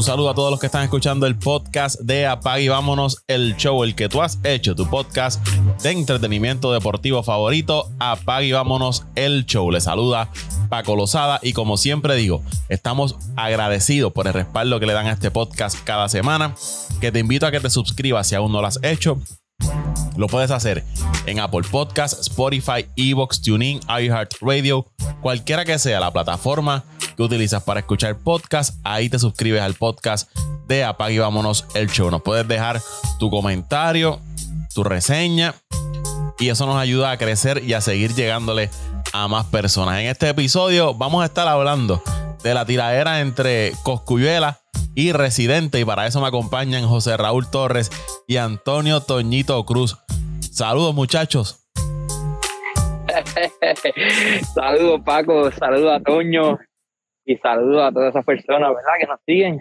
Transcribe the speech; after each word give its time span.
Un 0.00 0.04
saludo 0.04 0.30
a 0.30 0.34
todos 0.34 0.50
los 0.50 0.58
que 0.58 0.64
están 0.64 0.82
escuchando 0.82 1.26
el 1.26 1.36
podcast 1.36 2.00
de 2.00 2.26
Apag 2.26 2.60
y 2.60 2.68
Vámonos, 2.68 3.22
el 3.28 3.54
show, 3.58 3.84
el 3.84 3.94
que 3.94 4.08
tú 4.08 4.22
has 4.22 4.38
hecho, 4.44 4.74
tu 4.74 4.88
podcast 4.88 5.46
de 5.82 5.90
entretenimiento 5.90 6.72
deportivo 6.72 7.22
favorito. 7.22 7.90
Apag 7.98 8.44
y 8.44 8.52
Vámonos, 8.52 9.04
el 9.14 9.44
show. 9.44 9.70
Le 9.70 9.78
saluda 9.82 10.30
Paco 10.70 10.96
Lozada 10.96 11.38
y 11.42 11.52
como 11.52 11.76
siempre 11.76 12.14
digo, 12.14 12.42
estamos 12.70 13.16
agradecidos 13.36 14.10
por 14.14 14.26
el 14.26 14.32
respaldo 14.32 14.80
que 14.80 14.86
le 14.86 14.94
dan 14.94 15.06
a 15.06 15.12
este 15.12 15.30
podcast 15.30 15.76
cada 15.84 16.08
semana. 16.08 16.54
Que 17.02 17.12
te 17.12 17.18
invito 17.18 17.44
a 17.44 17.50
que 17.50 17.60
te 17.60 17.68
suscribas 17.68 18.26
si 18.26 18.34
aún 18.34 18.52
no 18.52 18.62
lo 18.62 18.68
has 18.68 18.82
hecho. 18.82 19.18
Lo 20.16 20.26
puedes 20.26 20.50
hacer 20.50 20.84
en 21.26 21.40
Apple 21.40 21.62
Podcasts, 21.70 22.28
Spotify, 22.28 22.86
Evox, 22.96 23.40
TuneIn, 23.40 23.80
iHeartRadio, 23.88 24.86
cualquiera 25.20 25.64
que 25.64 25.78
sea 25.78 26.00
la 26.00 26.10
plataforma 26.10 26.84
que 27.16 27.22
utilizas 27.22 27.62
para 27.62 27.80
escuchar 27.80 28.18
podcast. 28.18 28.78
Ahí 28.84 29.08
te 29.08 29.18
suscribes 29.18 29.62
al 29.62 29.74
podcast 29.74 30.30
de 30.68 30.84
Apague 30.84 31.14
y 31.14 31.18
Vámonos 31.18 31.66
el 31.74 31.90
Show. 31.90 32.10
Nos 32.10 32.22
puedes 32.22 32.46
dejar 32.46 32.80
tu 33.18 33.30
comentario, 33.30 34.20
tu 34.74 34.84
reseña 34.84 35.54
y 36.38 36.48
eso 36.48 36.64
nos 36.66 36.76
ayuda 36.76 37.10
a 37.10 37.18
crecer 37.18 37.62
y 37.64 37.74
a 37.74 37.80
seguir 37.80 38.14
llegándole 38.14 38.70
a 39.12 39.28
más 39.28 39.46
personas. 39.46 40.00
En 40.00 40.06
este 40.06 40.28
episodio 40.28 40.94
vamos 40.94 41.22
a 41.22 41.26
estar 41.26 41.46
hablando 41.48 42.02
de 42.42 42.54
la 42.54 42.64
tiradera 42.64 43.20
entre 43.20 43.72
Coscuyuela 43.82 44.58
y 44.94 45.12
Residente 45.12 45.80
y 45.80 45.84
para 45.84 46.06
eso 46.06 46.20
me 46.20 46.28
acompañan 46.28 46.86
José 46.86 47.16
Raúl 47.16 47.50
Torres 47.50 47.90
y 48.26 48.36
Antonio 48.36 49.00
Toñito 49.00 49.64
Cruz. 49.64 49.98
Saludos 50.40 50.94
muchachos. 50.94 51.66
saludos 54.54 55.00
Paco, 55.04 55.50
saludos 55.52 55.92
a 55.92 56.00
Toño 56.00 56.58
y 57.24 57.36
saludos 57.36 57.82
a 57.82 57.92
todas 57.92 58.10
esas 58.10 58.24
personas, 58.24 58.70
¿verdad? 58.74 58.92
Que 58.98 59.06
nos 59.06 59.20
siguen 59.26 59.60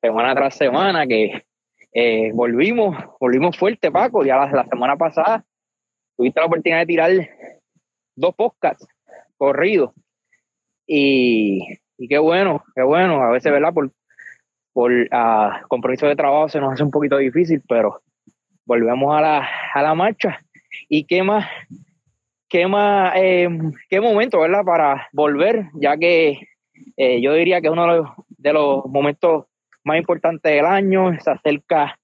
semana 0.00 0.34
tras 0.34 0.56
semana, 0.56 1.06
que 1.06 1.44
eh, 1.92 2.30
volvimos, 2.34 2.96
volvimos 3.20 3.56
fuerte 3.56 3.90
Paco, 3.90 4.24
ya 4.24 4.36
la, 4.36 4.50
la 4.50 4.66
semana 4.66 4.96
pasada 4.96 5.44
tuviste 6.16 6.40
la 6.40 6.46
oportunidad 6.46 6.80
de 6.80 6.86
tirar 6.86 7.10
dos 8.16 8.34
podcasts 8.34 8.88
corridos 9.36 9.92
y, 10.86 11.60
y 11.98 12.08
qué 12.08 12.18
bueno, 12.18 12.64
qué 12.74 12.82
bueno, 12.82 13.22
a 13.22 13.30
veces, 13.30 13.52
¿verdad? 13.52 13.72
Por, 13.72 13.92
por 14.72 14.92
uh, 14.92 15.66
compromiso 15.68 16.06
de 16.06 16.16
trabajo 16.16 16.48
se 16.48 16.60
nos 16.60 16.72
hace 16.72 16.82
un 16.82 16.90
poquito 16.90 17.16
difícil, 17.16 17.62
pero 17.68 18.02
volvemos 18.64 19.16
a 19.16 19.20
la, 19.20 19.48
a 19.74 19.82
la 19.82 19.94
marcha. 19.94 20.40
¿Y 20.88 21.04
qué 21.04 21.22
más? 21.22 21.46
¿Qué 22.48 22.66
más? 22.66 23.14
Eh, 23.16 23.48
¿Qué 23.88 24.00
momento, 24.00 24.40
verdad? 24.40 24.64
Para 24.64 25.08
volver, 25.12 25.70
ya 25.74 25.96
que 25.96 26.48
eh, 26.96 27.20
yo 27.20 27.32
diría 27.34 27.60
que 27.60 27.70
uno 27.70 27.82
de 27.82 27.96
los, 27.96 28.08
de 28.28 28.52
los, 28.52 28.84
momentos 28.86 29.46
más 29.82 29.98
importantes 29.98 30.52
del 30.52 30.66
año 30.66 31.18
se 31.20 31.30
acerca 31.30 31.98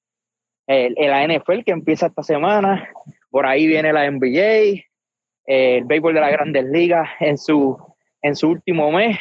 el, 0.66 0.94
el 0.96 1.38
NFL 1.38 1.62
que 1.64 1.72
empieza 1.72 2.06
esta 2.06 2.22
semana. 2.22 2.88
Por 3.30 3.46
ahí 3.46 3.66
viene 3.66 3.92
la 3.92 4.10
NBA, 4.10 4.82
el 5.46 5.84
béisbol 5.84 6.14
de 6.14 6.20
las 6.20 6.32
grandes 6.32 6.64
ligas 6.64 7.08
en 7.20 7.38
su, 7.38 7.76
en 8.22 8.36
su 8.36 8.48
último 8.48 8.90
mes. 8.92 9.18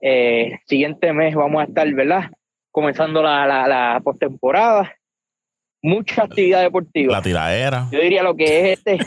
Eh, 0.00 0.58
siguiente 0.66 1.12
mes 1.12 1.34
vamos 1.34 1.60
a 1.60 1.64
estar, 1.64 1.92
¿verdad? 1.92 2.30
Comenzando 2.70 3.22
la, 3.22 3.46
la, 3.46 3.66
la 3.66 4.00
postemporada. 4.02 4.94
Mucha 5.82 6.24
actividad 6.24 6.62
deportiva. 6.62 7.12
La 7.12 7.22
tiradera. 7.22 7.86
Yo 7.90 8.00
diría 8.00 8.22
lo 8.22 8.34
que 8.34 8.72
es 8.72 8.78
este, 8.78 8.98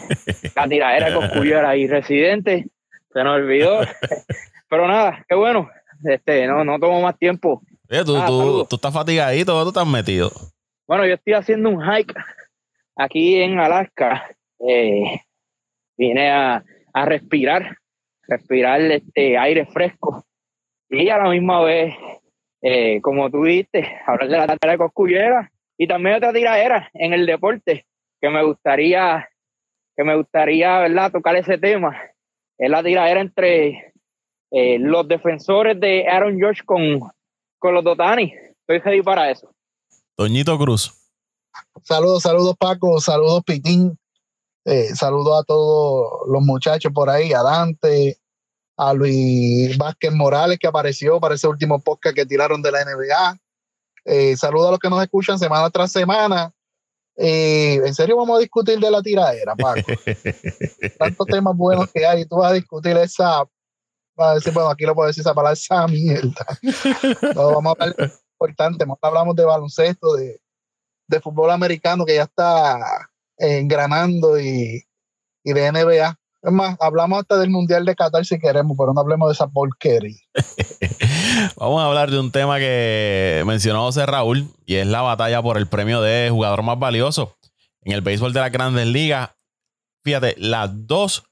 la 0.55 0.67
tiradera 0.67 1.13
con 1.13 1.29
Cuyera 1.29 1.75
y 1.75 1.87
Residente. 1.87 2.67
Se 3.13 3.23
nos 3.23 3.35
olvidó. 3.35 3.81
Pero 4.69 4.87
nada, 4.87 5.25
qué 5.27 5.35
bueno. 5.35 5.69
Este, 6.03 6.47
no, 6.47 6.63
no 6.63 6.79
tomo 6.79 7.01
más 7.01 7.17
tiempo. 7.17 7.61
Oye, 7.89 8.05
tú, 8.05 8.15
Ah, 8.15 8.25
tú, 8.25 8.65
tú 8.69 8.75
estás 8.77 8.93
fatigadito, 8.93 9.61
tú 9.63 9.69
estás 9.69 9.85
metido. 9.85 10.31
Bueno, 10.87 11.05
yo 11.05 11.13
estoy 11.13 11.33
haciendo 11.33 11.69
un 11.69 11.81
hike 11.83 12.13
aquí 12.95 13.41
en 13.41 13.59
Alaska. 13.59 14.29
Eh, 14.67 15.21
vine 16.01 16.31
a, 16.31 16.63
a 16.93 17.05
respirar, 17.05 17.77
respirar 18.27 18.81
este 18.81 19.37
aire 19.37 19.67
fresco. 19.67 20.25
Y 20.89 21.09
a 21.09 21.19
la 21.19 21.29
misma 21.29 21.61
vez, 21.61 21.93
eh, 22.63 22.99
como 23.01 23.29
tú 23.29 23.43
dijiste, 23.43 23.87
hablar 24.07 24.29
de 24.49 24.57
la 24.65 24.71
de 24.71 24.77
Coscullera 24.79 25.51
y 25.77 25.87
también 25.87 26.15
otra 26.15 26.33
tiradera 26.33 26.89
en 26.93 27.13
el 27.13 27.27
deporte 27.27 27.85
que 28.19 28.29
me 28.29 28.43
gustaría, 28.43 29.29
que 29.95 30.03
me 30.03 30.15
gustaría, 30.15 30.79
¿verdad?, 30.79 31.11
tocar 31.11 31.35
ese 31.35 31.59
tema. 31.59 31.95
Es 32.57 32.69
la 32.69 32.83
tiradera 32.83 33.21
entre 33.21 33.93
eh, 34.51 34.79
los 34.79 35.07
defensores 35.07 35.79
de 35.79 36.07
Aaron 36.07 36.37
George 36.37 36.63
con, 36.65 36.99
con 37.59 37.73
los 37.75 37.83
Dotani. 37.83 38.33
Estoy 38.61 38.79
ready 38.79 39.01
para 39.03 39.29
eso. 39.29 39.53
Toñito 40.15 40.57
Cruz. 40.57 40.97
Saludos, 41.83 42.23
saludos 42.23 42.55
Paco, 42.57 42.99
saludos 42.99 43.43
Pitín, 43.45 43.97
eh, 44.65 44.95
saludos 44.95 45.41
a 45.41 45.43
todos 45.43 46.27
los 46.27 46.41
muchachos 46.43 46.91
por 46.93 47.09
ahí, 47.09 47.33
a 47.33 47.41
Dante, 47.41 48.19
a 48.77 48.93
Luis 48.93 49.77
Vázquez 49.77 50.13
Morales 50.13 50.59
que 50.59 50.67
apareció 50.67 51.19
para 51.19 51.35
ese 51.35 51.47
último 51.47 51.79
podcast 51.79 52.15
que 52.15 52.25
tiraron 52.25 52.61
de 52.61 52.71
la 52.71 52.85
NBA. 52.85 53.37
Eh, 54.05 54.35
saludos 54.37 54.67
a 54.67 54.71
los 54.71 54.79
que 54.79 54.89
nos 54.89 55.01
escuchan 55.01 55.39
semana 55.39 55.69
tras 55.69 55.91
semana. 55.91 56.51
Eh, 57.17 57.75
en 57.85 57.93
serio 57.93 58.17
vamos 58.17 58.37
a 58.37 58.41
discutir 58.41 58.79
de 58.79 58.89
la 58.89 59.01
tiradera, 59.01 59.55
Paco. 59.55 59.81
Tantos 60.97 61.27
temas 61.27 61.55
buenos 61.55 61.91
que 61.91 62.05
hay, 62.05 62.25
tú 62.25 62.37
vas 62.37 62.51
a 62.51 62.55
discutir 62.55 62.95
esa, 62.97 63.43
vas 64.15 64.31
a 64.31 64.33
decir, 64.35 64.53
bueno, 64.53 64.69
aquí 64.69 64.85
lo 64.85 64.95
puedo 64.95 65.07
decir 65.07 65.21
esa 65.21 65.33
palabra, 65.33 65.53
esa 65.53 65.87
mierda. 65.87 66.45
No, 67.35 67.51
vamos 67.53 67.65
a 67.65 67.83
hablar 67.83 67.95
de 67.95 68.07
lo 68.07 68.13
importante, 68.33 68.85
más 68.85 68.97
hablamos 69.01 69.35
de 69.35 69.45
baloncesto, 69.45 70.15
de, 70.15 70.39
de 71.07 71.19
fútbol 71.19 71.51
americano 71.51 72.05
que 72.05 72.15
ya 72.15 72.23
está 72.23 73.10
engranando 73.41 74.39
y, 74.39 74.83
y 75.43 75.53
de 75.53 75.71
NBA. 75.71 76.17
Es 76.43 76.51
más, 76.51 76.75
hablamos 76.79 77.19
hasta 77.19 77.37
del 77.37 77.51
Mundial 77.51 77.85
de 77.85 77.95
Qatar 77.95 78.25
si 78.25 78.39
queremos, 78.39 78.75
pero 78.77 78.93
no 78.93 79.01
hablemos 79.01 79.29
de 79.29 79.33
esa 79.33 79.47
porquería. 79.47 80.17
Vamos 81.55 81.81
a 81.81 81.85
hablar 81.85 82.09
de 82.09 82.19
un 82.19 82.31
tema 82.31 82.57
que 82.57 83.43
mencionó 83.45 83.83
José 83.83 84.05
Raúl 84.05 84.47
y 84.65 84.75
es 84.75 84.87
la 84.87 85.01
batalla 85.01 85.41
por 85.41 85.57
el 85.57 85.67
premio 85.67 86.01
de 86.01 86.29
jugador 86.31 86.63
más 86.63 86.79
valioso 86.79 87.37
en 87.83 87.93
el 87.93 88.01
béisbol 88.01 88.33
de 88.33 88.39
las 88.39 88.51
grandes 88.51 88.87
ligas. 88.87 89.31
Fíjate, 90.03 90.35
las 90.37 90.69
dos 90.87 91.23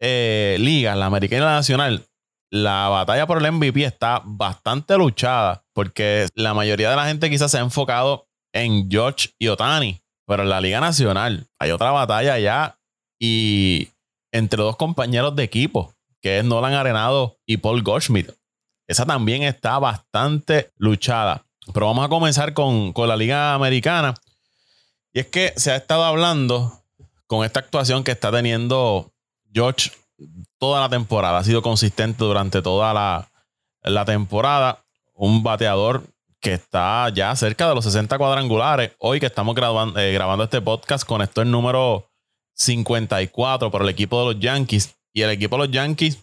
eh, 0.00 0.56
ligas, 0.60 0.96
la 0.96 1.06
americana 1.06 1.42
y 1.42 1.44
la 1.44 1.54
nacional, 1.54 2.06
la 2.50 2.88
batalla 2.88 3.26
por 3.26 3.44
el 3.44 3.52
MVP 3.52 3.84
está 3.84 4.22
bastante 4.24 4.96
luchada 4.96 5.64
porque 5.74 6.26
la 6.34 6.54
mayoría 6.54 6.88
de 6.88 6.96
la 6.96 7.06
gente 7.06 7.28
quizás 7.28 7.50
se 7.50 7.58
ha 7.58 7.62
enfocado 7.62 8.28
en 8.54 8.90
George 8.90 9.30
y 9.38 9.48
Otani, 9.48 10.00
pero 10.28 10.42
en 10.42 10.50
la 10.50 10.60
liga 10.60 10.78
nacional 10.78 11.48
hay 11.58 11.70
otra 11.70 11.90
batalla 11.90 12.38
ya 12.38 12.78
y 13.18 13.88
entre 14.30 14.62
dos 14.62 14.76
compañeros 14.76 15.34
de 15.34 15.42
equipo 15.42 15.94
que 16.20 16.38
es 16.38 16.44
Nolan 16.44 16.74
Arenado 16.74 17.38
y 17.46 17.56
Paul 17.56 17.82
Goldschmidt. 17.82 18.30
Esa 18.86 19.06
también 19.06 19.42
está 19.42 19.78
bastante 19.78 20.70
luchada. 20.76 21.46
Pero 21.72 21.86
vamos 21.86 22.04
a 22.04 22.08
comenzar 22.08 22.52
con, 22.52 22.92
con 22.92 23.08
la 23.08 23.16
Liga 23.16 23.54
Americana. 23.54 24.14
Y 25.12 25.20
es 25.20 25.26
que 25.28 25.54
se 25.56 25.70
ha 25.70 25.76
estado 25.76 26.04
hablando 26.04 26.82
con 27.26 27.44
esta 27.44 27.60
actuación 27.60 28.04
que 28.04 28.10
está 28.10 28.30
teniendo 28.30 29.12
George 29.52 29.92
toda 30.58 30.80
la 30.80 30.88
temporada. 30.88 31.38
Ha 31.38 31.44
sido 31.44 31.62
consistente 31.62 32.24
durante 32.24 32.60
toda 32.60 32.92
la, 32.92 33.30
la 33.82 34.04
temporada. 34.04 34.84
Un 35.14 35.42
bateador 35.42 36.04
que 36.40 36.54
está 36.54 37.08
ya 37.10 37.34
cerca 37.36 37.68
de 37.68 37.74
los 37.74 37.84
60 37.84 38.16
cuadrangulares. 38.18 38.92
Hoy 38.98 39.18
que 39.20 39.26
estamos 39.26 39.54
graban- 39.54 39.92
eh, 39.98 40.12
grabando 40.12 40.44
este 40.44 40.60
podcast, 40.60 41.04
con 41.06 41.20
esto 41.22 41.42
el 41.42 41.50
número 41.50 42.08
54 42.54 43.70
por 43.70 43.82
el 43.82 43.88
equipo 43.88 44.20
de 44.20 44.34
los 44.34 44.40
Yankees. 44.42 44.94
Y 45.12 45.22
el 45.22 45.30
equipo 45.30 45.56
de 45.56 45.66
los 45.66 45.70
Yankees 45.74 46.18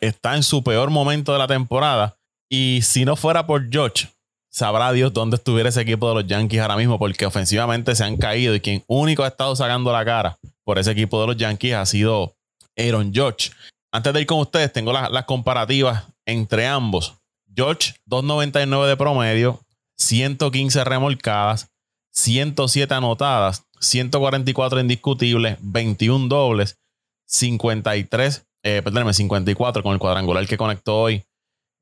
está 0.00 0.34
en 0.36 0.42
su 0.42 0.62
peor 0.62 0.90
momento 0.90 1.32
de 1.32 1.38
la 1.38 1.46
temporada. 1.46 2.16
Y 2.50 2.80
si 2.82 3.04
no 3.04 3.16
fuera 3.16 3.46
por 3.46 3.70
George, 3.70 4.08
sabrá 4.50 4.92
Dios 4.92 5.12
dónde 5.12 5.36
estuviera 5.36 5.68
ese 5.70 5.80
equipo 5.80 6.08
de 6.08 6.14
los 6.22 6.26
Yankees 6.26 6.60
ahora 6.60 6.76
mismo, 6.76 6.98
porque 6.98 7.26
ofensivamente 7.26 7.94
se 7.94 8.04
han 8.04 8.16
caído 8.16 8.54
y 8.54 8.60
quien 8.60 8.84
único 8.86 9.22
ha 9.24 9.28
estado 9.28 9.56
sacando 9.56 9.92
la 9.92 10.04
cara 10.04 10.36
por 10.64 10.78
ese 10.78 10.90
equipo 10.90 11.20
de 11.20 11.26
los 11.28 11.36
Yankees 11.36 11.74
ha 11.74 11.86
sido 11.86 12.34
Aaron 12.76 13.12
George. 13.14 13.50
Antes 13.92 14.12
de 14.12 14.20
ir 14.20 14.26
con 14.26 14.40
ustedes, 14.40 14.72
tengo 14.72 14.92
las, 14.92 15.10
las 15.10 15.24
comparativas 15.24 16.04
entre 16.26 16.66
ambos. 16.66 17.14
George, 17.54 17.94
2.99 18.06 18.88
de 18.88 18.96
promedio, 18.96 19.60
115 19.96 20.84
remolcadas, 20.84 21.70
107 22.10 22.94
anotadas, 22.94 23.64
144 23.80 24.80
indiscutibles, 24.80 25.58
21 25.60 26.28
dobles, 26.28 26.78
53, 27.26 28.46
eh, 28.62 28.80
perdóname, 28.82 29.12
54 29.12 29.82
con 29.82 29.92
el 29.92 29.98
cuadrangular 29.98 30.46
que 30.46 30.56
conectó 30.56 31.02
hoy. 31.02 31.24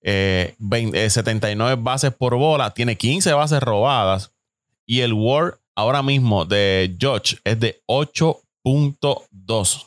eh, 0.04 0.56
20, 0.58 1.04
eh, 1.04 1.10
79 1.10 1.80
bases 1.80 2.12
por 2.12 2.34
bola, 2.34 2.74
tiene 2.74 2.96
15 2.96 3.32
bases 3.34 3.62
robadas 3.62 4.32
y 4.84 5.00
el 5.00 5.12
WAR 5.12 5.60
ahora 5.76 6.02
mismo 6.02 6.44
de 6.44 6.96
George 6.98 7.36
es 7.44 7.60
de 7.60 7.80
8.2. 7.86 9.86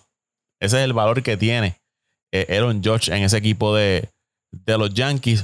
Ese 0.62 0.78
es 0.78 0.84
el 0.86 0.94
valor 0.94 1.22
que 1.22 1.36
tiene 1.36 1.82
eh, 2.32 2.48
Aaron 2.50 2.82
George 2.82 3.14
en 3.14 3.24
ese 3.24 3.36
equipo 3.38 3.76
de 3.76 4.08
los 4.66 4.94
Yankees, 4.94 5.44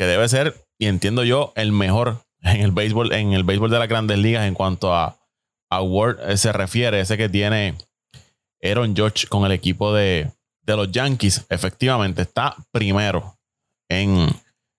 que 0.00 0.06
debe 0.06 0.30
ser 0.30 0.66
y 0.78 0.86
entiendo 0.86 1.24
yo, 1.24 1.52
el 1.56 1.72
mejor 1.72 2.24
en 2.40 2.62
el 2.62 2.72
béisbol, 2.72 3.12
en 3.12 3.34
el 3.34 3.44
béisbol 3.44 3.70
de 3.70 3.78
las 3.78 3.88
grandes 3.88 4.16
ligas 4.16 4.48
en 4.48 4.54
cuanto 4.54 4.94
a, 4.94 5.18
a 5.70 5.82
Word 5.82 6.38
se 6.38 6.54
refiere, 6.54 7.00
ese 7.00 7.18
que 7.18 7.28
tiene 7.28 7.76
Aaron 8.62 8.96
George 8.96 9.26
con 9.26 9.44
el 9.44 9.52
equipo 9.52 9.92
de, 9.92 10.32
de 10.62 10.76
los 10.76 10.90
Yankees, 10.90 11.44
efectivamente 11.50 12.22
está 12.22 12.56
primero 12.72 13.36
en, 13.90 14.26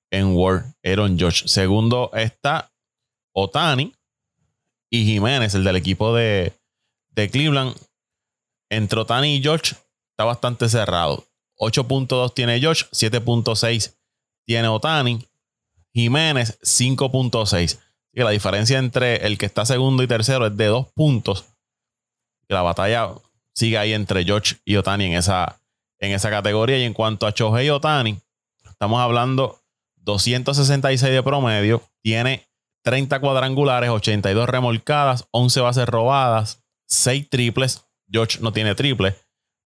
en 0.09 0.35
Aaron 0.83 1.19
George. 1.19 1.47
Segundo 1.47 2.09
está 2.15 2.71
Otani 3.31 3.93
y 4.89 5.05
Jiménez, 5.05 5.53
el 5.53 5.63
del 5.63 5.75
equipo 5.75 6.15
de, 6.15 6.51
de 7.11 7.29
Cleveland. 7.29 7.75
Entre 8.71 8.99
Otani 8.99 9.35
y 9.35 9.41
George 9.43 9.75
está 10.13 10.23
bastante 10.23 10.67
cerrado. 10.67 11.27
8.2 11.59 12.33
tiene 12.33 12.59
George, 12.59 12.85
7.6 12.91 14.00
tiene 14.45 14.67
Otani. 14.67 15.27
Jiménez 15.93 16.59
5.6. 16.61 17.79
Y 18.13 18.21
la 18.21 18.29
diferencia 18.31 18.77
entre 18.79 19.25
el 19.25 19.37
que 19.37 19.45
está 19.45 19.65
segundo 19.65 20.03
y 20.03 20.07
tercero 20.07 20.47
es 20.47 20.57
de 20.57 20.65
dos 20.65 20.87
puntos. 20.93 21.45
la 22.47 22.61
batalla 22.61 23.09
sigue 23.53 23.77
ahí 23.77 23.93
entre 23.93 24.23
George 24.25 24.57
y 24.65 24.75
Otani 24.75 25.05
en 25.05 25.13
esa, 25.13 25.59
en 25.99 26.11
esa 26.11 26.29
categoría. 26.29 26.77
Y 26.77 26.83
en 26.83 26.93
cuanto 26.93 27.27
a 27.27 27.33
Chohei 27.33 27.69
Otani, 27.69 28.19
estamos 28.69 28.99
hablando 28.99 29.59
266 29.97 31.13
de 31.13 31.23
promedio. 31.23 31.81
Tiene 32.01 32.47
30 32.83 33.19
cuadrangulares, 33.19 33.89
82 33.89 34.49
remolcadas, 34.49 35.27
11 35.31 35.61
bases 35.61 35.85
robadas, 35.87 36.63
6 36.87 37.29
triples. 37.29 37.85
George 38.09 38.39
no 38.41 38.51
tiene 38.51 38.75
triple. 38.75 39.15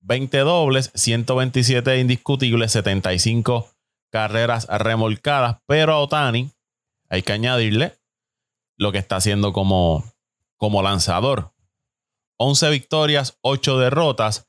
20 0.02 0.38
dobles, 0.40 0.92
127 0.94 2.00
indiscutibles, 2.00 2.72
75 2.74 3.75
carreras 4.12 4.68
remolcadas. 4.68 5.58
Pero 5.66 5.94
a 5.94 6.00
Otani 6.00 6.52
hay 7.10 7.24
que 7.24 7.34
añadirle 7.34 7.98
lo 8.78 8.92
que 8.92 8.98
está 8.98 9.18
haciendo 9.18 9.54
como, 9.54 10.04
como 10.58 10.82
lanzador. 10.82 11.54
11 12.38 12.70
victorias, 12.70 13.38
8 13.42 13.80
derrotas, 13.80 14.46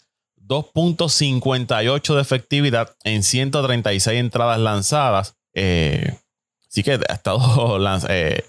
2.58 0.46 2.14
de 2.14 2.20
efectividad 2.20 2.96
en 3.04 3.22
136 3.22 4.18
entradas 4.18 4.58
lanzadas. 4.58 5.36
Eh, 5.54 6.18
así 6.68 6.82
que 6.82 6.92
ha 6.92 7.14
estado 7.14 7.78
eh, 8.08 8.44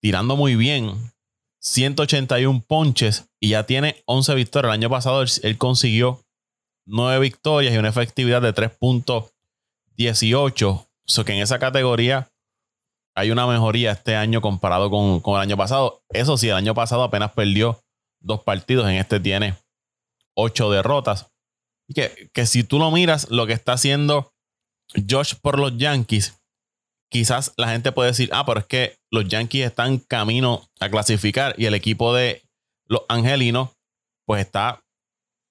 tirando 0.00 0.36
muy 0.36 0.56
bien. 0.56 1.12
181 1.60 2.62
ponches 2.66 3.30
y 3.40 3.50
ya 3.50 3.64
tiene 3.64 4.02
11 4.06 4.34
victorias. 4.34 4.70
El 4.70 4.80
año 4.80 4.90
pasado 4.90 5.22
él, 5.22 5.58
consiguió 5.58 6.20
9 6.86 7.20
victorias 7.20 7.74
y 7.74 7.78
una 7.78 7.88
efectividad 7.88 8.42
de 8.42 8.52
3.18. 9.96 10.86
So 11.06 11.24
que 11.24 11.32
en 11.32 11.42
esa 11.42 11.58
categoría 11.58 12.30
hay 13.14 13.30
una 13.30 13.46
mejoría 13.46 13.92
este 13.92 14.16
año 14.16 14.40
comparado 14.40 14.90
con, 14.90 15.20
con, 15.20 15.36
el 15.36 15.42
año 15.42 15.56
pasado. 15.56 16.02
Eso 16.10 16.36
sí, 16.36 16.48
el 16.48 16.56
año 16.56 16.74
pasado 16.74 17.02
apenas 17.02 17.32
perdió 17.32 17.80
dos 18.20 18.42
partidos. 18.42 18.88
En 18.88 18.96
este 18.96 19.20
tiene 19.20 19.54
ocho 20.34 20.70
derrotas. 20.70 21.30
Y 21.88 21.94
que, 21.94 22.30
que 22.32 22.46
si 22.46 22.64
tú 22.64 22.78
lo 22.78 22.90
miras, 22.90 23.30
lo 23.30 23.46
que 23.46 23.52
está 23.52 23.74
haciendo 23.74 24.32
Josh 25.08 25.34
por 25.40 25.58
los 25.58 25.76
Yankees, 25.76 26.40
quizás 27.10 27.52
la 27.56 27.68
gente 27.68 27.92
puede 27.92 28.10
decir, 28.10 28.30
ah, 28.32 28.44
pero 28.46 28.60
es 28.60 28.66
que 28.66 28.98
los 29.10 29.28
Yankees 29.28 29.66
están 29.66 29.98
camino 29.98 30.68
a 30.80 30.88
clasificar 30.88 31.54
y 31.58 31.66
el 31.66 31.74
equipo 31.74 32.14
de 32.14 32.42
los 32.86 33.02
Angelinos, 33.08 33.70
pues 34.26 34.44
está 34.44 34.82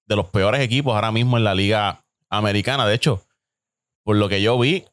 de 0.05 0.15
los 0.15 0.27
peores 0.27 0.61
equipos 0.61 0.93
ahora 0.93 1.11
mismo 1.11 1.37
en 1.37 1.43
la 1.43 1.55
liga 1.55 2.03
americana. 2.29 2.85
De 2.85 2.95
hecho, 2.95 3.23
por 4.03 4.15
lo 4.17 4.29
que 4.29 4.41
yo 4.41 4.57
vi, 4.59 4.85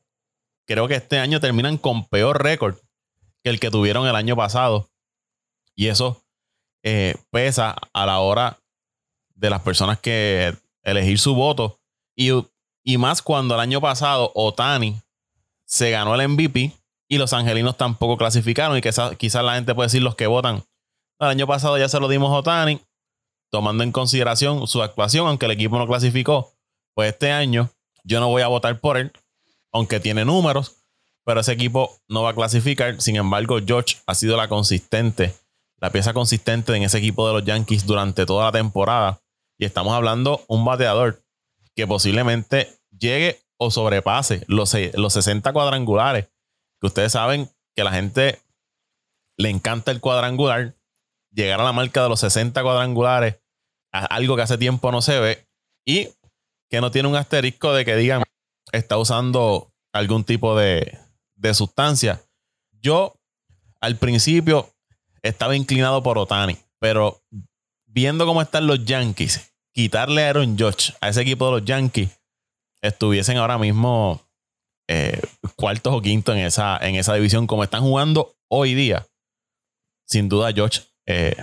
creo 0.66 0.88
que 0.88 0.94
este 0.94 1.18
año 1.18 1.40
terminan 1.40 1.78
con 1.78 2.06
peor 2.06 2.42
récord 2.42 2.76
que 3.42 3.50
el 3.50 3.60
que 3.60 3.70
tuvieron 3.70 4.06
el 4.06 4.16
año 4.16 4.36
pasado. 4.36 4.88
Y 5.74 5.88
eso 5.88 6.22
eh, 6.82 7.16
pesa 7.30 7.76
a 7.92 8.06
la 8.06 8.20
hora 8.20 8.58
de 9.34 9.50
las 9.50 9.62
personas 9.62 9.98
que 9.98 10.54
elegir 10.82 11.18
su 11.18 11.34
voto. 11.34 11.80
Y, 12.16 12.30
y 12.84 12.98
más 12.98 13.22
cuando 13.22 13.54
el 13.54 13.60
año 13.60 13.80
pasado 13.80 14.30
Otani 14.34 15.00
se 15.64 15.90
ganó 15.90 16.14
el 16.14 16.28
MVP 16.28 16.72
y 17.08 17.18
los 17.18 17.32
angelinos 17.32 17.76
tampoco 17.76 18.16
clasificaron. 18.16 18.76
Y 18.76 18.80
quizás, 18.80 19.16
quizás 19.16 19.44
la 19.44 19.54
gente 19.54 19.74
puede 19.74 19.86
decir 19.86 20.02
los 20.02 20.14
que 20.14 20.26
votan. 20.26 20.62
El 21.18 21.28
año 21.28 21.46
pasado 21.46 21.76
ya 21.78 21.88
se 21.88 22.00
lo 22.00 22.08
dimos 22.08 22.30
a 22.30 22.38
Otani, 22.38 22.80
tomando 23.50 23.82
en 23.82 23.92
consideración 23.92 24.66
su 24.66 24.82
actuación, 24.82 25.26
aunque 25.26 25.46
el 25.46 25.52
equipo 25.52 25.78
no 25.78 25.86
clasificó. 25.86 26.52
Pues 26.94 27.12
este 27.12 27.30
año 27.30 27.70
yo 28.05 28.20
no 28.20 28.29
voy 28.29 28.43
a 28.43 28.49
votar 28.49 28.81
por 28.81 28.97
él 28.97 29.12
aunque 29.73 30.00
tiene 30.00 30.25
números, 30.25 30.82
pero 31.25 31.41
ese 31.41 31.52
equipo 31.52 31.97
no 32.08 32.23
va 32.23 32.31
a 32.31 32.35
clasificar. 32.35 33.00
Sin 33.00 33.17
embargo, 33.17 33.58
George 33.64 33.97
ha 34.06 34.14
sido 34.14 34.37
la 34.37 34.49
consistente, 34.49 35.35
la 35.79 35.91
pieza 35.91 36.12
consistente 36.12 36.75
en 36.75 36.82
ese 36.82 36.99
equipo 36.99 37.26
de 37.26 37.35
los 37.35 37.44
Yankees 37.44 37.87
durante 37.87 38.26
toda 38.26 38.47
la 38.47 38.52
temporada. 38.52 39.20
Y 39.58 39.64
estamos 39.64 39.94
hablando 39.94 40.43
un 40.49 40.64
bateador 40.64 41.23
que 41.75 41.87
posiblemente 41.87 42.69
llegue 42.99 43.38
o 43.58 43.70
sobrepase 43.70 44.43
los, 44.49 44.75
los 44.94 45.12
60 45.12 45.52
cuadrangulares. 45.52 46.29
Que 46.81 46.87
ustedes 46.87 47.12
saben 47.12 47.50
que 47.75 47.85
la 47.85 47.93
gente 47.93 48.41
le 49.37 49.50
encanta 49.50 49.91
el 49.91 50.00
cuadrangular. 50.00 50.75
Llegar 51.32 51.61
a 51.61 51.64
la 51.64 51.73
marca 51.73 52.02
de 52.02 52.08
los 52.08 52.20
60 52.20 52.61
cuadrangulares, 52.62 53.37
algo 53.93 54.35
que 54.35 54.43
hace 54.43 54.58
tiempo 54.58 54.91
no 54.91 55.00
se 55.00 55.20
ve. 55.20 55.47
Y 55.85 56.08
que 56.70 56.81
no 56.81 56.90
tiene 56.90 57.08
un 57.08 57.17
asterisco 57.17 57.75
de 57.75 57.84
que 57.84 57.96
digan, 57.96 58.22
está 58.72 58.96
usando 58.96 59.75
algún 59.93 60.25
tipo 60.25 60.56
de, 60.56 60.99
sustancia. 61.52 62.22
Yo 62.81 63.14
al 63.81 63.96
principio 63.96 64.72
estaba 65.22 65.56
inclinado 65.56 66.02
por 66.02 66.17
Otani, 66.17 66.56
pero 66.78 67.22
viendo 67.87 68.25
cómo 68.25 68.40
están 68.40 68.67
los 68.67 68.84
Yankees, 68.84 69.52
quitarle 69.72 70.25
a 70.25 70.31
Aaron 70.31 70.56
Judge 70.56 70.94
a 71.00 71.08
ese 71.08 71.22
equipo 71.22 71.46
de 71.46 71.52
los 71.52 71.64
Yankees, 71.64 72.11
estuviesen 72.82 73.37
ahora 73.37 73.58
mismo 73.58 74.23
eh, 74.88 75.20
cuartos 75.56 75.93
o 75.93 76.00
quintos 76.00 76.37
en 76.37 76.43
esa, 76.43 76.78
en 76.78 76.94
esa 76.94 77.14
división, 77.14 77.46
como 77.46 77.64
están 77.64 77.82
jugando 77.82 78.37
hoy 78.49 78.75
día. 78.75 79.06
Sin 80.06 80.28
duda, 80.28 80.52
George 80.52 80.82
eh, 81.06 81.37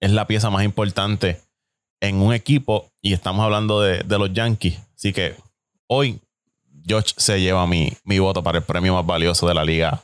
es 0.00 0.10
la 0.10 0.26
pieza 0.26 0.50
más 0.50 0.64
importante 0.64 1.47
en 2.00 2.20
un 2.22 2.32
equipo 2.32 2.86
y 3.00 3.12
estamos 3.12 3.44
hablando 3.44 3.80
de, 3.80 4.02
de 4.02 4.18
los 4.18 4.32
Yankees. 4.32 4.78
Así 4.94 5.12
que 5.12 5.34
hoy 5.86 6.20
George 6.86 7.12
se 7.16 7.40
lleva 7.40 7.66
mi, 7.66 7.90
mi 8.04 8.18
voto 8.18 8.42
para 8.42 8.58
el 8.58 8.64
premio 8.64 8.94
más 8.94 9.06
valioso 9.06 9.46
de 9.46 9.54
la 9.54 9.64
Liga 9.64 10.00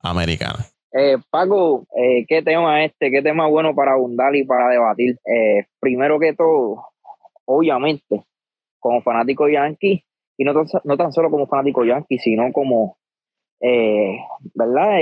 Americana. 0.00 0.64
Eh, 0.92 1.18
Paco, 1.30 1.86
eh, 1.96 2.24
¿qué 2.28 2.42
tema 2.42 2.84
este? 2.84 3.10
¿Qué 3.10 3.22
tema 3.22 3.46
bueno 3.46 3.74
para 3.74 3.92
abundar 3.92 4.34
y 4.34 4.44
para 4.44 4.68
debatir? 4.68 5.16
Eh, 5.24 5.66
primero 5.78 6.18
que 6.18 6.34
todo, 6.34 6.84
obviamente, 7.44 8.24
como 8.78 9.02
fanático 9.02 9.48
yankee, 9.48 10.04
y 10.36 10.44
no 10.44 10.54
tan, 10.54 10.66
no 10.84 10.96
tan 10.96 11.12
solo 11.12 11.30
como 11.30 11.46
fanático 11.46 11.84
yankee, 11.84 12.18
sino 12.18 12.52
como, 12.52 12.96
¿verdad? 13.60 14.98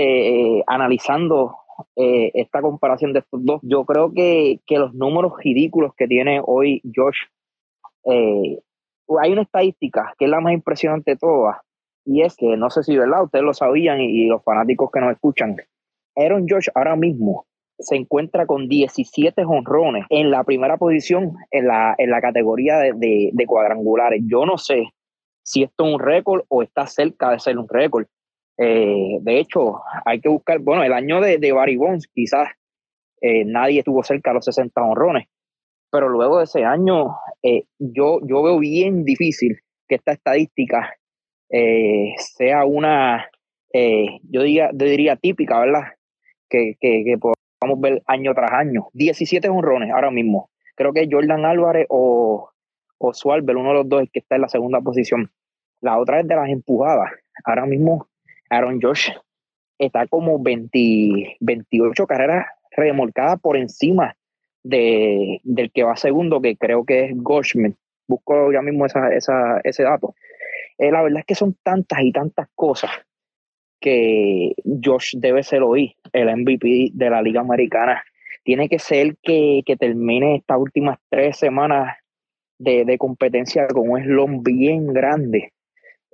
analizando 0.66 1.54
esta 1.96 2.60
comparación 2.60 3.12
de 3.12 3.20
estos 3.20 3.44
dos, 3.44 3.60
yo 3.62 3.84
creo 3.84 4.12
que, 4.12 4.60
que 4.66 4.78
los 4.78 4.94
números 4.94 5.32
ridículos 5.42 5.92
que 5.96 6.06
tiene 6.06 6.40
hoy 6.44 6.82
Josh 6.94 7.18
hay 8.04 9.32
una 9.32 9.42
estadística 9.42 10.14
que 10.18 10.26
es 10.26 10.30
la 10.30 10.40
más 10.40 10.52
impresionante 10.52 11.12
de 11.12 11.16
todas, 11.16 11.56
y 12.08 12.22
es 12.22 12.36
que, 12.36 12.56
no 12.56 12.70
sé 12.70 12.82
si 12.82 12.96
verdad, 12.96 13.22
ustedes 13.22 13.44
lo 13.44 13.52
sabían 13.52 14.00
y, 14.00 14.26
los 14.26 14.42
fanáticos 14.42 14.90
que 14.90 15.00
nos 15.00 15.12
escuchan, 15.12 15.56
Aaron 16.16 16.46
George 16.48 16.70
ahora 16.74 16.96
mismo 16.96 17.44
se 17.78 17.96
encuentra 17.96 18.46
con 18.46 18.66
17 18.66 19.44
honrones 19.44 20.06
en 20.08 20.30
la 20.30 20.42
primera 20.42 20.78
posición 20.78 21.36
en 21.50 21.66
la, 21.68 21.94
en 21.98 22.10
la 22.10 22.22
categoría 22.22 22.78
de, 22.78 23.30
de, 23.32 23.46
cuadrangulares. 23.46 24.22
Yo 24.26 24.46
no 24.46 24.56
sé 24.56 24.88
si 25.44 25.62
esto 25.62 25.86
es 25.86 25.94
un 25.94 26.00
récord 26.00 26.44
o 26.48 26.62
está 26.62 26.86
cerca 26.86 27.30
de 27.30 27.40
ser 27.40 27.58
un 27.58 27.68
récord. 27.68 28.06
Eh, 28.58 29.18
de 29.20 29.38
hecho, 29.38 29.80
hay 30.04 30.20
que 30.20 30.28
buscar, 30.28 30.58
bueno, 30.58 30.82
el 30.82 30.92
año 30.92 31.20
de, 31.20 31.38
de 31.38 31.52
Barry 31.52 31.76
Bonds, 31.76 32.08
quizás 32.08 32.48
eh, 33.20 33.44
nadie 33.44 33.80
estuvo 33.80 34.02
cerca 34.02 34.30
de 34.30 34.34
los 34.34 34.44
60 34.44 34.80
honrones, 34.82 35.28
pero 35.90 36.08
luego 36.08 36.38
de 36.38 36.44
ese 36.44 36.64
año 36.64 37.16
eh, 37.42 37.64
yo, 37.78 38.20
yo 38.26 38.42
veo 38.42 38.58
bien 38.58 39.04
difícil 39.04 39.58
que 39.88 39.94
esta 39.96 40.12
estadística 40.12 40.94
sea 42.18 42.66
una, 42.66 43.30
eh, 43.72 44.20
yo, 44.22 44.42
diría, 44.42 45.16
típica, 45.16 45.60
¿verdad? 45.60 45.82
Que, 46.48 46.74
que, 46.80 47.16
podamos 47.18 47.80
ver 47.80 48.02
año 48.06 48.34
tras 48.34 48.52
año. 48.52 48.88
17 48.92 49.48
honrones 49.48 49.90
ahora 49.92 50.10
mismo. 50.10 50.50
Creo 50.74 50.92
que 50.92 51.08
Jordan 51.10 51.44
Álvarez 51.44 51.86
o, 51.90 52.50
o 52.98 53.14
Suárez, 53.14 53.44
uno 53.48 53.68
de 53.68 53.74
los 53.74 53.88
dos, 53.88 54.02
es 54.02 54.10
que 54.10 54.20
está 54.20 54.36
en 54.36 54.42
la 54.42 54.48
segunda 54.48 54.80
posición. 54.80 55.30
La 55.80 55.98
otra 55.98 56.20
es 56.20 56.28
de 56.28 56.36
las 56.36 56.48
empujadas. 56.48 57.10
Ahora 57.44 57.66
mismo 57.66 58.08
Aaron 58.50 58.80
Josh 58.80 59.10
está 59.78 60.06
como 60.06 60.42
20, 60.42 61.36
28 61.40 62.06
carreras 62.06 62.46
remolcadas 62.70 63.40
por 63.40 63.56
encima 63.56 64.16
de, 64.62 65.40
del 65.44 65.70
que 65.72 65.84
va 65.84 65.96
segundo, 65.96 66.40
que 66.40 66.56
creo 66.56 66.84
que 66.84 67.06
es 67.06 67.12
Goshman. 67.16 67.76
Busco 68.06 68.52
ya 68.52 68.62
mismo 68.62 68.86
esa, 68.86 69.14
esa, 69.14 69.60
ese 69.64 69.82
dato. 69.82 70.14
Eh, 70.78 70.90
la 70.90 71.02
verdad 71.02 71.20
es 71.20 71.26
que 71.26 71.34
son 71.34 71.56
tantas 71.62 72.00
y 72.02 72.12
tantas 72.12 72.48
cosas 72.54 72.90
que 73.80 74.54
Josh 74.82 75.14
debe 75.16 75.42
ser 75.42 75.62
hoy 75.62 75.96
el 76.12 76.34
MVP 76.36 76.90
de 76.92 77.10
la 77.10 77.22
Liga 77.22 77.40
Americana. 77.40 78.02
Tiene 78.44 78.68
que 78.68 78.78
ser 78.78 79.16
que, 79.22 79.62
que 79.64 79.76
termine 79.76 80.36
estas 80.36 80.58
últimas 80.58 80.98
tres 81.08 81.36
semanas 81.36 81.96
de, 82.58 82.84
de 82.84 82.98
competencia 82.98 83.68
con 83.68 83.90
un 83.90 84.02
slon 84.02 84.42
bien 84.42 84.92
grande 84.92 85.52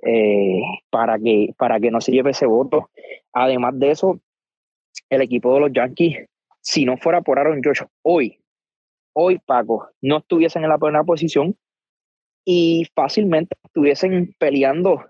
eh, 0.05 0.61
para, 0.91 1.17
que, 1.17 1.49
para 1.57 1.79
que 1.79 1.89
no 1.89 1.99
se 1.99 2.11
lleve 2.11 2.31
ese 2.31 2.45
voto. 2.45 2.91
Además 3.33 3.77
de 3.79 3.91
eso, 3.91 4.19
el 5.09 5.21
equipo 5.21 5.53
de 5.53 5.61
los 5.61 5.73
Yankees, 5.73 6.27
si 6.61 6.85
no 6.85 6.97
fuera 6.97 7.21
por 7.21 7.39
Aaron 7.39 7.61
Josh 7.63 7.81
hoy, 8.03 8.39
hoy 9.13 9.39
Paco, 9.39 9.89
no 10.01 10.17
estuviesen 10.17 10.63
en 10.63 10.69
la 10.69 10.77
primera 10.77 11.03
posición 11.03 11.57
y 12.45 12.85
fácilmente 12.93 13.55
estuviesen 13.63 14.35
peleando 14.37 15.03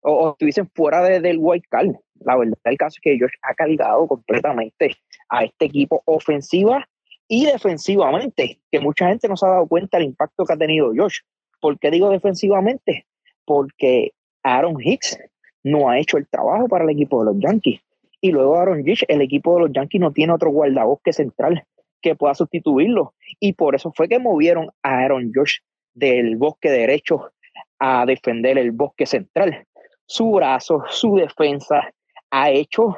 o, 0.00 0.30
estuviesen 0.30 0.68
fuera 0.74 1.02
de, 1.02 1.20
del 1.20 1.38
wild 1.38 1.62
card. 1.70 1.90
La 2.16 2.36
verdad, 2.36 2.58
el 2.64 2.76
caso 2.76 2.96
es 2.96 3.00
que 3.02 3.18
Josh 3.20 3.34
ha 3.42 3.54
cargado 3.54 4.08
completamente 4.08 4.96
a 5.28 5.44
este 5.44 5.66
equipo 5.66 6.02
ofensiva 6.06 6.86
y 7.28 7.46
defensivamente, 7.46 8.60
que 8.72 8.80
mucha 8.80 9.06
gente 9.08 9.28
no 9.28 9.36
se 9.36 9.46
ha 9.46 9.50
dado 9.50 9.68
cuenta 9.68 9.98
del 9.98 10.08
impacto 10.08 10.44
que 10.44 10.52
ha 10.52 10.58
tenido 10.58 10.92
Josh. 10.96 11.20
¿Por 11.60 11.78
qué 11.78 11.92
digo 11.92 12.10
defensivamente? 12.10 13.06
Porque 13.44 14.12
Aaron 14.42 14.76
Hicks 14.80 15.18
no 15.62 15.88
ha 15.88 15.98
hecho 15.98 16.16
el 16.16 16.26
trabajo 16.28 16.68
para 16.68 16.84
el 16.84 16.90
equipo 16.90 17.20
de 17.20 17.32
los 17.32 17.42
Yankees. 17.42 17.80
Y 18.20 18.32
luego 18.32 18.56
Aaron 18.56 18.86
Hicks, 18.86 19.04
el 19.08 19.22
equipo 19.22 19.54
de 19.54 19.60
los 19.62 19.72
Yankees 19.72 20.00
no 20.00 20.12
tiene 20.12 20.32
otro 20.32 20.50
guardabosque 20.50 21.12
central 21.12 21.64
que 22.02 22.14
pueda 22.14 22.34
sustituirlo. 22.34 23.14
Y 23.38 23.52
por 23.54 23.74
eso 23.74 23.92
fue 23.94 24.08
que 24.08 24.18
movieron 24.18 24.70
a 24.82 24.98
Aaron 24.98 25.32
Josh 25.34 25.58
del 25.94 26.36
bosque 26.36 26.70
derecho 26.70 27.32
a 27.78 28.04
defender 28.06 28.58
el 28.58 28.72
bosque 28.72 29.06
central. 29.06 29.66
Su 30.06 30.32
brazo, 30.32 30.82
su 30.88 31.16
defensa, 31.16 31.92
ha 32.30 32.50
hecho, 32.50 32.96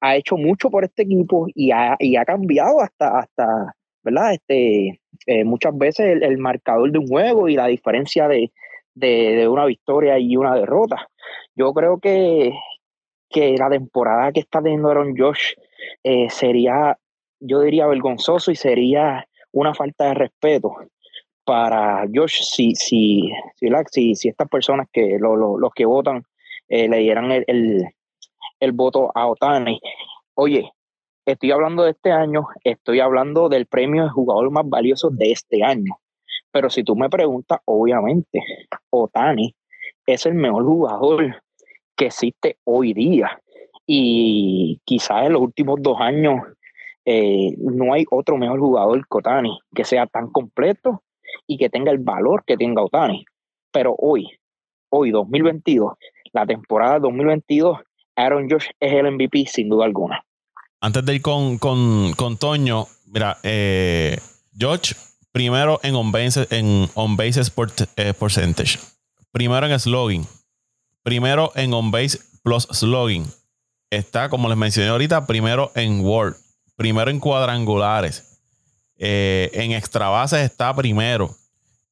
ha 0.00 0.16
hecho 0.16 0.36
mucho 0.36 0.70
por 0.70 0.84
este 0.84 1.02
equipo 1.02 1.46
y 1.54 1.70
ha, 1.70 1.96
y 1.98 2.16
ha 2.16 2.24
cambiado 2.24 2.80
hasta, 2.80 3.18
hasta 3.18 3.74
¿verdad? 4.02 4.34
Este, 4.34 5.00
eh, 5.26 5.44
muchas 5.44 5.76
veces 5.76 6.18
el, 6.20 6.38
marcador 6.38 6.90
de 6.90 6.98
un 6.98 7.06
juego 7.06 7.48
y 7.48 7.54
la 7.54 7.66
diferencia 7.66 8.28
de, 8.28 8.52
de, 8.94 9.48
una 9.48 9.64
victoria 9.64 10.18
y 10.18 10.36
una 10.36 10.54
derrota. 10.54 11.08
Yo 11.54 11.72
creo 11.72 11.98
que, 11.98 12.52
que 13.28 13.56
la 13.56 13.70
temporada 13.70 14.32
que 14.32 14.40
está 14.40 14.62
teniendo 14.62 14.90
Aaron 14.90 15.14
Josh 15.16 15.54
eh, 16.02 16.28
sería, 16.30 16.98
yo 17.40 17.60
diría, 17.60 17.86
vergonzoso 17.86 18.50
y 18.50 18.56
sería 18.56 19.26
una 19.52 19.74
falta 19.74 20.06
de 20.06 20.14
respeto 20.14 20.74
para 21.44 22.06
Josh 22.12 22.42
si, 22.42 22.74
si, 22.74 23.30
si, 23.90 24.14
si, 24.14 24.28
estas 24.28 24.48
personas 24.48 24.86
que 24.92 25.18
los 25.18 25.72
que 25.74 25.84
votan 25.84 26.22
eh, 26.68 26.88
le 26.88 26.98
dieran 26.98 27.30
el, 27.32 27.84
el, 28.60 28.72
voto 28.72 29.10
a 29.14 29.26
Otani. 29.26 29.80
Oye, 30.34 30.70
estoy 31.26 31.50
hablando 31.50 31.82
de 31.82 31.90
este 31.90 32.12
año, 32.12 32.46
estoy 32.64 33.00
hablando 33.00 33.48
del 33.48 33.66
premio 33.66 34.04
de 34.04 34.10
jugador 34.10 34.50
más 34.50 34.68
valioso 34.68 35.10
de 35.10 35.32
este 35.32 35.64
año. 35.64 35.98
Pero 36.52 36.70
si 36.70 36.84
tú 36.84 36.94
me 36.94 37.08
preguntas, 37.08 37.60
obviamente, 37.64 38.40
Otani 38.90 39.54
es 40.06 40.26
el 40.26 40.34
mejor 40.34 40.64
jugador 40.64 41.42
que 41.96 42.06
existe 42.06 42.58
hoy 42.64 42.92
día. 42.92 43.40
Y 43.86 44.80
quizás 44.84 45.26
en 45.26 45.32
los 45.32 45.42
últimos 45.42 45.80
dos 45.82 45.98
años 46.00 46.40
eh, 47.04 47.54
no 47.58 47.92
hay 47.92 48.04
otro 48.10 48.36
mejor 48.36 48.60
jugador 48.60 49.00
que 49.00 49.18
Otani, 49.18 49.58
que 49.74 49.84
sea 49.84 50.06
tan 50.06 50.30
completo 50.30 51.02
y 51.46 51.56
que 51.56 51.70
tenga 51.70 51.90
el 51.90 51.98
valor 51.98 52.44
que 52.46 52.56
tenga 52.56 52.82
Otani. 52.82 53.24
Pero 53.72 53.94
hoy, 53.98 54.28
hoy 54.90 55.10
2022, 55.10 55.94
la 56.32 56.46
temporada 56.46 57.00
2022, 57.00 57.78
Aaron 58.16 58.48
Josh 58.48 58.66
es 58.78 58.92
el 58.92 59.10
MVP 59.10 59.46
sin 59.46 59.68
duda 59.70 59.86
alguna. 59.86 60.22
Antes 60.80 61.04
de 61.04 61.14
ir 61.14 61.22
con, 61.22 61.58
con, 61.58 62.36
Toño, 62.38 62.86
mira, 63.06 63.38
eh, 63.42 64.18
Josh 64.58 64.92
primero 65.32 65.80
en 65.82 65.94
on 65.94 66.12
base, 66.12 66.46
en 66.50 66.88
on 66.94 67.16
base 67.16 67.40
eh, 67.96 68.14
percentage, 68.14 68.78
primero 69.32 69.66
en 69.66 69.80
slogging, 69.80 70.26
primero 71.02 71.52
en 71.54 71.74
on 71.74 71.90
base 71.90 72.20
plus 72.42 72.68
slogging. 72.70 73.26
Está, 73.90 74.28
como 74.28 74.48
les 74.48 74.56
mencioné 74.56 74.88
ahorita, 74.88 75.26
primero 75.26 75.70
en 75.74 76.00
World, 76.00 76.36
primero 76.76 77.10
en 77.10 77.20
cuadrangulares. 77.20 78.32
Eh, 79.04 79.50
en 79.54 79.72
extra 79.72 80.08
bases 80.08 80.40
está 80.40 80.74
primero. 80.74 81.34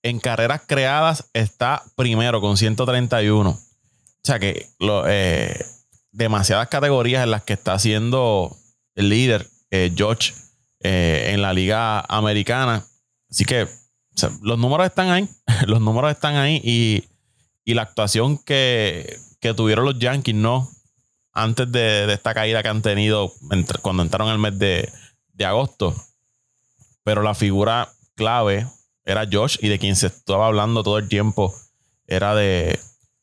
En 0.03 0.21
carreras 0.21 0.63
creadas 0.67 1.29
está 1.35 1.83
primero 1.97 2.41
con 2.41 2.57
131. 2.57 3.51
O 3.51 3.59
sea 4.23 4.39
que 4.39 4.67
eh, 5.09 5.65
demasiadas 6.13 6.69
categorías 6.69 7.25
en 7.25 7.33
las 7.33 7.43
que 7.43 7.53
está 7.53 7.79
siendo 7.79 8.57
el 8.95 9.09
líder 9.09 9.47
eh, 9.71 9.93
George 9.95 10.33
en 10.83 11.43
la 11.43 11.53
liga 11.53 12.01
americana. 12.09 12.87
Así 13.31 13.45
que 13.45 13.69
los 14.43 14.59
números 14.59 14.87
están 14.87 15.11
ahí. 15.11 15.29
los 15.67 15.81
números 15.81 16.11
están 16.11 16.37
ahí 16.37 16.61
y, 16.65 17.05
la 17.73 17.83
actuación 17.83 18.37
que, 18.37 19.17
tuvieron 19.57 19.85
los 19.85 19.97
Yankees, 19.99 20.35
¿no? 20.35 20.69
Antes 21.33 21.71
de, 21.71 22.13
esta 22.13 22.35
caída 22.35 22.65
que 22.65 22.69
han 22.69 22.83
tenido 22.83 23.33
cuando 23.81 24.03
entraron 24.03 24.29
el 24.29 24.39
mes 24.39 24.59
de, 24.59 24.93
de 25.35 25.45
agosto 25.45 25.95
pero 27.05 27.23
la 27.23 27.35
figura 27.35 27.89
clave 28.15 28.67
era 29.05 29.27
Josh 29.31 29.57
y 29.61 29.69
de 29.69 29.79
quien 29.79 29.97
se 29.97 30.09
estaba 30.09 30.47
hablando 30.47 30.83
todo 30.83 30.99
el 30.99 31.09
tiempo 31.09 31.55
era 32.07 32.35
de, 32.35 32.79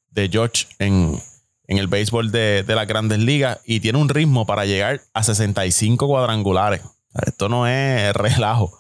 de 0.09 0.29
Josh 0.33 0.65
en, 0.79 1.21
el 1.67 1.87
béisbol 1.87 2.31
de, 2.31 2.63
de, 2.63 2.75
las 2.75 2.87
grandes 2.87 3.19
ligas 3.19 3.59
y 3.65 3.79
tiene 3.79 3.99
un 3.99 4.09
ritmo 4.09 4.45
para 4.45 4.65
llegar 4.65 5.01
a 5.13 5.23
65 5.23 6.07
cuadrangulares. 6.07 6.81
Esto 7.25 7.49
no 7.49 7.67
es 7.67 8.13
relajo 8.15 8.77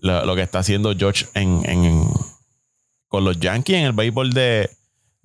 lo, 0.00 0.34
que 0.34 0.42
está 0.42 0.60
haciendo 0.60 0.94
Josh 0.98 1.24
en, 1.34 2.06
con 3.08 3.24
los 3.24 3.38
Yankees 3.38 3.76
en 3.76 3.84
el 3.84 3.92
béisbol 3.92 4.32
de, 4.32 4.70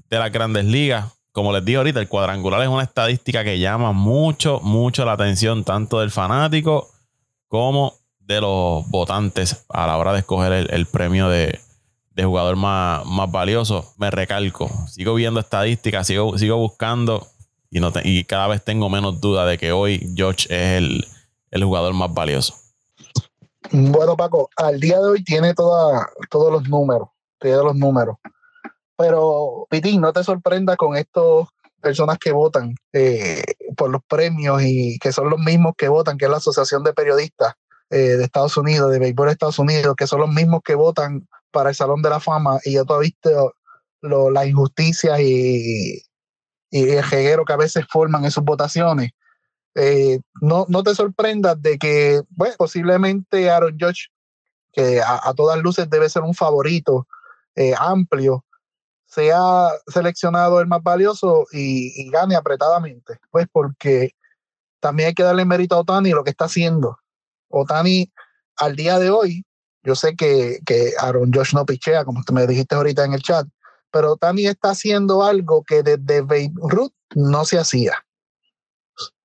de 0.10 0.20
las 0.20 0.32
grandes 0.32 0.66
ligas. 0.66 1.14
Como 1.32 1.52
les 1.52 1.66
dije 1.66 1.78
ahorita, 1.78 2.00
el 2.00 2.08
cuadrangular 2.08 2.62
es 2.62 2.70
una 2.70 2.84
estadística 2.84 3.44
que 3.44 3.60
llama 3.60 3.92
mucho, 3.92 4.62
mucho 4.62 5.04
la 5.06 5.14
atención 5.14 5.64
tanto 5.64 6.00
del 6.00 6.12
fanático 6.12 6.90
como 7.48 7.94
de 8.20 8.42
los 8.42 8.88
votantes 8.90 9.66
a 9.70 9.88
la 9.88 9.98
hora 9.98 10.14
de 10.14 10.20
escoger 10.20 10.52
el, 10.72 10.86
premio 10.88 11.30
de, 11.30 11.60
jugador 12.18 12.56
más, 12.56 13.06
más, 13.06 13.30
valioso. 13.30 13.94
Me 13.98 14.10
recalco, 14.10 14.70
sigo 14.88 15.14
viendo 15.14 15.40
estadísticas, 15.40 16.08
sigo, 16.08 16.38
sigo 16.38 16.58
buscando 16.58 17.28
y, 17.70 17.80
no 17.80 17.92
y 18.04 18.24
cada 18.24 18.48
vez 18.48 18.64
tengo 18.64 18.90
menos 18.90 19.20
duda 19.20 19.46
de 19.46 19.58
que 19.58 19.72
hoy 19.72 20.10
George 20.16 20.46
es 20.50 21.06
el, 21.52 21.64
jugador 21.64 21.94
más 21.94 22.14
valioso. 22.14 22.56
Bueno, 23.72 24.16
Paco, 24.16 24.50
al 24.58 24.80
día 24.80 25.00
de 25.00 25.06
hoy 25.06 25.24
tiene 25.24 25.54
toda, 25.54 26.08
todos 26.30 26.52
los 26.52 26.70
números, 26.70 27.10
tiene 27.40 27.58
los 27.58 27.76
números. 27.76 28.18
Pero, 28.98 29.68
Pitín, 29.70 30.02
no 30.02 30.14
te 30.14 30.24
sorprenda 30.24 30.76
con 30.78 30.96
estas 30.96 31.24
personas 31.82 32.18
que 32.18 32.32
votan 32.32 32.76
eh, 32.94 33.44
por 33.76 33.90
los 33.90 34.02
premios 34.08 34.62
y 34.64 34.98
que 35.00 35.12
son 35.12 35.30
los 35.30 35.40
mismos 35.40 35.74
que 35.78 35.88
votan, 35.88 36.18
que 36.18 36.26
es 36.26 36.32
la 36.32 36.38
Asociación 36.38 36.84
de 36.84 36.94
Periodistas 36.94 37.54
eh, 37.90 38.18
de 38.18 38.24
Estados 38.24 38.58
Unidos, 38.58 38.92
de 38.92 39.00
béisbol 39.00 39.28
de 39.28 39.34
Estados 39.34 39.60
Unidos, 39.60 39.96
que 39.98 40.08
son 40.08 40.22
los 40.22 40.30
mismos 40.30 40.62
que 40.64 40.76
votan 40.76 41.28
para 41.52 41.70
el 41.70 41.76
Salón 41.76 42.02
de 42.02 42.10
la 42.10 42.20
Fama, 42.20 42.60
y 42.64 42.74
ya 42.74 42.84
tú 42.84 42.94
has 42.94 43.02
visto 43.02 43.54
las 44.02 44.48
injusticias 44.48 45.20
y, 45.20 46.02
y, 46.70 46.90
el 46.90 47.04
jeguero 47.04 47.46
que 47.46 47.54
a 47.54 47.58
veces 47.58 47.86
forman 47.90 48.26
en 48.26 48.32
sus 48.32 48.44
votaciones. 48.44 49.12
Eh, 49.76 50.22
no, 50.42 50.66
no 50.70 50.84
te 50.84 50.96
sorprendas 50.96 51.62
de 51.62 51.78
que, 51.78 52.22
posiblemente 52.58 53.50
Aaron 53.50 53.78
Judge, 53.80 54.08
que 54.72 55.02
a, 55.02 55.34
todas 55.36 55.60
luces 55.60 55.90
debe 55.90 56.10
ser 56.10 56.24
un 56.24 56.34
favorito 56.34 57.08
eh, 57.56 57.74
amplio, 57.78 58.46
sea 59.06 59.70
seleccionado 59.88 60.60
el 60.60 60.68
más 60.68 60.82
valioso 60.82 61.46
y, 61.52 61.94
y, 62.02 62.10
gane 62.10 62.36
apretadamente, 62.36 63.20
pues 63.32 63.48
porque 63.52 64.16
también 64.80 65.08
hay 65.08 65.14
que 65.14 65.24
darle 65.24 65.46
mérito 65.46 65.76
a 65.76 65.80
Otani 65.80 66.12
lo 66.12 66.24
que 66.24 66.32
está 66.32 66.46
haciendo. 66.46 66.98
Otani 67.50 68.12
al 68.58 68.76
día 68.76 69.00
de 69.00 69.10
hoy, 69.10 69.46
yo 69.84 69.96
sé 69.96 70.16
que, 70.16 70.60
que 70.66 70.94
Aaron 71.00 71.32
Josh 71.34 71.54
no 71.54 71.66
pichea, 71.66 72.06
como 72.06 72.22
me 72.32 72.48
dijiste 72.48 72.76
ahorita 72.76 73.06
en 73.06 73.14
el 73.14 73.22
chat, 73.22 73.48
pero 73.92 74.14
Otani 74.14 74.48
está 74.48 74.72
haciendo 74.72 75.24
algo 75.24 75.64
que 75.64 75.84
desde 75.84 76.22
Babe 76.22 76.52
Ruth 76.56 76.94
no 77.14 77.46
se 77.46 77.60
hacía. 77.60 78.05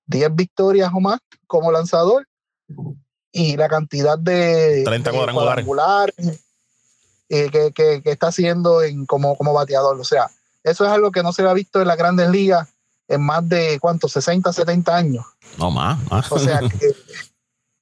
10 0.05 0.35
victorias 0.35 0.91
o 0.93 0.99
más 0.99 1.19
como 1.47 1.71
lanzador 1.71 2.27
y 3.31 3.55
la 3.55 3.69
cantidad 3.69 4.17
de 4.17 4.83
30 4.85 5.11
cuadrangulares 5.11 6.43
eh, 7.29 7.49
que, 7.49 8.01
que, 8.03 8.11
está 8.11 8.27
haciendo 8.27 8.83
en, 8.83 9.05
como, 9.05 9.37
como 9.37 9.53
bateador. 9.53 9.99
O 9.99 10.03
sea, 10.03 10.29
eso 10.63 10.85
es 10.85 10.91
algo 10.91 11.11
que 11.11 11.23
no 11.23 11.31
se 11.31 11.43
ha 11.43 11.53
visto 11.53 11.81
en 11.81 11.87
las 11.87 11.97
grandes 11.97 12.29
ligas 12.29 12.67
en 13.07 13.21
más 13.21 13.47
de, 13.47 13.77
¿cuántos? 13.79 14.11
60, 14.13 14.51
70 14.51 14.95
años. 14.95 15.25
No 15.57 15.71
más, 15.71 15.99
más. 16.09 16.31
O 16.31 16.39
sea, 16.39 16.59
que, 16.59 16.93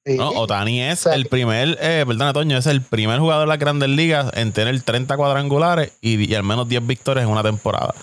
no, 0.16 0.30
Otani 0.30 0.82
es 0.82 1.06
el 1.06 1.26
primer, 1.26 1.76
eh, 1.80 2.04
perdón, 2.06 2.32
Toño, 2.32 2.58
es 2.58 2.66
el 2.66 2.82
primer 2.82 3.18
jugador 3.18 3.46
de 3.46 3.48
las 3.48 3.58
grandes 3.58 3.88
ligas 3.88 4.30
en 4.34 4.52
tener 4.52 4.80
30 4.80 5.16
cuadrangulares 5.16 5.92
y, 6.00 6.32
al 6.34 6.44
menos 6.44 6.68
10 6.68 6.86
victorias 6.86 7.24
en 7.24 7.32
una 7.32 7.42
temporada. 7.42 7.94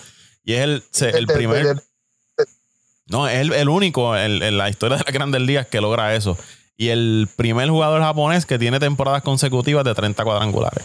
Y 0.44 0.54
es 0.54 0.64
el, 0.64 0.84
el 1.16 1.28
primer. 1.28 1.82
No, 3.10 3.28
es 3.28 3.50
el, 3.50 3.70
único 3.70 4.18
en, 4.18 4.58
la 4.58 4.70
historia 4.70 4.98
de 4.98 5.04
las 5.06 5.14
grandes 5.14 5.42
ligas 5.42 5.68
que 5.68 5.80
logra 5.80 6.16
eso. 6.16 6.38
Y 6.76 6.90
el 6.90 7.30
primer 7.36 7.70
jugador 7.70 8.02
japonés 8.02 8.46
que 8.46 8.60
tiene 8.60 8.80
temporadas 8.80 9.24
consecutivas 9.24 9.84
de 9.86 9.96
30 9.96 10.24
cuadrangulares. 10.24 10.84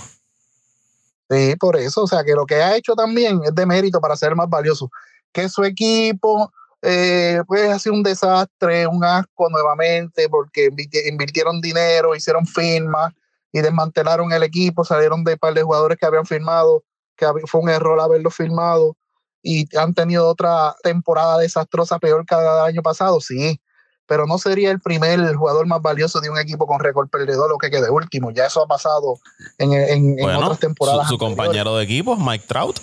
Sí, 1.28 1.56
por 1.56 1.76
eso. 1.76 2.02
O 2.02 2.06
sea, 2.06 2.24
que 2.24 2.32
lo 2.32 2.46
que 2.46 2.56
ha 2.56 2.76
hecho 2.76 2.94
también 2.94 3.40
es 3.44 3.54
de 3.54 3.66
mérito 3.66 4.00
para 4.00 4.16
ser 4.16 4.34
más 4.36 4.48
valioso. 4.48 4.90
Que 5.32 5.48
su 5.48 5.64
equipo, 5.64 6.52
eh, 6.80 7.42
pues 7.46 7.70
ha 7.70 7.78
sido 7.78 7.94
un 7.94 8.02
desastre, 8.02 8.86
un 8.86 9.04
asco 9.04 9.50
nuevamente, 9.50 10.28
porque 10.28 10.70
invirtieron 11.06 11.60
dinero, 11.60 12.14
hicieron 12.14 12.46
firmas 12.46 13.12
y 13.50 13.60
desmantelaron 13.60 14.32
el 14.32 14.44
equipo, 14.44 14.84
salieron 14.84 15.24
de 15.24 15.36
par 15.36 15.54
de 15.54 15.62
jugadores 15.62 15.98
que 15.98 16.06
habían 16.06 16.24
firmado, 16.24 16.84
que 17.16 17.26
fue 17.46 17.60
un 17.60 17.68
error 17.68 18.00
haberlo 18.00 18.30
firmado 18.30 18.96
y 19.42 19.76
han 19.76 19.94
tenido 19.94 20.28
otra 20.28 20.74
temporada 20.82 21.38
desastrosa 21.38 21.98
peor 21.98 22.24
que 22.24 22.34
el 22.34 22.64
año 22.64 22.82
pasado, 22.82 23.20
sí, 23.20 23.60
pero 24.06 24.26
no 24.26 24.38
sería 24.38 24.70
el 24.70 24.80
primer 24.80 25.34
jugador 25.34 25.66
más 25.66 25.80
valioso 25.80 26.20
de 26.20 26.30
un 26.30 26.38
equipo 26.38 26.66
con 26.66 26.80
récord 26.80 27.08
perdedor 27.08 27.50
lo 27.50 27.58
que 27.58 27.70
quede 27.70 27.90
último. 27.90 28.30
Ya 28.30 28.46
eso 28.46 28.62
ha 28.62 28.66
pasado 28.66 29.18
en, 29.58 29.72
en, 29.72 30.22
otras 30.36 30.60
temporadas. 30.60 31.08
Su, 31.08 31.18
compañero 31.18 31.76
de 31.76 31.84
equipo, 31.84 32.16
Mike 32.16 32.44
Trout. 32.46 32.78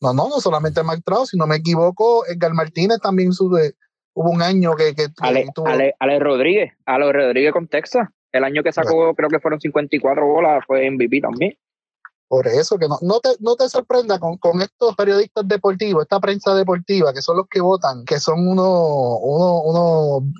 No, 0.00 0.12
no, 0.12 0.28
no 0.28 0.40
solamente 0.40 0.82
Mike 0.82 1.02
Trout, 1.04 1.28
si 1.28 1.36
no 1.36 1.46
me 1.46 1.56
equivoco, 1.56 2.26
Edgar 2.26 2.54
Martínez 2.54 2.98
también 3.00 3.32
sube, 3.32 3.74
hubo 4.14 4.30
un 4.30 4.42
año 4.42 4.74
que, 4.74 4.94
que, 4.94 5.08
Ale, 5.20 5.46
tuvo... 5.54 5.68
Ale, 5.68 5.94
Ale, 6.00 6.18
Rodríguez, 6.18 6.72
Ale 6.86 7.12
Rodríguez 7.12 7.52
con 7.52 7.68
Texas. 7.68 8.08
El 8.32 8.44
año 8.44 8.62
que 8.62 8.72
sacó, 8.72 9.14
creo 9.14 9.28
que 9.28 9.38
fueron 9.38 9.60
54 9.60 10.26
bolas, 10.26 10.64
fue 10.66 10.90
MVP 10.90 11.20
también. 11.20 11.56
Por 12.32 12.48
eso, 12.48 12.78
que 12.78 12.88
no, 12.88 12.98
no, 13.02 13.20
te, 13.20 13.28
no 13.40 13.56
te 13.56 13.68
sorprenda 13.68 14.18
con, 14.18 14.38
con, 14.38 14.62
estos 14.62 14.96
periodistas 14.96 15.46
deportivos, 15.46 16.04
esta 16.04 16.18
prensa 16.18 16.54
deportiva, 16.54 17.12
que 17.12 17.20
son 17.20 17.36
los 17.36 17.46
que 17.46 17.60
votan, 17.60 18.06
que 18.06 18.18
son 18.18 18.48
unos, 18.48 19.18
uno, 19.20 19.60
uno, 19.60 20.32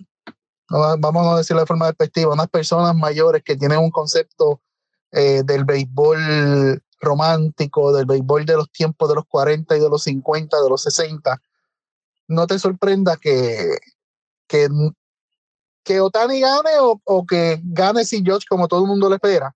vamos 0.70 1.26
a 1.26 1.36
decirlo 1.36 1.60
de 1.60 1.66
forma 1.66 1.88
despectiva, 1.88 2.32
unas 2.32 2.48
personas 2.48 2.96
mayores 2.96 3.42
que 3.44 3.56
tienen 3.56 3.78
un 3.78 3.90
concepto 3.90 4.62
eh, 5.10 5.42
del 5.44 5.66
béisbol 5.66 6.82
romántico, 6.98 7.92
del 7.92 8.06
béisbol 8.06 8.46
de 8.46 8.56
los 8.56 8.72
tiempos 8.72 9.10
de 9.10 9.16
los 9.16 9.26
40 9.26 9.76
y 9.76 9.80
de 9.80 9.90
los 9.90 10.04
50, 10.04 10.62
de 10.62 10.70
los 10.70 10.80
60. 10.84 11.42
No 12.26 12.46
te 12.46 12.58
sorprenda 12.58 13.18
que, 13.18 13.76
que, 14.46 14.66
que 15.84 16.00
Otani 16.00 16.40
gane 16.40 16.70
o, 16.80 17.02
o 17.04 17.26
que 17.26 17.60
gane 17.62 18.06
si 18.06 18.24
George 18.24 18.46
como 18.48 18.66
todo 18.66 18.80
el 18.80 18.86
mundo 18.86 19.10
le 19.10 19.16
espera 19.16 19.54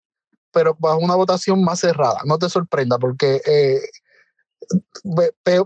pero 0.57 0.75
bajo 0.79 1.01
una 1.01 1.17
votación 1.17 1.63
más 1.63 1.81
cerrada. 1.81 2.21
No 2.25 2.39
te 2.39 2.49
sorprenda, 2.49 2.97
porque 2.99 3.43
eh, 3.45 3.79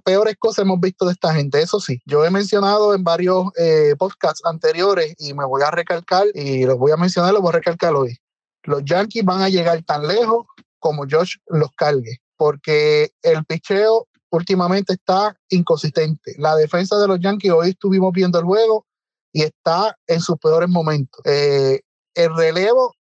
peores 0.02 0.34
cosas 0.36 0.64
hemos 0.64 0.80
visto 0.80 1.06
de 1.06 1.12
esta 1.12 1.32
gente. 1.32 1.62
Eso 1.62 1.78
sí, 1.78 2.02
yo 2.06 2.24
he 2.24 2.30
mencionado 2.32 2.92
en 2.92 3.04
varios 3.04 3.52
eh, 3.56 3.94
podcasts 3.96 4.40
anteriores 4.44 5.14
y 5.16 5.32
me 5.32 5.44
voy 5.44 5.62
a 5.62 5.70
recalcar, 5.70 6.26
y 6.34 6.64
los 6.64 6.76
voy 6.76 6.90
a 6.90 6.96
mencionar, 6.96 7.32
los 7.32 7.40
voy 7.40 7.50
a 7.50 7.58
recalcar 7.58 7.94
hoy. 7.94 8.18
Los 8.64 8.84
Yankees 8.84 9.24
van 9.24 9.42
a 9.42 9.48
llegar 9.48 9.80
tan 9.84 10.08
lejos 10.08 10.44
como 10.80 11.04
Josh 11.08 11.36
los 11.46 11.70
cargue, 11.76 12.16
porque 12.36 13.12
el 13.22 13.44
picheo 13.44 14.08
últimamente 14.30 14.94
está 14.94 15.36
inconsistente. 15.50 16.34
La 16.36 16.56
defensa 16.56 16.98
de 16.98 17.06
los 17.06 17.20
Yankees, 17.20 17.52
hoy 17.52 17.68
estuvimos 17.70 18.10
viendo 18.12 18.40
el 18.40 18.44
juego 18.44 18.84
y 19.32 19.42
está 19.42 19.96
en 20.08 20.20
sus 20.20 20.36
peores 20.38 20.68
momentos. 20.68 21.20
Eh, 21.26 21.80
el 22.16 22.34
relevo 22.34 22.96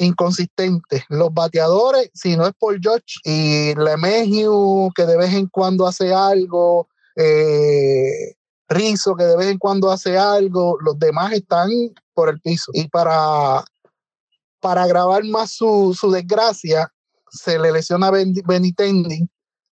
inconsistentes. 0.00 1.04
Los 1.08 1.32
bateadores, 1.32 2.10
si 2.14 2.36
no 2.36 2.46
es 2.46 2.52
por 2.58 2.80
George 2.80 3.20
y 3.24 3.74
Lemegio, 3.74 4.90
que 4.94 5.06
de 5.06 5.16
vez 5.16 5.32
en 5.34 5.46
cuando 5.46 5.86
hace 5.86 6.12
algo, 6.12 6.88
eh, 7.16 8.34
Rizzo, 8.68 9.14
que 9.14 9.24
de 9.24 9.36
vez 9.36 9.48
en 9.48 9.58
cuando 9.58 9.90
hace 9.90 10.16
algo, 10.16 10.78
los 10.80 10.98
demás 10.98 11.32
están 11.32 11.70
por 12.14 12.28
el 12.28 12.40
piso. 12.40 12.70
Y 12.74 12.88
para, 12.88 13.64
para 14.60 14.84
agravar 14.84 15.24
más 15.24 15.52
su, 15.52 15.96
su 15.98 16.10
desgracia, 16.10 16.92
se 17.30 17.58
le 17.58 17.70
lesiona 17.72 18.10
Benitendi, 18.10 19.28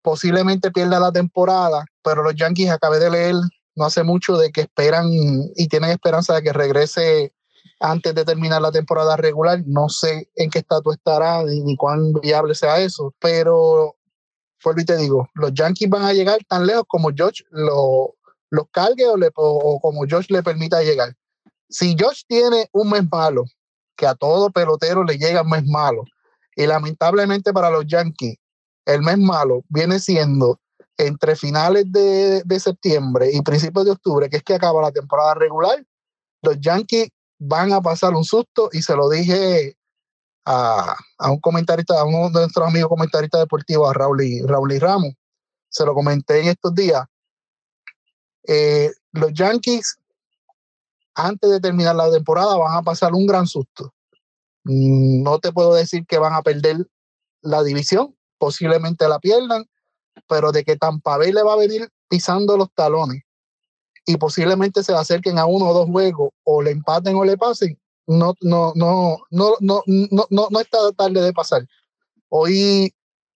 posiblemente 0.03 0.71
pierda 0.71 0.99
la 1.01 1.13
temporada, 1.13 1.85
pero 2.03 2.23
los 2.23 2.35
Yankees, 2.35 2.71
acabé 2.71 2.99
de 2.99 3.11
leer 3.11 3.35
no 3.77 3.85
hace 3.85 4.03
mucho 4.03 4.37
de 4.37 4.53
que 4.53 4.63
esperan 4.63 5.09
y 5.11 5.69
tienen 5.69 5.91
esperanza 5.91 6.35
de 6.35 6.43
que 6.43 6.53
regrese 6.53 7.33
antes 7.81 8.15
de 8.15 8.25
terminar 8.25 8.63
la 8.63 8.73
temporada 8.73 9.17
regular. 9.17 9.63
No 9.67 9.89
sé 9.89 10.29
en 10.37 10.51
qué 10.51 10.61
estatus 10.61 10.97
estará 10.97 11.43
ni, 11.45 11.77
cuán 11.77 12.13
viable 12.15 12.55
sea 12.55 12.79
eso, 12.81 13.15
pero 13.19 13.97
vuelvo 14.63 14.81
y 14.81 14.85
te 14.85 14.97
digo, 14.97 15.29
los 15.35 15.53
Yankees 15.53 15.91
van 15.91 16.05
a 16.05 16.13
llegar 16.13 16.39
tan 16.49 16.67
lejos 16.67 16.85
como 16.89 17.11
George 17.15 17.45
lo, 17.51 18.15
los 18.51 18.67
cargue 18.71 19.07
o, 19.07 19.17
le, 19.17 19.31
o, 19.35 19.79
como 19.81 20.07
George 20.07 20.33
le 20.33 20.43
permita 20.43 20.83
llegar. 20.83 21.15
Si 21.69 21.95
George 21.99 22.23
tiene 22.27 22.69
un 22.73 22.91
mes 22.91 23.05
malo, 23.11 23.45
que 23.97 24.07
a 24.07 24.15
todo 24.15 24.51
pelotero 24.51 25.05
le 25.05 25.19
llega 25.19 25.43
un 25.43 25.51
mes 25.51 25.67
malo, 25.67 26.05
y 26.57 26.67
lamentablemente 26.67 27.53
para 27.53 27.71
los 27.71 27.87
Yankees, 27.87 28.37
el 28.87 29.03
mes 29.03 29.19
malo 29.19 29.63
viene 29.69 29.99
siendo 29.99 30.61
entre 30.97 31.37
finales 31.37 31.85
de, 31.91 32.43
de 32.45 32.61
septiembre 32.61 33.31
y 33.33 33.43
principios 33.43 33.85
de 33.85 33.91
octubre, 33.91 34.31
que 34.31 34.37
es 34.37 34.43
que 34.43 34.55
acaba 34.55 34.81
la 34.81 34.93
temporada 34.93 35.35
regular, 35.35 35.85
los 36.43 36.61
Yankees 36.61 37.09
van 37.39 37.73
a 37.73 37.81
pasar 37.81 38.15
un 38.15 38.25
susto 38.25 38.71
y 38.73 38.83
se 38.83 38.95
lo 38.95 39.09
dije 39.09 39.77
a, 40.45 40.97
un 41.31 41.41
comentarista, 41.41 42.01
a 42.01 42.05
uno 42.05 42.31
de 42.31 42.41
nuestros 42.41 42.69
amigos 42.69 42.89
comentaristas 42.89 43.41
deportivos, 43.41 43.89
a 43.89 43.93
Raúl 43.93 44.23
y, 44.23 44.43
Raúl 44.43 44.73
y 44.73 44.79
Ramos. 44.79 45.15
Se 45.69 45.85
lo 45.85 45.95
comenté 45.95 46.41
en 46.41 46.49
estos 46.49 46.75
días. 46.75 47.05
Eh, 48.47 48.91
los 49.13 49.33
Yankees, 49.33 49.99
antes 51.15 51.51
de 51.51 51.61
terminar 51.61 51.97
la 51.97 52.11
temporada, 52.11 52.57
van 52.57 52.77
a 52.77 52.83
pasar 52.83 53.15
un 53.15 53.27
gran 53.27 53.47
susto. 53.47 53.93
No 54.65 55.39
te 55.39 55.53
puedo 55.53 55.75
decir 55.75 56.07
que 56.07 56.19
van 56.19 56.35
a 56.35 56.43
perder 56.43 56.87
la 57.43 57.63
división, 57.63 58.17
posiblemente 58.39 59.09
la 59.09 59.19
pierdan, 59.19 59.65
pero 60.29 60.53
de 60.53 60.65
que 60.65 60.77
Tampa 60.77 61.19
Bay 61.19 61.33
le 61.33 61.43
va 61.43 61.55
a 61.55 61.59
venir 61.59 61.91
pisando 62.09 62.57
los 62.57 62.73
talones 62.75 63.25
y 64.07 64.17
posiblemente 64.17 64.83
se 64.83 64.95
acerquen 64.95 65.39
a 65.39 65.47
uno 65.47 65.69
o 65.69 65.75
dos 65.75 65.89
juegos 65.89 66.31
o 66.45 66.63
le 66.63 66.71
empaten 66.71 67.17
o 67.17 67.25
le 67.25 67.37
pasen, 67.37 67.79
no, 68.07 68.35
no, 68.41 68.73
no, 68.75 69.19
no, 69.31 69.55
no, 69.61 69.83
no, 69.87 70.27
no, 70.31 70.49
no 70.51 70.61
está 70.61 70.93
tarde 70.93 71.23
de 71.23 71.33
pasar. 71.33 71.67
Hoy 72.29 72.93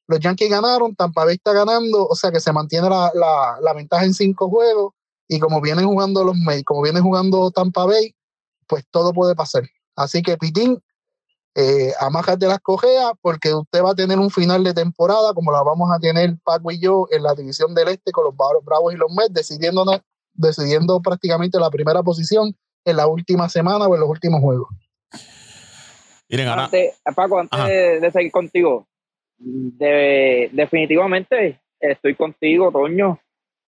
los 0.07 0.21
Yankees 0.21 0.51
ganaron, 0.51 0.95
Tampa 0.95 1.25
Bay 1.25 1.37
está 1.37 1.53
ganando, 1.53 2.07
o 2.07 2.15
sea 2.15 2.31
que 2.31 2.41
se 2.41 2.53
mantiene 2.53 2.89
la, 2.89 3.11
la, 3.15 3.59
la 3.61 3.73
ventaja 3.75 4.05
en 4.05 4.15
cinco 4.15 4.49
juegos 4.49 4.93
y 5.27 5.39
como 5.39 5.61
vienen 5.61 5.87
jugando 5.87 6.25
los 6.25 6.37
Mets, 6.37 6.65
como 6.65 6.83
vienen 6.83 7.03
jugando 7.03 7.51
Tampa 7.51 7.85
Bay, 7.85 8.15
pues 8.67 8.85
todo 8.91 9.13
puede 9.13 9.35
pasar. 9.35 9.65
Así 9.97 10.23
que 10.23 10.37
Pitín, 10.37 10.83
eh, 11.55 11.93
las 12.41 12.61
cojeas 12.61 13.13
porque 13.21 13.55
usted 13.55 13.83
va 13.83 13.91
a 13.91 13.95
tener 13.95 14.19
un 14.19 14.31
final 14.31 14.63
de 14.65 14.75
temporada 14.75 15.35
como 15.35 15.51
la 15.51 15.63
vamos 15.63 15.91
a 15.91 15.99
tener 15.99 16.37
Paco 16.45 16.71
y 16.71 16.79
yo 16.79 17.07
en 17.11 17.23
la 17.23 17.35
división 17.35 17.75
del 17.75 17.89
Este 17.89 18.13
con 18.13 18.25
los 18.25 18.35
Bravos 18.65 18.95
y 18.95 18.97
los 18.97 19.11
Mets, 19.13 19.33
decidiéndonos 19.33 20.01
decidiendo 20.39 21.01
prácticamente 21.03 21.59
la 21.59 21.71
primera 21.71 22.03
posición 22.03 22.55
en 22.85 22.97
la 22.97 23.07
última 23.07 23.49
semana 23.49 23.87
o 23.87 23.95
en 23.95 24.01
los 24.01 24.09
últimos 24.09 24.41
juegos. 24.41 24.69
Miren, 26.31 26.49
Paco, 27.15 27.41
antes 27.41 28.01
de, 28.01 28.11
seguir 28.11 28.31
contigo, 28.31 28.87
definitivamente 29.39 31.61
estoy 31.81 32.15
contigo, 32.15 32.71
Toño. 32.71 33.19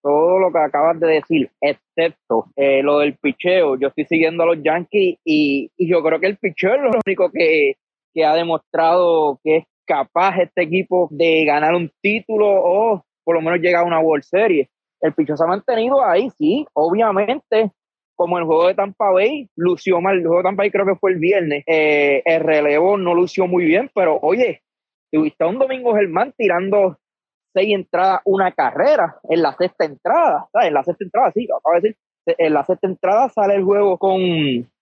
Todo 0.03 0.39
lo 0.39 0.53
que 0.53 0.59
acabas 0.59 1.01
de 1.01 1.07
decir, 1.07 1.51
excepto 1.63 2.47
eh, 2.57 2.83
lo 2.83 2.99
del 2.99 3.17
picheo. 3.17 3.79
Yo 3.79 3.89
estoy 3.89 4.05
siguiendo 4.05 4.43
a 4.43 4.47
los 4.47 4.63
Yankees 4.63 5.17
y, 5.25 5.71
yo 5.79 6.03
creo 6.03 6.21
que 6.21 6.27
el 6.27 6.37
picheo 6.37 6.75
es 6.75 6.83
lo 6.83 6.91
único 7.05 7.31
que, 7.31 7.77
que 8.13 8.25
ha 8.25 8.35
demostrado 8.35 9.41
que 9.43 9.57
es 9.57 9.65
capaz 9.87 10.41
este 10.41 10.63
equipo 10.63 11.09
de 11.11 11.47
ganar 11.47 11.75
un 11.75 11.91
título 12.03 12.47
o 12.47 13.03
por 13.25 13.35
lo 13.35 13.41
menos 13.41 13.61
llegar 13.61 13.83
a 13.83 13.87
una 13.87 14.01
World 14.01 14.25
Series 14.25 14.69
el 15.05 15.13
picho 15.13 15.37
se 15.37 15.45
ha 15.45 15.47
mantenido 15.47 16.03
ahí, 16.03 16.31
sí, 16.31 16.67
obviamente, 16.73 17.71
como 18.17 18.39
el 18.39 18.45
juego 18.45 18.69
de 18.69 18.75
Tampa 18.75 19.11
Bay, 19.11 19.51
lució 19.55 20.01
mal, 20.01 20.17
el 20.17 20.23
juego 20.23 20.39
de 20.39 20.45
Tampa 20.45 20.63
Bay 20.63 20.71
creo 20.71 20.87
que 20.87 20.97
fue 20.97 21.13
el 21.13 21.19
viernes, 21.19 21.63
eh, 21.67 22.23
el 22.25 22.41
relevo 22.41 22.97
no 22.97 23.15
lució 23.15 23.47
muy 23.47 23.67
bien, 23.67 23.91
pero 23.95 24.19
oye, 24.23 24.63
tuviste 25.13 25.45
un 25.45 25.59
Domingo 25.59 25.95
Germán 25.95 26.33
tirando 26.39 26.97
seis 27.53 27.75
entradas, 27.75 28.23
una 28.25 28.51
carrera 28.53 29.19
en 29.29 29.43
la 29.43 29.53
sexta 29.53 29.85
entrada, 29.85 30.49
¿sabes? 30.51 30.69
En 30.69 30.75
la 30.75 30.85
sexta 30.85 31.05
entrada, 31.05 31.33
sí, 31.33 31.45
acabo 31.45 31.75
de 31.75 31.81
decir, 31.83 31.97
en 32.39 32.55
la 32.55 32.65
sexta 32.65 32.87
entrada 32.87 33.29
sale 33.29 33.57
el 33.57 33.65
juego 33.65 33.99
con, 33.99 34.21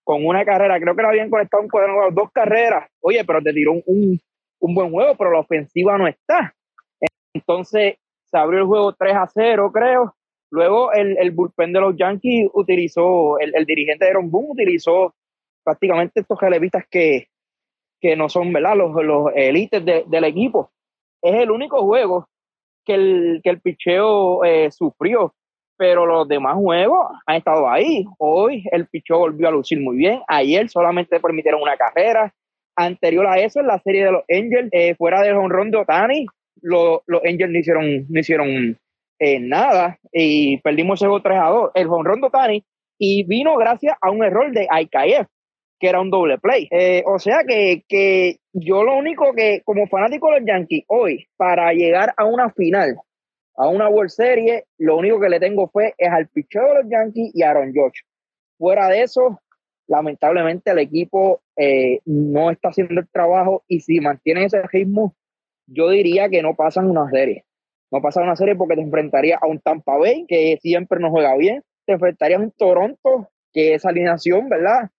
con 0.04 0.24
una 0.24 0.44
carrera, 0.44 0.78
creo 0.78 0.94
que 0.94 1.02
lo 1.02 1.08
habían 1.08 1.30
conectado 1.30 1.64
un 1.64 1.68
cuadrado, 1.68 2.12
dos 2.12 2.30
carreras, 2.32 2.88
oye, 3.00 3.24
pero 3.24 3.42
te 3.42 3.52
tiró 3.52 3.72
un, 3.72 4.20
un 4.60 4.74
buen 4.74 4.92
juego, 4.92 5.16
pero 5.18 5.32
la 5.32 5.40
ofensiva 5.40 5.98
no 5.98 6.06
está. 6.06 6.54
Entonces, 7.34 7.96
se 8.32 8.38
abrió 8.38 8.60
el 8.60 8.66
juego 8.66 8.94
3 8.94 9.14
a 9.14 9.26
0, 9.26 9.70
creo. 9.72 10.14
Luego 10.50 10.92
el, 10.92 11.16
el 11.18 11.30
bullpen 11.30 11.72
de 11.72 11.80
los 11.80 11.96
Yankees 11.96 12.48
utilizó, 12.54 13.38
el, 13.38 13.54
el 13.54 13.64
dirigente 13.66 14.04
de 14.04 14.10
Aaron 14.10 14.30
Boone 14.30 14.52
utilizó 14.52 15.14
prácticamente 15.62 16.20
estos 16.20 16.40
relevistas 16.40 16.84
que, 16.90 17.28
que 18.00 18.16
no 18.16 18.28
son 18.28 18.52
¿verdad? 18.52 18.76
los, 18.76 18.94
los 19.04 19.30
élites 19.34 19.84
del 19.84 20.24
equipo. 20.24 20.70
Es 21.22 21.40
el 21.40 21.50
único 21.50 21.80
juego 21.82 22.26
que 22.84 22.94
el, 22.94 23.40
que 23.44 23.50
el 23.50 23.60
picheo 23.60 24.44
eh, 24.44 24.70
sufrió. 24.70 25.34
pero 25.76 26.06
los 26.06 26.26
demás 26.26 26.56
juegos 26.56 27.06
han 27.26 27.36
estado 27.36 27.68
ahí. 27.68 28.04
Hoy 28.18 28.64
el 28.72 28.86
pichó 28.88 29.18
volvió 29.18 29.48
a 29.48 29.52
lucir 29.52 29.80
muy 29.80 29.96
bien. 29.96 30.20
Ayer 30.26 30.68
solamente 30.68 31.20
permitieron 31.20 31.62
una 31.62 31.76
carrera. 31.76 32.34
Anterior 32.76 33.26
a 33.26 33.38
eso, 33.38 33.60
en 33.60 33.66
la 33.66 33.78
serie 33.80 34.06
de 34.06 34.12
los 34.12 34.24
Angels, 34.30 34.70
eh, 34.72 34.94
fuera 34.94 35.20
del 35.20 35.36
honrón 35.36 35.70
de 35.70 35.78
Otani, 35.78 36.26
los, 36.62 37.00
Angels 37.24 37.52
no 37.52 37.58
hicieron, 37.58 38.06
no 38.08 38.20
hicieron 38.20 38.78
eh, 39.18 39.40
nada 39.40 39.98
y 40.12 40.58
perdimos 40.58 41.02
ese 41.02 41.10
3 41.22 41.38
a 41.38 41.48
2. 41.48 41.70
El 41.74 41.88
honrón 41.88 42.20
de 42.20 42.26
Otani 42.26 42.64
y 42.98 43.24
vino 43.24 43.56
gracias 43.56 43.96
a 44.00 44.10
un 44.10 44.24
error 44.24 44.52
de 44.52 44.66
Aikayev, 44.70 45.26
que 45.78 45.88
era 45.88 46.00
un 46.00 46.10
doble 46.10 46.38
play. 46.38 46.68
Eh, 46.70 47.02
o 47.06 47.18
sea 47.18 47.40
que, 47.46 47.84
que 47.88 48.36
yo 48.52 48.84
lo 48.84 48.96
único 48.96 49.32
que, 49.34 49.62
como 49.64 49.86
fanático 49.88 50.30
de 50.30 50.40
los 50.40 50.48
Yankees, 50.48 50.84
hoy, 50.86 51.26
para 51.36 51.72
llegar 51.72 52.14
a 52.16 52.24
una 52.24 52.50
final, 52.50 52.96
a 53.56 53.68
una 53.68 53.88
World 53.88 54.10
Series, 54.10 54.64
lo 54.78 54.96
único 54.96 55.20
que 55.20 55.28
le 55.28 55.40
tengo 55.40 55.68
fe 55.68 55.94
es 55.98 56.10
al 56.10 56.28
picheo 56.28 56.62
de 56.62 56.82
los 56.82 56.90
Yankees 56.90 57.32
y 57.34 57.42
a 57.42 57.50
Aaron 57.50 57.72
George. 57.72 58.02
Fuera 58.58 58.88
de 58.88 59.02
eso, 59.02 59.40
lamentablemente 59.88 60.70
el 60.70 60.78
equipo 60.78 61.42
eh, 61.56 62.00
no 62.04 62.50
está 62.50 62.68
haciendo 62.68 63.00
el 63.00 63.08
trabajo 63.08 63.64
y 63.68 63.80
si 63.80 64.00
mantienen 64.00 64.44
ese 64.44 64.62
ritmo, 64.62 65.14
yo 65.72 65.88
diría 65.90 66.28
que 66.28 66.42
no 66.42 66.54
pasan 66.54 66.90
una 66.90 67.08
serie. 67.10 67.44
No 67.90 68.00
pasan 68.00 68.24
una 68.24 68.36
serie 68.36 68.56
porque 68.56 68.76
te 68.76 68.82
enfrentaría 68.82 69.38
a 69.40 69.46
un 69.46 69.60
Tampa 69.60 69.98
Bay 69.98 70.24
que 70.26 70.58
siempre 70.62 70.98
no 71.00 71.10
juega 71.10 71.36
bien, 71.36 71.62
te 71.84 71.94
enfrentarías 71.94 72.40
a 72.40 72.44
un 72.44 72.50
Toronto 72.52 73.28
que 73.52 73.74
esa 73.74 73.90
alineación, 73.90 74.48
¿verdad? 74.48 74.90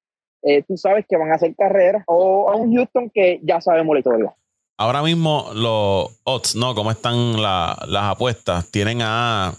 Eh, 0.43 0.63
tú 0.63 0.77
sabes 0.77 1.05
que 1.07 1.17
van 1.17 1.31
a 1.31 1.35
hacer 1.35 1.55
carreras, 1.55 2.03
o 2.05 2.49
a 2.49 2.55
un 2.55 2.75
Houston 2.75 3.09
que 3.09 3.39
ya 3.43 3.61
sabemos 3.61 3.95
la 3.95 3.99
historia 3.99 4.35
ahora 4.77 5.01
mismo 5.01 5.49
los 5.53 6.11
odds, 6.23 6.55
¿no? 6.55 6.75
¿Cómo 6.75 6.91
están 6.91 7.41
las 7.41 8.03
apuestas? 8.03 8.69
Tienen 8.71 9.01
a, 9.01 9.53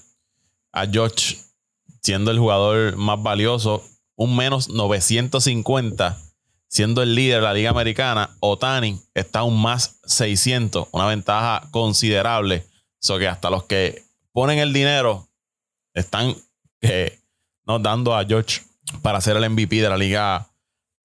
a 0.72 0.87
George 0.87 1.37
siendo 2.03 2.31
el 2.31 2.38
jugador 2.38 2.96
más 2.96 3.22
valioso, 3.22 3.83
un 4.16 4.37
menos 4.37 4.68
950, 4.68 6.18
siendo 6.75 7.03
el 7.03 7.15
líder 7.15 7.37
de 7.37 7.43
la 7.43 7.55
Liga 7.55 7.71
Americana. 7.71 8.37
Otani 8.41 9.01
está 9.15 9.45
un 9.45 9.63
más 9.63 10.01
600, 10.07 10.89
una 10.91 11.07
ventaja 11.07 11.69
considerable. 11.71 12.67
Eso 13.01 13.17
que 13.17 13.29
hasta 13.29 13.49
los 13.49 13.63
que 13.65 14.03
ponen 14.33 14.59
el 14.59 14.73
dinero 14.73 15.29
están 15.95 16.35
eh, 16.81 17.21
dando 17.65 18.17
a 18.17 18.25
George 18.25 18.63
para 19.03 19.21
ser 19.21 19.37
el 19.37 19.49
MVP 19.51 19.83
de 19.83 19.89
la 19.89 19.97
Liga 19.97 20.51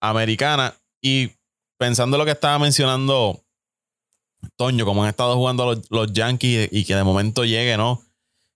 Americana. 0.01 0.73
Y 1.03 1.34
pensando 1.77 2.17
en 2.17 2.19
lo 2.19 2.25
que 2.25 2.32
estaba 2.32 2.58
mencionando 2.58 3.39
Toño, 4.55 4.86
como 4.86 5.03
han 5.03 5.10
estado 5.10 5.36
jugando 5.36 5.79
los, 5.91 6.12
Yankees 6.12 6.69
y 6.71 6.84
que 6.84 6.95
de 6.95 7.03
momento 7.03 7.45
llegue, 7.45 7.77
¿no? 7.77 8.01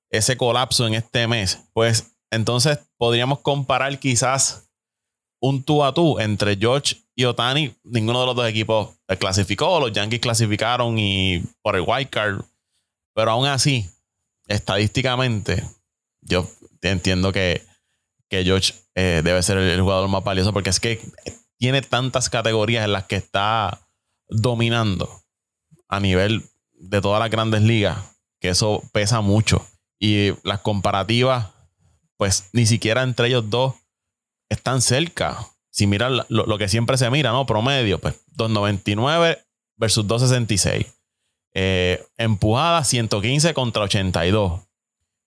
Ese 0.09 0.35
colapso 0.35 0.87
en 0.87 0.95
este 0.95 1.27
mes, 1.27 1.59
pues 1.73 2.15
entonces 2.31 2.79
podríamos 2.97 3.39
comparar 3.39 3.99
quizás 3.99 4.67
un 5.39 5.61
tú 5.61 5.83
a 5.83 5.93
tú 5.93 6.19
entre 6.19 6.55
George 6.55 7.02
y 7.15 7.25
Otani. 7.25 7.75
Ninguno 7.83 8.21
de 8.21 8.25
los 8.27 8.35
dos 8.35 8.47
equipos 8.47 8.89
clasificó, 9.19 9.79
los 9.79 9.91
Yankees 9.91 10.19
clasificaron 10.19 10.97
y 10.97 11.43
por 11.61 11.75
el 11.75 11.83
wild 11.85 12.09
card, 12.09 12.41
pero 13.13 13.31
aún 13.31 13.47
así, 13.47 13.89
estadísticamente, 14.47 15.63
yo 16.21 16.47
entiendo 16.81 17.31
que, 17.31 17.61
que 18.29 18.43
George 18.43 18.73
eh, 18.95 19.21
debe 19.23 19.41
ser 19.43 19.57
el 19.57 19.81
jugador 19.81 20.07
más 20.09 20.23
valioso 20.23 20.53
porque 20.53 20.69
es 20.69 20.79
que 20.79 20.99
tiene 21.57 21.81
tantas 21.81 22.29
categorías 22.29 22.85
en 22.85 22.93
las 22.93 23.05
que 23.05 23.15
está 23.15 23.87
dominando 24.27 25.09
a 25.87 25.99
nivel 25.99 26.43
de 26.73 27.01
todas 27.01 27.19
las 27.19 27.29
grandes 27.29 27.61
ligas, 27.61 27.97
que 28.39 28.49
eso 28.49 28.83
pesa 28.91 29.21
mucho. 29.21 29.65
Y 29.99 30.31
las 30.43 30.59
comparativas, 30.59 31.51
pues 32.17 32.49
ni 32.51 32.65
siquiera 32.65 33.03
entre 33.03 33.27
ellos 33.27 33.49
dos 33.49 33.75
están 34.49 34.81
cerca. 34.81 35.47
Si 35.73 35.87
miran 35.87 36.23
lo, 36.29 36.57
que 36.59 36.69
siempre 36.69 36.97
se 36.97 37.09
mira, 37.09 37.31
¿no? 37.31 37.47
Promedio, 37.47 37.97
pues 37.97 38.13
2.99 38.37 39.43
versus 39.75 40.05
2.66. 40.05 40.85
Eh, 41.55 42.05
empujadas 42.17 42.87
115 42.89 43.55
contra 43.55 43.81
82. 43.81 44.61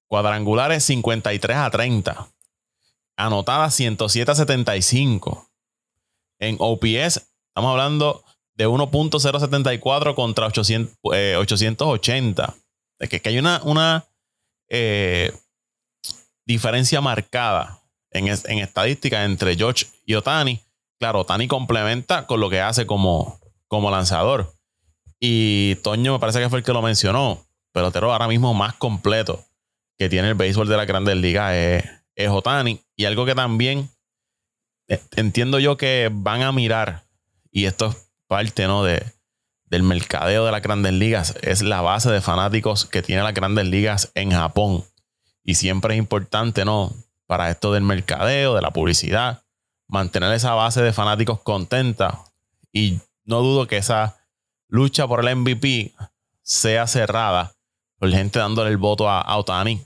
Cuadrangulares 0.07 0.85
53 0.85 1.57
a 1.57 1.69
30. 1.69 2.29
Anotadas 3.17 3.75
107 3.75 4.31
a 4.31 4.35
75. 4.37 5.51
En 6.39 6.55
OPS, 6.61 7.27
estamos 7.49 7.73
hablando 7.73 8.23
de 8.55 8.69
1.074 8.69 10.15
contra 10.15 10.47
800, 10.47 10.97
880. 11.03 12.55
Es 13.01 13.09
que, 13.09 13.21
hay 13.25 13.39
una, 13.41 13.61
una 13.65 14.05
eh, 14.69 15.37
diferencia 16.45 17.01
marcada 17.01 17.81
en, 18.19 18.29
en 18.29 18.59
estadística 18.59 19.25
entre 19.25 19.57
George 19.57 19.87
y 20.05 20.15
Otani. 20.15 20.61
Claro, 20.99 21.21
Otani 21.21 21.47
complementa 21.47 22.27
con 22.27 22.41
lo 22.41 22.49
que 22.49 22.61
hace 22.61 22.87
como, 22.87 23.39
lanzador. 23.71 24.55
Y 25.21 25.77
Toño 25.77 26.15
me 26.15 26.19
parece 26.19 26.41
que 26.41 26.49
fue 26.49 26.59
el 26.59 26.65
que 26.65 26.73
lo 26.73 26.83
mencionó. 26.83 27.45
Pelotero 27.73 28.13
ahora 28.13 28.29
mismo 28.29 28.55
más 28.55 28.75
completo 28.75 29.45
que 29.99 30.09
tiene 30.09 30.29
el 30.29 30.35
béisbol 30.35 30.69
de 30.69 30.77
la 30.77 30.85
grandes 30.85 31.17
ligas 31.17 31.53
es, 32.15 32.29
Otani. 32.29 32.81
Y 32.97 33.05
algo 33.05 33.27
que 33.27 33.35
también 33.35 33.91
eh, 34.89 35.01
entiendo 35.17 35.59
yo 35.59 35.77
que 35.77 36.11
van 36.13 36.43
a 36.43 36.53
mirar, 36.53 37.05
y 37.51 37.67
esto 37.67 37.89
es 37.89 37.97
parte 38.27 38.67
de, 38.67 39.05
del 39.67 39.83
mercadeo 39.83 40.47
de 40.47 40.53
las 40.53 40.63
grandes 40.63 40.93
ligas. 40.95 41.35
Es 41.43 41.63
la 41.63 41.83
base 41.83 42.11
de 42.11 42.21
fanáticos 42.21 42.87
que 42.87 43.03
tiene 43.03 43.23
las 43.23 43.35
grandes 43.35 43.67
ligas 43.67 44.11
en 44.15 44.31
Japón. 44.31 44.85
Y 45.45 45.55
siempre 45.55 45.95
es 45.95 45.99
importante, 45.99 46.65
¿no? 46.65 46.93
Para 47.27 47.51
esto 47.51 47.73
del 47.73 47.83
mercadeo, 47.83 48.55
de 48.55 48.63
la 48.63 48.71
publicidad, 48.71 49.43
mantener 49.89 50.33
esa 50.33 50.55
base 50.55 50.83
de 50.83 50.93
fanáticos 50.93 51.41
contenta. 51.41 52.21
Y 52.73 53.01
no 53.25 53.41
dudo 53.41 53.67
que 53.67 53.79
esa 53.79 54.17
lucha 54.69 55.07
por 55.09 55.27
el 55.27 55.37
MVP 55.37 55.95
sea 56.43 56.87
cerrada 56.87 57.57
por 57.99 58.11
gente 58.11 58.39
dándole 58.39 58.71
el 58.71 58.77
voto 58.77 59.09
a, 59.09 59.21
a 59.21 59.37
Otani 59.37 59.81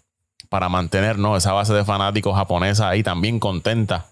para 0.49 0.69
mantener 0.69 1.19
¿no? 1.19 1.37
esa 1.37 1.53
base 1.53 1.73
de 1.73 1.85
fanáticos 1.85 2.35
japonesa 2.35 2.89
ahí 2.89 3.03
también 3.03 3.39
contenta 3.39 4.07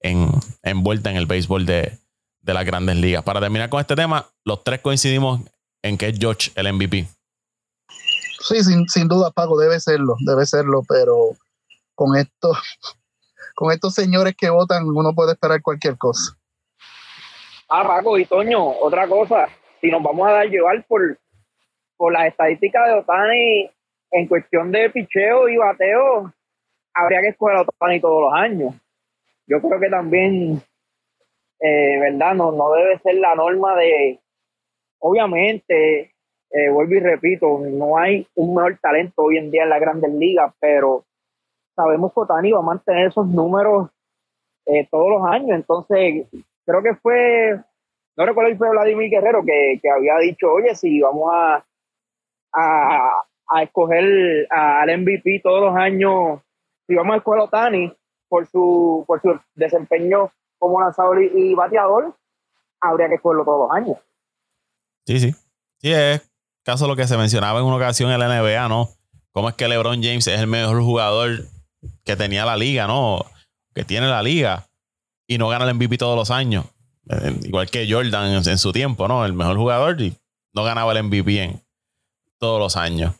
en, 0.00 0.30
envuelta 0.62 1.10
en 1.10 1.16
el 1.16 1.26
béisbol 1.26 1.66
de, 1.66 1.98
de 2.40 2.54
las 2.54 2.64
grandes 2.64 2.96
ligas. 2.96 3.22
Para 3.22 3.40
terminar 3.40 3.68
con 3.68 3.80
este 3.80 3.94
tema, 3.94 4.26
los 4.44 4.64
tres 4.64 4.80
coincidimos 4.80 5.40
en 5.82 5.98
que 5.98 6.08
es 6.08 6.18
George 6.18 6.50
el 6.54 6.72
MVP. 6.72 7.08
Sí, 8.40 8.62
sin, 8.62 9.08
duda, 9.08 9.30
Paco, 9.30 9.58
debe 9.58 9.80
serlo, 9.80 10.16
debe 10.26 10.44
serlo, 10.44 10.82
pero 10.86 11.30
con 11.94 12.16
estos, 12.16 12.58
con 13.54 13.72
estos 13.72 13.94
señores 13.94 14.34
que 14.36 14.50
votan, 14.50 14.84
uno 14.86 15.14
puede 15.14 15.32
esperar 15.32 15.62
cualquier 15.62 15.96
cosa. 15.96 16.36
Ah, 17.68 17.84
Paco 17.86 18.18
y 18.18 18.26
Toño, 18.26 18.62
otra 18.62 19.08
cosa, 19.08 19.48
si 19.80 19.90
nos 19.90 20.02
vamos 20.02 20.28
a 20.28 20.32
dar 20.32 20.46
llevar 20.46 20.84
por, 20.86 21.18
por 21.96 22.12
las 22.12 22.26
estadísticas 22.26 22.86
de 22.86 22.94
Otani 22.94 23.70
en 24.10 24.28
cuestión 24.28 24.70
de 24.70 24.90
picheo 24.90 25.48
y 25.48 25.56
bateo, 25.56 26.32
habría 26.92 27.20
que 27.22 27.28
escoger 27.28 27.56
a 27.56 27.62
Otani 27.62 28.00
todos 28.00 28.22
los 28.22 28.32
años. 28.34 28.74
Yo 29.46 29.60
creo 29.60 29.80
que 29.80 29.88
también 29.88 30.62
eh, 31.60 31.98
¿verdad? 31.98 32.34
No, 32.34 32.52
no 32.52 32.72
debe 32.72 32.98
ser 32.98 33.14
la 33.14 33.34
norma 33.34 33.74
de, 33.76 34.20
obviamente, 34.98 36.12
eh, 36.50 36.68
vuelvo 36.70 36.94
y 36.94 37.00
repito, 37.00 37.58
no 37.58 37.96
hay 37.96 38.26
un 38.34 38.54
mejor 38.54 38.78
talento 38.82 39.22
hoy 39.22 39.38
en 39.38 39.50
día 39.50 39.62
en 39.62 39.70
la 39.70 39.78
grandes 39.78 40.12
ligas, 40.12 40.52
pero 40.60 41.06
sabemos 41.74 42.12
que 42.12 42.20
Otani 42.20 42.52
va 42.52 42.60
a 42.60 42.62
mantener 42.62 43.08
esos 43.08 43.26
números 43.26 43.90
eh, 44.66 44.88
todos 44.90 45.10
los 45.10 45.26
años, 45.26 45.50
entonces 45.50 46.26
creo 46.64 46.82
que 46.82 46.94
fue, 46.94 47.60
no 48.16 48.26
recuerdo 48.26 48.50
si 48.50 48.56
fue 48.56 48.70
Vladimir 48.70 49.10
Guerrero 49.10 49.44
que, 49.44 49.80
había 49.94 50.18
dicho, 50.18 50.52
oye, 50.52 50.74
si 50.74 51.00
vamos 51.00 51.30
a, 51.32 51.64
a, 52.52 53.10
a 53.48 53.62
escoger 53.62 54.46
al 54.50 54.98
MVP 55.00 55.40
todos 55.42 55.60
los 55.60 55.76
años, 55.76 56.40
si 56.86 56.94
vamos 56.94 57.14
a 57.14 57.18
escoger 57.18 57.40
a 57.40 57.44
Otani 57.44 57.92
por 58.28 58.46
su, 58.46 59.04
por 59.06 59.20
su 59.20 59.38
desempeño 59.54 60.30
como 60.58 60.80
lanzador 60.80 61.22
y, 61.22 61.54
bateador, 61.54 62.16
habría 62.80 63.08
que 63.08 63.16
escogerlo 63.16 63.44
todos 63.44 63.68
los 63.68 63.76
años. 63.76 63.98
Sí, 65.06 65.20
sí. 65.20 65.32
Sí, 65.78 65.92
es 65.92 66.30
caso 66.62 66.88
lo 66.88 66.96
que 66.96 67.06
se 67.06 67.18
mencionaba 67.18 67.60
en 67.60 67.66
una 67.66 67.76
ocasión 67.76 68.10
en 68.10 68.18
la 68.18 68.28
NBA, 68.28 68.68
¿no? 68.68 68.88
Cómo 69.32 69.48
es 69.48 69.54
que 69.54 69.68
LeBron 69.68 70.02
James 70.02 70.26
es 70.26 70.40
el 70.40 70.46
mejor 70.46 70.80
jugador 70.80 71.30
que 72.04 72.16
tenía 72.16 72.44
la 72.44 72.56
liga, 72.56 72.86
¿no? 72.86 73.24
Que 73.74 73.84
tiene 73.84 74.08
la 74.08 74.22
liga 74.22 74.66
y 75.26 75.38
no 75.38 75.48
gana 75.48 75.64
el 75.68 75.74
MVP 75.74 75.98
todos 75.98 76.16
los 76.16 76.30
años. 76.30 76.66
Eh, 77.08 77.38
igual 77.44 77.70
que 77.70 77.90
Jordan 77.90 78.42
en, 78.46 78.58
su 78.58 78.72
tiempo, 78.72 79.08
¿no? 79.08 79.24
El 79.24 79.32
mejor 79.32 79.56
jugador 79.56 80.00
y 80.00 80.16
no 80.52 80.64
ganaba 80.64 80.92
el 80.92 81.02
MVP 81.02 81.60
todos 82.38 82.58
los 82.58 82.76
años. 82.76 83.14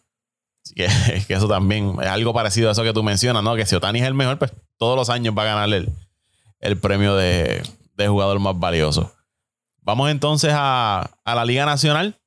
Así 0.64 0.74
que, 1.26 1.34
eso 1.34 1.48
también 1.48 1.96
es 2.00 2.08
algo 2.08 2.32
parecido 2.32 2.68
a 2.68 2.72
eso 2.72 2.82
que 2.82 2.92
tú 2.92 3.02
mencionas, 3.02 3.42
¿no? 3.42 3.54
Que 3.56 3.66
si 3.66 3.74
Otani 3.74 4.00
es 4.00 4.06
el 4.06 4.14
mejor, 4.14 4.38
pues 4.38 4.52
todos 4.78 4.96
los 4.96 5.10
años 5.10 5.34
va 5.36 5.42
a 5.42 5.46
ganar 5.46 5.72
el, 5.72 5.92
el 6.60 6.78
premio 6.78 7.14
de, 7.14 7.62
jugador 7.96 8.38
más 8.40 8.58
valioso. 8.58 9.14
Vamos 9.82 10.10
entonces 10.10 10.52
a, 10.54 11.10
la 11.24 11.44
Liga 11.44 11.66
Nacional. 11.66 12.18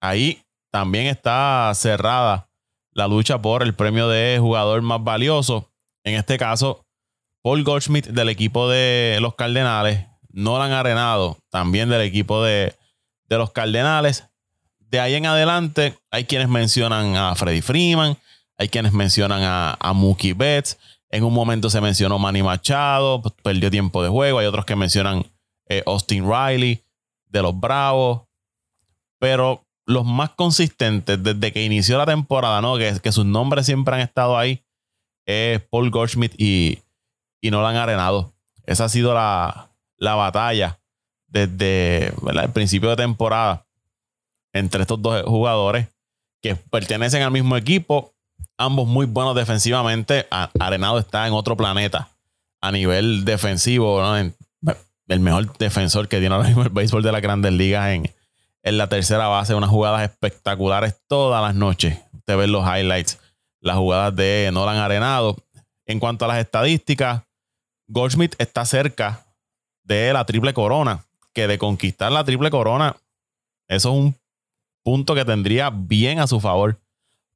Ahí 0.00 0.42
también 0.70 1.06
está 1.06 1.72
cerrada 1.74 2.45
la 2.96 3.06
lucha 3.06 3.42
por 3.42 3.62
el 3.62 3.74
premio 3.74 4.08
de 4.08 4.38
jugador 4.40 4.80
más 4.80 5.04
valioso. 5.04 5.70
En 6.02 6.14
este 6.14 6.38
caso, 6.38 6.86
Paul 7.42 7.62
Goldschmidt 7.62 8.06
del 8.06 8.30
equipo 8.30 8.70
de 8.70 9.18
los 9.20 9.34
Cardenales, 9.34 10.06
Nolan 10.30 10.72
Arenado 10.72 11.36
también 11.50 11.90
del 11.90 12.00
equipo 12.00 12.42
de, 12.42 12.74
de 13.28 13.36
los 13.36 13.50
Cardenales. 13.50 14.24
De 14.78 14.98
ahí 14.98 15.14
en 15.14 15.26
adelante, 15.26 15.98
hay 16.10 16.24
quienes 16.24 16.48
mencionan 16.48 17.16
a 17.16 17.34
Freddy 17.34 17.60
Freeman, 17.60 18.16
hay 18.56 18.68
quienes 18.70 18.94
mencionan 18.94 19.42
a, 19.42 19.76
a 19.78 19.92
Mookie 19.92 20.32
Betts. 20.32 20.78
En 21.10 21.22
un 21.22 21.34
momento 21.34 21.68
se 21.68 21.82
mencionó 21.82 22.18
Manny 22.18 22.42
Machado, 22.42 23.20
perdió 23.42 23.70
tiempo 23.70 24.02
de 24.02 24.08
juego. 24.08 24.38
Hay 24.38 24.46
otros 24.46 24.64
que 24.64 24.74
mencionan 24.74 25.26
eh, 25.68 25.82
Austin 25.84 26.24
Riley 26.26 26.82
de 27.26 27.42
los 27.42 27.58
Bravos. 27.58 28.22
Pero 29.18 29.65
los 29.86 30.04
más 30.04 30.30
consistentes 30.30 31.22
desde 31.22 31.52
que 31.52 31.64
inició 31.64 31.96
la 31.96 32.06
temporada, 32.06 32.60
¿no? 32.60 32.76
Que, 32.76 33.12
sus 33.12 33.24
nombres 33.24 33.66
siempre 33.66 33.94
han 33.94 34.00
estado 34.00 34.36
ahí, 34.36 34.64
es 35.24 35.60
Paul 35.70 35.90
Goldschmidt 35.90 36.34
y, 36.36 36.80
y 37.40 37.50
Nolan 37.50 37.76
Arenado. 37.76 38.34
Esa 38.64 38.84
ha 38.84 38.88
sido 38.88 39.14
la, 39.14 39.70
la 39.96 40.16
batalla 40.16 40.80
desde 41.28 42.08
el 42.08 42.50
principio 42.52 42.90
de 42.90 42.96
temporada 42.96 43.66
entre 44.52 44.82
estos 44.82 45.00
dos 45.00 45.22
jugadores 45.22 45.88
que 46.42 46.56
pertenecen 46.56 47.22
al 47.22 47.30
mismo 47.30 47.56
equipo, 47.56 48.14
ambos 48.58 48.88
muy 48.88 49.06
buenos 49.06 49.36
defensivamente. 49.36 50.26
Arenado 50.58 50.98
está 50.98 51.26
en 51.26 51.32
otro 51.32 51.56
planeta 51.56 52.08
a 52.60 52.72
nivel 52.72 53.24
defensivo, 53.24 54.02
el 55.08 55.20
mejor 55.20 55.56
defensor 55.58 56.08
que 56.08 56.18
tiene 56.18 56.34
ahora 56.34 56.48
mismo 56.48 56.62
el 56.62 56.70
béisbol 56.70 57.02
de 57.02 57.12
las 57.12 57.22
grandes 57.22 57.52
ligas 57.52 57.90
en, 57.90 58.10
en 58.66 58.78
la 58.78 58.88
tercera 58.88 59.28
base, 59.28 59.54
unas 59.54 59.70
jugadas 59.70 60.02
espectaculares 60.02 60.96
todas 61.06 61.40
las 61.40 61.54
noches. 61.54 62.00
Usted 62.12 62.36
ve 62.36 62.48
los 62.48 62.66
highlights, 62.66 63.20
las 63.60 63.76
jugadas 63.76 64.16
de 64.16 64.50
Nolan 64.52 64.78
Arenado. 64.78 65.36
En 65.86 66.00
cuanto 66.00 66.24
a 66.24 66.28
las 66.28 66.38
estadísticas, 66.38 67.22
Goldschmidt 67.86 68.34
está 68.38 68.64
cerca 68.64 69.24
de 69.84 70.12
la 70.12 70.26
triple 70.26 70.52
corona, 70.52 71.04
que 71.32 71.46
de 71.46 71.58
conquistar 71.58 72.10
la 72.10 72.24
triple 72.24 72.50
corona, 72.50 72.96
eso 73.68 73.90
es 73.90 73.98
un 73.98 74.16
punto 74.82 75.14
que 75.14 75.24
tendría 75.24 75.70
bien 75.70 76.18
a 76.18 76.26
su 76.26 76.40
favor. 76.40 76.76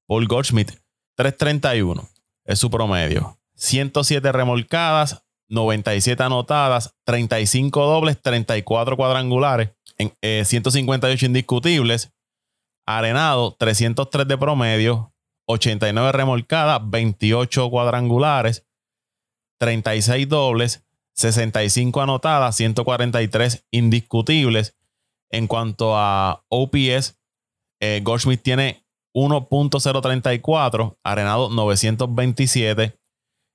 Paul 0.08 0.26
Goldschmidt, 0.26 0.72
331 1.14 2.08
es 2.44 2.58
su 2.58 2.72
promedio. 2.72 3.38
107 3.54 4.32
remolcadas, 4.32 5.22
97 5.48 6.20
anotadas, 6.24 6.92
35 7.04 7.86
dobles, 7.86 8.20
34 8.20 8.96
cuadrangulares, 8.96 9.70
en, 10.00 10.44
158 10.44 11.24
eh, 11.24 11.28
indiscutibles. 11.28 12.12
Arenado, 12.86 13.54
303 13.58 14.26
de 14.26 14.38
promedio, 14.38 15.14
89 15.46 16.12
remolcadas, 16.12 16.80
28 16.82 17.70
cuadrangulares, 17.70 18.66
36 19.58 20.28
dobles, 20.28 20.84
65 21.14 22.00
anotadas, 22.00 22.56
143 22.56 23.66
indiscutibles. 23.70 24.76
En 25.30 25.46
cuanto 25.46 25.96
a 25.96 26.44
OPS, 26.48 27.16
eh, 27.80 28.00
Goldschmidt 28.02 28.42
tiene 28.42 28.84
1.034, 29.14 30.98
Arenado 31.04 31.50
927. 31.50 32.98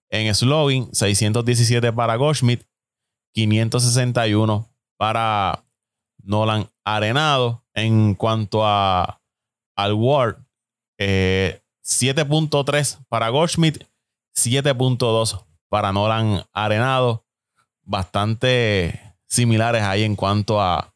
En 0.10 0.34
slogan, 0.36 0.88
617 0.94 1.92
para 1.92 2.16
Goldschmidt, 2.16 2.66
561 3.34 4.70
para 4.98 5.65
Nolan 6.26 6.70
Arenado. 6.84 7.64
En 7.74 8.16
cuanto 8.16 8.66
a 8.66 9.22
al 9.76 9.94
Ward, 9.94 10.38
7.3 10.98 12.96
eh, 12.96 13.04
para 13.10 13.30
Goldschmidt, 13.30 13.84
7.2 14.36 15.46
para 15.70 15.92
Nolan 15.92 16.44
Arenado. 16.54 17.26
Bastante 17.84 19.16
similares 19.28 19.84
ahí 19.84 20.04
en 20.04 20.16
cuanto 20.16 20.62
a 20.62 20.94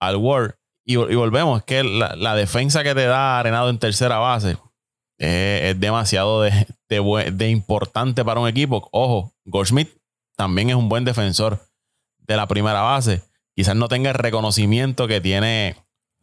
al 0.00 0.16
Ward. 0.16 0.54
Y, 0.86 0.96
volvemos, 0.96 1.60
es 1.60 1.64
que 1.64 1.82
la, 1.82 2.34
defensa 2.34 2.82
que 2.82 2.94
te 2.94 3.06
da 3.06 3.38
Arenado 3.38 3.70
en 3.70 3.78
tercera 3.78 4.18
base 4.18 4.58
es, 5.16 5.80
demasiado 5.80 6.42
de, 6.42 6.66
de, 6.88 7.48
importante 7.48 8.22
para 8.22 8.40
un 8.40 8.48
equipo. 8.48 8.86
Ojo, 8.92 9.32
Goldschmidt 9.46 9.88
también 10.36 10.68
es 10.68 10.76
un 10.76 10.90
buen 10.90 11.06
defensor 11.06 11.58
de 12.18 12.36
la 12.36 12.46
primera 12.46 12.82
base. 12.82 13.22
Quizás 13.54 13.76
no 13.76 13.88
tenga 13.88 14.10
el 14.10 14.16
reconocimiento 14.16 15.06
que 15.06 15.20
tiene 15.20 15.76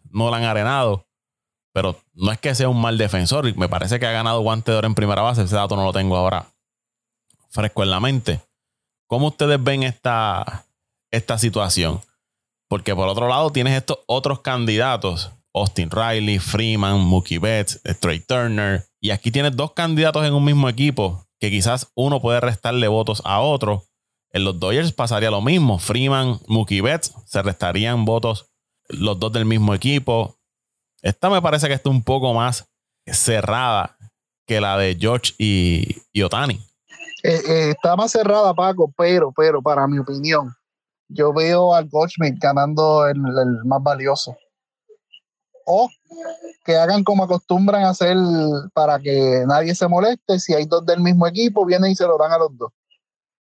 Nolan 0.10 0.44
Arenado, 0.44 1.08
pero 1.74 1.98
no 2.14 2.32
es 2.32 2.40
que 2.40 2.54
sea 2.56 2.70
un 2.70 2.82
mal 2.82 2.98
defensor. 2.98 3.56
Me 3.58 3.70
parece 3.70 4.00
que 4.00 4.06
ha 4.06 4.12
ganado 4.12 4.42
guante 4.42 4.72
de 4.72 4.78
oro 4.78 4.88
en 4.88 4.96
primera 4.96 5.22
base. 5.22 5.44
Ese 5.44 5.56
dato 5.56 5.76
no 5.76 5.86
lo 5.86 5.94
tengo 5.94 6.18
ahora 6.18 6.48
fresco 7.50 7.84
en 7.84 7.92
la 7.92 8.00
mente. 8.00 8.42
¿Cómo 9.08 9.28
ustedes 9.28 9.62
ven 9.64 9.84
esta, 9.84 10.66
esta 11.12 11.38
situación? 11.38 12.02
Porque 12.68 12.96
por 12.96 13.08
otro 13.08 13.28
lado 13.28 13.52
tienes 13.52 13.78
estos 13.78 14.00
otros 14.08 14.42
candidatos. 14.42 15.32
Austin 15.54 15.90
Riley, 15.92 16.40
Freeman, 16.40 17.00
Mookie 17.00 17.38
Betts, 17.38 17.82
Trey 18.00 18.22
Turner. 18.22 18.86
Y 19.02 19.12
aquí 19.12 19.32
tienes 19.32 19.56
dos 19.56 19.74
candidatos 19.74 20.26
en 20.26 20.34
un 20.34 20.46
mismo 20.46 20.70
equipo 20.70 21.28
que 21.40 21.50
quizás 21.50 21.92
uno 21.96 22.22
puede 22.22 22.40
restarle 22.40 22.88
votos 22.88 23.22
a 23.26 23.42
otro. 23.42 23.84
En 24.34 24.44
los 24.46 24.60
Dodgers 24.60 24.94
pasaría 24.94 25.30
lo 25.30 25.42
mismo. 25.42 25.78
Freeman, 25.78 26.40
Mookie 26.48 26.82
Betts, 26.82 27.14
se 27.26 27.42
restarían 27.42 28.06
votos 28.06 28.52
los 28.88 29.20
dos 29.20 29.32
del 29.32 29.46
mismo 29.46 29.74
equipo. 29.74 30.38
Esta 31.02 31.30
me 31.30 31.42
parece 31.42 31.68
que 31.68 31.74
está 31.74 31.90
un 31.90 32.04
poco 32.04 32.34
más 32.34 32.66
cerrada 33.06 33.98
que 34.46 34.62
la 34.62 34.78
de 34.78 34.98
George 35.00 35.34
y, 35.38 36.22
Otani. 36.22 36.56
Eh, 37.24 37.42
eh, 37.48 37.70
está 37.72 37.96
más 37.96 38.12
cerrada, 38.12 38.54
Paco, 38.54 38.92
pero, 38.98 39.32
pero, 39.36 39.62
para 39.62 39.88
mi 39.88 40.00
opinión, 40.00 40.54
yo 41.08 41.34
veo 41.34 41.74
al 41.74 41.88
Goldschmidt 41.88 42.38
ganando 42.40 43.08
el, 43.08 43.18
más 43.66 43.82
valioso. 43.84 44.36
O 45.66 45.90
que 46.66 46.76
hagan 46.76 47.04
como 47.04 47.24
acostumbran 47.24 47.84
hacer 47.84 48.18
para 48.74 49.00
que 49.00 49.44
nadie 49.48 49.76
se 49.76 49.88
moleste. 49.88 50.40
Si 50.40 50.54
hay 50.54 50.66
dos 50.66 50.86
del 50.86 51.00
mismo 51.00 51.28
equipo, 51.28 51.66
vienen 51.66 51.92
y 51.92 51.96
se 51.96 52.06
lo 52.06 52.18
dan 52.18 52.32
a 52.32 52.38
los 52.38 52.58
dos. 52.58 52.72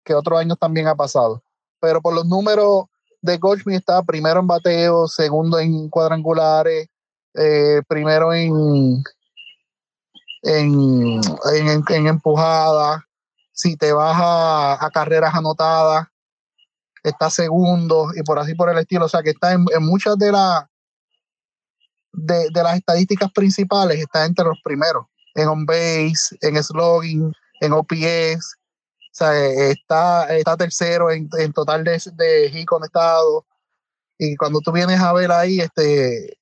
Que 0.07 0.15
otros 0.15 0.39
años 0.39 0.57
también 0.57 0.87
ha 0.87 0.95
pasado. 0.95 1.43
Pero 1.81 2.01
por 2.01 2.15
los 2.15 2.25
números 2.25 2.85
de 3.21 3.37
Goldschmidt 3.37 3.79
está 3.79 4.01
primero 4.03 4.39
en 4.39 4.47
bateo, 4.47 5.09
segundo 5.09 5.59
en 5.59 5.89
cuadrangulares, 5.89 6.87
eh, 7.33 7.81
primero 7.89 8.33
en, 8.33 9.03
en, 10.43 11.19
en, 11.89 12.07
empujada. 12.07 13.05
Si 13.51 13.75
te 13.75 13.91
vas 13.91 14.15
a 14.17 14.89
carreras 14.93 15.35
anotadas, 15.35 16.07
está 17.09 17.29
segundo 17.29 18.09
y 18.15 18.23
por 18.23 18.39
así 18.39 18.55
por 18.55 18.69
el 18.69 18.77
estilo. 18.77 19.05
O 19.05 19.09
sea 19.09 19.23
que 19.23 19.31
está 19.31 19.53
en, 19.53 19.65
muchas 19.81 20.17
de, 20.17 20.31
la, 20.31 20.69
de, 22.13 22.49
las 22.53 22.77
estadísticas 22.77 23.31
principales, 23.31 23.99
está 23.99 24.25
entre 24.25 24.45
los 24.45 24.59
primeros. 24.63 25.05
En 25.35 25.47
on 25.47 25.65
base, 25.65 26.35
en 26.41 26.61
slogan, 26.63 27.31
en 27.61 27.73
OPS. 27.73 28.57
Sea, 29.17 29.33
está, 29.71 30.37
está 30.37 30.55
tercero 30.55 31.09
en, 31.09 31.27
total 31.51 31.83
de, 31.83 31.99
de 32.13 32.51
hit 32.51 32.67
conectado. 32.67 33.47
Y 34.19 34.35
cuando 34.35 34.59
tú 34.61 34.71
vienes 34.71 34.99
a 34.99 35.11
ver 35.11 35.31
ahí, 35.31 35.59
este, 35.59 36.37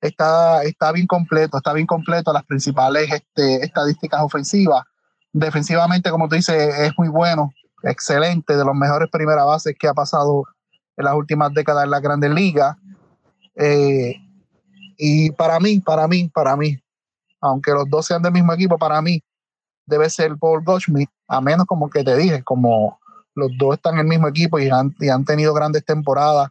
está, 0.00 0.62
está 0.62 0.92
bien 0.92 1.08
completo, 1.08 1.56
está 1.56 1.72
bien 1.72 1.86
completo 1.86 2.32
las 2.32 2.44
principales 2.44 3.12
este, 3.12 3.56
estadísticas 3.64 4.20
ofensivas. 4.22 4.84
Defensivamente, 5.32 6.10
como 6.10 6.28
tú 6.28 6.36
dices, 6.36 6.78
es 6.78 6.92
muy 6.96 7.08
bueno 7.08 7.50
excelente, 7.82 8.56
de 8.56 8.64
los 8.64 8.76
mejores 8.76 9.10
primera 9.10 9.42
bases 9.42 9.74
que 9.76 9.88
ha 9.88 9.94
pasado 9.94 10.44
en 10.96 11.06
las 11.06 11.14
últimas 11.14 11.52
décadas 11.54 11.84
en 11.84 11.90
la 11.90 11.98
Grandes 11.98 12.30
Ligas. 12.30 12.76
Eh, 13.56 14.14
y 14.96 15.32
para 15.32 15.58
mí, 15.58 15.80
para 15.80 16.06
mí, 16.06 16.30
para 16.32 16.56
mí, 16.56 16.78
aunque 17.40 17.72
los 17.72 17.90
dos 17.90 18.06
sean 18.06 18.22
del 18.22 18.32
mismo 18.32 18.52
equipo, 18.52 18.78
para 18.78 19.02
mí 19.02 19.20
debe 19.86 20.08
ser 20.08 20.36
Paul 20.38 20.62
Goldschmidt, 20.64 21.10
a 21.28 21.40
menos 21.40 21.66
como 21.66 21.90
que 21.90 22.04
te 22.04 22.16
dije, 22.16 22.42
como 22.42 22.98
los 23.34 23.50
dos 23.58 23.74
están 23.74 23.94
en 23.94 24.00
el 24.00 24.06
mismo 24.06 24.28
equipo 24.28 24.58
y 24.58 24.68
han, 24.68 24.94
y 24.98 25.08
han 25.08 25.24
tenido 25.24 25.52
grandes 25.54 25.84
temporadas 25.84 26.50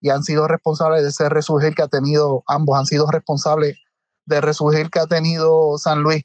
y 0.00 0.10
han 0.10 0.22
sido 0.22 0.48
responsables 0.48 1.02
de 1.02 1.08
ese 1.08 1.28
resurgir 1.28 1.74
que 1.74 1.82
ha 1.82 1.88
tenido, 1.88 2.42
ambos 2.46 2.78
han 2.78 2.86
sido 2.86 3.10
responsables 3.10 3.78
de 4.24 4.40
resurgir 4.40 4.90
que 4.90 5.00
ha 5.00 5.06
tenido 5.06 5.76
San 5.78 6.02
Luis, 6.02 6.24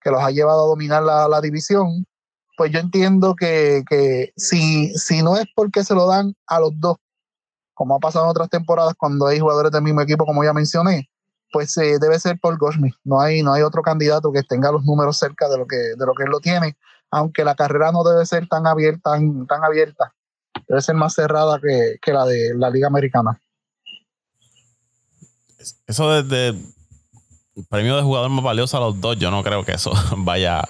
que 0.00 0.10
los 0.10 0.22
ha 0.22 0.30
llevado 0.30 0.64
a 0.64 0.68
dominar 0.68 1.02
la, 1.02 1.28
la 1.28 1.40
división 1.40 2.06
pues 2.58 2.72
yo 2.72 2.80
entiendo 2.80 3.36
que, 3.36 4.32
si, 4.36 4.92
si 4.98 5.22
no 5.22 5.36
es 5.36 5.46
porque 5.54 5.84
se 5.84 5.94
lo 5.94 6.08
dan 6.08 6.34
a 6.48 6.58
los 6.58 6.72
dos, 6.74 6.96
como 7.72 7.94
ha 7.94 7.98
pasado 8.00 8.24
en 8.24 8.32
otras 8.32 8.50
temporadas 8.50 8.94
cuando 8.98 9.28
hay 9.28 9.38
jugadores 9.38 9.70
del 9.70 9.82
mismo 9.82 10.00
equipo, 10.00 10.26
como 10.26 10.42
ya 10.42 10.52
mencioné, 10.52 11.08
pues 11.52 11.76
eh, 11.76 11.98
debe 12.00 12.18
ser 12.18 12.36
Paul 12.40 12.58
Goldschmidt. 12.58 12.96
No 13.04 13.20
hay, 13.20 13.44
no 13.44 13.52
hay 13.52 13.62
otro 13.62 13.80
candidato 13.80 14.32
que 14.32 14.42
tenga 14.42 14.72
los 14.72 14.84
números 14.84 15.16
cerca 15.16 15.48
de 15.48 15.56
lo 15.56 15.68
que, 15.68 15.76
de 15.76 16.04
lo 16.04 16.12
que 16.14 16.24
él 16.24 16.30
lo 16.30 16.40
tiene, 16.40 16.76
aunque 17.10 17.44
la 17.44 17.54
carrera 17.54 17.92
no 17.92 18.04
debe 18.04 18.26
ser 18.26 18.48
tan 18.48 18.66
abierta, 18.66 19.12
tan, 19.12 19.46
tan 19.46 19.64
abierta. 19.64 20.12
Debe 20.66 20.82
ser 20.82 20.94
más 20.94 21.14
cerrada 21.14 21.58
que, 21.60 21.96
que 22.02 22.12
la 22.12 22.26
de 22.26 22.54
la 22.56 22.70
Liga 22.70 22.88
Americana. 22.88 23.40
Eso 25.86 26.22
desde, 26.22 26.58
premio 27.68 27.96
de 27.96 28.02
jugador 28.02 28.30
más 28.30 28.44
valioso 28.44 28.76
a 28.76 28.80
los 28.80 29.00
dos, 29.00 29.18
yo 29.18 29.30
no 29.30 29.42
creo 29.42 29.64
que 29.64 29.72
eso 29.72 29.92
vaya, 30.18 30.62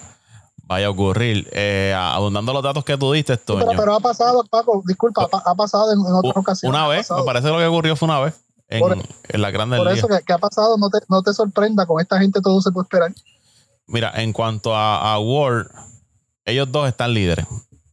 vaya 0.63 0.87
a 0.87 0.89
ocurrir. 0.89 1.47
Eh, 1.51 1.93
abundando 1.95 2.53
los 2.53 2.63
datos 2.63 2.83
que 2.83 2.97
tú 2.97 3.11
diste, 3.11 3.37
Toño. 3.37 3.65
pero, 3.77 3.95
ha 3.95 3.99
pasado, 3.99 4.43
Paco, 4.49 4.81
disculpa, 4.85 5.27
ha, 5.31 5.55
pasado 5.55 5.93
en, 5.93 5.99
otras 5.99 6.37
ocasiones. 6.37 6.77
Una 6.77 6.87
vez, 6.87 7.09
me 7.11 7.23
parece 7.23 7.49
lo 7.49 7.57
que 7.57 7.65
ocurrió 7.65 7.95
fue 7.95 8.07
una 8.07 8.19
vez 8.19 8.41
en, 8.67 8.83
en 9.29 9.41
la 9.41 9.51
Grande 9.51 9.77
Por 9.77 9.91
eso 9.91 10.07
que, 10.07 10.33
ha 10.33 10.37
pasado, 10.37 10.77
no 10.77 10.89
te, 10.89 10.99
no 11.09 11.21
te 11.21 11.33
sorprenda, 11.33 11.85
con 11.85 12.01
esta 12.01 12.19
gente 12.19 12.41
todo 12.41 12.61
se 12.61 12.71
puede 12.71 12.85
esperar. 12.85 13.11
Mira, 13.87 14.11
en 14.15 14.33
cuanto 14.33 14.75
a, 14.75 15.13
a 15.13 15.19
Ward, 15.19 15.67
ellos 16.49 16.71
dos 16.71 16.87
están 16.87 17.13
líderes. 17.13 17.45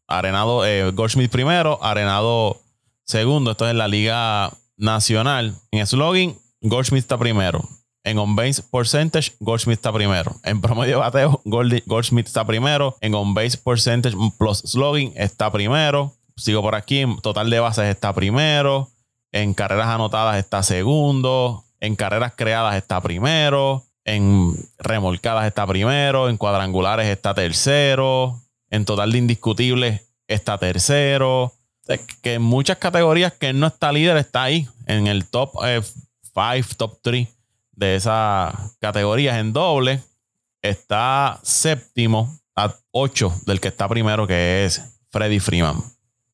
Arenado, 0.07 0.65
eh, 0.65 0.91
Goldschmidt 0.93 1.31
primero, 1.31 1.83
Arenado 1.83 2.57
segundo. 3.05 3.53
Esto 3.53 3.67
es 3.67 3.73
en 3.73 3.79
la 3.79 3.89
Liga 3.89 4.53
Nacional. 4.77 5.55
En 5.71 5.87
slogan, 5.87 6.35
Goldschmidt 6.61 7.03
está 7.03 7.19
primero. 7.19 7.63
En 8.05 8.19
on-base 8.19 8.63
percentage, 8.71 9.33
Goldschmidt 9.41 9.79
está 9.79 9.93
primero. 9.93 10.37
En 10.45 10.61
promedio 10.61 10.97
de 10.97 11.01
bateo, 11.01 11.41
Goldschmidt 11.45 12.29
está 12.29 12.47
primero. 12.47 12.97
En 13.01 13.15
on-base 13.15 13.59
percentage 13.59 14.17
plus 14.39 14.59
slogan 14.59 15.13
está 15.17 15.51
primero. 15.51 16.13
Sigo 16.37 16.63
por 16.63 16.77
aquí. 16.77 17.01
En 17.01 17.19
total 17.19 17.51
de 17.51 17.59
bases 17.59 17.87
está 17.87 18.15
primero. 18.15 18.91
En 19.33 19.55
carreras 19.55 19.89
anotadas 19.89 20.37
está 20.37 20.63
segundo. 20.63 21.65
En 21.81 21.97
carreras 21.97 22.35
creadas 22.37 22.77
está 22.77 23.01
primero. 23.01 23.85
En 24.05 24.55
remolcadas 24.79 25.47
está 25.47 25.67
primero. 25.67 26.29
En 26.29 26.37
cuadrangulares 26.37 27.07
está 27.09 27.35
tercero. 27.35 28.41
En 28.71 28.85
total 28.85 29.13
de 29.13 29.19
indiscutibles 29.19 30.03
está 30.27 30.59
tercero. 30.59 31.53
Que 32.23 32.35
en 32.35 32.43
muchas 32.43 32.79
categorías 32.79 33.33
que 33.33 33.51
él 33.51 33.61
no 33.61 33.69
está 33.69 33.93
líder, 33.93 34.17
está 34.17 34.43
ahí. 34.43 34.67
En 34.87 35.07
el 35.07 35.27
top 35.27 35.53
5, 35.53 35.67
eh, 35.67 36.63
top 36.77 36.99
3 37.03 37.29
de 37.73 37.97
esas 37.97 38.77
categorías. 38.81 39.37
En 39.39 39.53
doble 39.53 40.01
está 40.63 41.39
séptimo 41.43 42.39
a 42.57 42.75
8 42.91 43.33
del 43.47 43.61
que 43.61 43.69
está 43.69 43.89
primero, 43.89 44.27
que 44.27 44.65
es 44.65 44.99
Freddy 45.11 45.39
Freeman. 45.39 45.77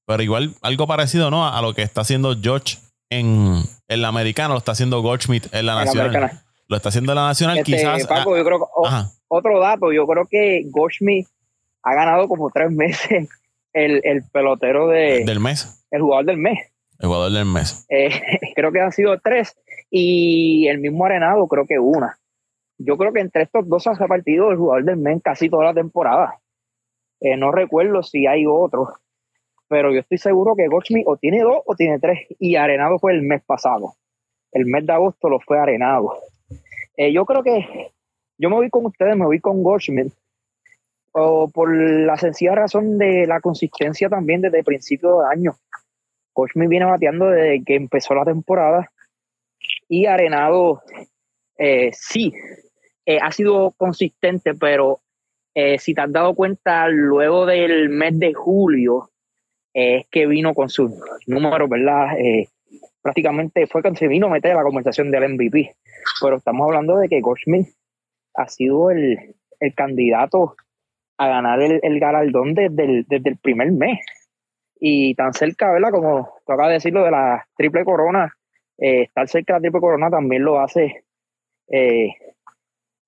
Pero 0.06 0.22
igual 0.22 0.54
algo 0.62 0.86
parecido, 0.86 1.30
¿no? 1.30 1.46
A 1.46 1.60
lo 1.62 1.74
que 1.74 1.82
está 1.82 2.00
haciendo 2.00 2.36
George 2.40 2.78
en, 3.10 3.62
la 3.88 4.08
americana, 4.08 4.54
lo 4.54 4.58
está 4.58 4.72
haciendo 4.72 5.02
Goldschmidt 5.02 5.52
en 5.54 5.66
la 5.66 5.74
nacional. 5.74 6.42
Lo 6.68 6.76
está 6.76 6.88
haciendo 6.88 7.12
en 7.12 7.16
la 7.16 7.26
nacional, 7.26 7.58
este, 7.58 7.72
quizás. 7.72 8.06
Paco, 8.06 8.36
yo 8.36 8.44
creo 8.44 8.68
otro 9.28 9.60
dato, 9.60 9.92
yo 9.92 10.06
creo 10.06 10.26
que 10.30 10.62
Goldschmidt 10.70 11.26
ha 11.82 11.94
ganado 11.94 12.28
como 12.28 12.50
tres 12.50 12.70
meses 12.70 13.28
el, 13.72 14.22
pelotero 14.32 14.88
de, 14.88 15.24
del 15.24 15.40
mes. 15.40 15.86
El 15.90 16.02
jugador 16.02 16.26
del 16.26 16.36
mes. 16.36 16.58
El 16.98 17.06
jugador 17.06 17.32
del 17.32 17.46
mes. 17.46 17.86
Eh, 17.88 18.10
creo 18.54 18.72
que 18.72 18.80
han 18.80 18.92
sido 18.92 19.18
tres. 19.18 19.56
Y 19.90 20.68
el 20.68 20.78
mismo 20.78 21.04
Arenado, 21.04 21.46
creo 21.48 21.66
que 21.66 21.78
una. 21.78 22.18
Yo 22.78 22.96
creo 22.96 23.12
que 23.12 23.20
entre 23.20 23.42
estos 23.42 23.68
dos 23.68 23.86
ha 23.86 23.94
partido 24.06 24.50
el 24.50 24.56
jugador 24.56 24.84
del 24.84 24.96
mes 24.96 25.20
casi 25.22 25.48
toda 25.48 25.64
la 25.64 25.74
temporada. 25.74 26.38
Eh, 27.20 27.36
no 27.36 27.52
recuerdo 27.52 28.02
si 28.02 28.26
hay 28.26 28.44
otro. 28.46 28.94
Pero 29.68 29.92
yo 29.92 30.00
estoy 30.00 30.18
seguro 30.18 30.54
que 30.54 30.68
Goldschmidt 30.68 31.06
o 31.06 31.16
tiene 31.16 31.40
dos 31.42 31.58
o 31.66 31.74
tiene 31.74 31.98
tres. 31.98 32.26
Y 32.38 32.56
Arenado 32.56 32.98
fue 32.98 33.12
el 33.12 33.22
mes 33.22 33.42
pasado. 33.44 33.94
El 34.50 34.66
mes 34.66 34.86
de 34.86 34.92
agosto 34.92 35.28
lo 35.28 35.40
fue 35.40 35.58
Arenado. 35.58 36.18
Eh, 36.96 37.12
yo 37.12 37.24
creo 37.24 37.42
que 37.42 37.90
yo 38.38 38.50
me 38.50 38.56
voy 38.56 38.70
con 38.70 38.84
ustedes, 38.86 39.16
me 39.16 39.24
voy 39.24 39.40
con 39.40 39.62
Goldschmidt 39.62 40.12
o 41.12 41.48
por 41.48 41.74
la 41.76 42.16
sencilla 42.16 42.54
razón 42.54 42.98
de 42.98 43.26
la 43.26 43.40
consistencia 43.40 44.08
también 44.08 44.40
desde 44.40 44.58
el 44.58 44.64
principio 44.64 45.20
de 45.20 45.26
año. 45.32 45.52
Coach 46.32 46.52
me 46.54 46.68
viene 46.68 46.86
bateando 46.86 47.26
desde 47.30 47.62
que 47.64 47.76
empezó 47.76 48.14
la 48.14 48.24
temporada 48.24 48.90
y 49.88 50.06
Arenado 50.06 50.82
eh, 51.58 51.90
sí 51.92 52.32
eh, 53.04 53.18
ha 53.20 53.30
sido 53.30 53.72
consistente, 53.72 54.54
pero 54.54 55.00
eh, 55.54 55.78
si 55.78 55.92
te 55.94 56.00
has 56.00 56.12
dado 56.12 56.34
cuenta, 56.34 56.88
luego 56.88 57.44
del 57.44 57.90
mes 57.90 58.18
de 58.18 58.32
julio 58.32 59.10
es 59.74 60.06
que 60.10 60.26
vino 60.26 60.54
con 60.54 60.68
sus 60.68 60.92
números, 61.26 61.68
¿verdad? 61.68 62.08
prácticamente 63.02 63.66
fue 63.66 63.82
cuando 63.82 63.98
se 63.98 64.06
vino 64.06 64.26
a 64.26 64.30
meter 64.30 64.54
la 64.54 64.62
conversación 64.62 65.10
del 65.10 65.34
MVP. 65.34 65.74
Pero 66.20 66.36
estamos 66.36 66.66
hablando 66.66 66.98
de 66.98 67.08
que 67.08 67.20
Goldschmidt 67.20 67.68
ha 68.34 68.48
sido 68.48 68.90
el, 68.90 69.34
el 69.60 69.74
candidato 69.74 70.56
a 71.18 71.26
ganar 71.26 71.60
el, 71.60 71.80
el 71.82 72.00
galardón 72.00 72.54
desde 72.54 72.84
el, 72.84 73.06
desde 73.08 73.30
el, 73.30 73.36
primer 73.38 73.72
mes. 73.72 73.98
Y 74.78 75.14
tan 75.14 75.32
cerca, 75.32 75.70
¿verdad? 75.70 75.90
Como 75.90 76.28
toca 76.46 76.68
decirlo 76.68 77.04
de 77.04 77.10
la 77.10 77.46
triple 77.56 77.84
corona, 77.84 78.34
eh, 78.78 79.02
estar 79.02 79.28
cerca 79.28 79.54
de 79.54 79.58
la 79.58 79.62
triple 79.62 79.80
corona 79.80 80.10
también 80.10 80.44
lo 80.44 80.60
hace, 80.60 81.04
eh, 81.68 82.08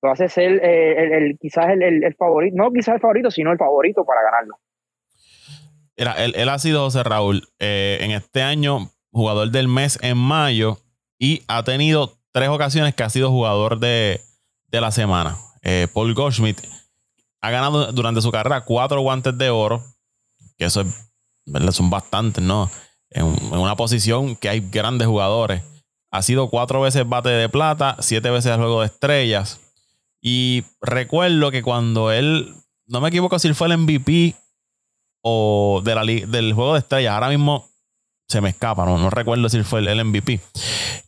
lo 0.03 0.11
hace 0.11 0.29
ser 0.29 0.65
eh, 0.65 1.17
el, 1.17 1.39
quizás 1.39 1.67
el, 1.71 2.15
favorito, 2.17 2.57
no 2.57 2.71
quizás 2.71 2.95
el 2.95 3.01
favorito, 3.01 3.31
sino 3.31 3.51
el 3.51 3.59
favorito 3.59 4.05
para 4.05 4.23
ganarlo. 4.23 4.59
Mira, 5.97 6.13
él, 6.25 6.35
él 6.37 6.49
ha 6.49 6.59
sido 6.59 6.85
José 6.85 7.03
Raúl 7.03 7.43
en 7.59 8.11
este 8.11 8.43
año 8.43 8.91
jugador 9.13 9.51
del 9.51 9.69
mes 9.69 9.99
en 10.03 10.17
mayo 10.17 10.79
y 11.19 11.43
ha 11.47 11.63
tenido 11.63 12.19
tres 12.33 12.49
ocasiones 12.49 12.95
que 12.95 13.05
ha 13.05 13.11
sido 13.11 13.31
jugador 13.31 13.79
de, 13.79 14.21
de 14.69 14.81
la 14.81 14.91
semana. 14.91 15.37
Paul 15.95 16.15
Goldschmidt 16.15 16.59
ha 17.45 17.51
ganado 17.51 17.93
durante 17.93 18.23
su 18.23 18.33
carrera 18.33 18.65
cuatro 18.65 19.03
guantes 19.03 19.37
de 19.37 19.51
oro, 19.51 19.85
que 20.57 20.65
eso 20.65 20.81
es, 20.81 21.77
son 21.77 21.91
bastantes, 21.91 22.43
¿no? 22.43 22.71
En, 23.11 23.27
una 23.53 23.77
posición 23.77 24.35
que 24.35 24.49
hay 24.49 24.61
grandes 24.61 25.07
jugadores. 25.07 25.63
Ha 26.11 26.23
sido 26.23 26.49
cuatro 26.49 26.81
veces 26.81 27.07
bate 27.07 27.29
de 27.29 27.51
plata, 27.51 27.97
siete 28.01 28.31
veces 28.31 28.57
juego 28.57 28.81
de 28.81 28.87
estrellas. 28.87 29.61
Y 30.23 30.65
recuerdo 30.81 31.51
que 31.51 31.63
cuando 31.63 32.13
él, 32.13 32.55
no 32.87 33.03
me 33.03 33.11
equivoco 33.11 33.39
si 33.39 33.53
fue 33.53 33.67
el 33.67 33.77
MVP 33.77 34.35
o 35.21 35.83
de 35.85 35.95
la, 35.95 36.03
del 36.03 36.55
juego 36.55 36.73
de 36.73 36.79
estrellas, 36.79 37.13
ahora 37.13 37.29
mismo 37.29 37.69
se 38.29 38.41
me 38.41 38.49
escapa, 38.51 38.85
no, 38.85 39.11
recuerdo 39.11 39.49
si 39.49 39.63
fue 39.63 39.81
el, 39.81 40.05
MVP. 40.05 40.41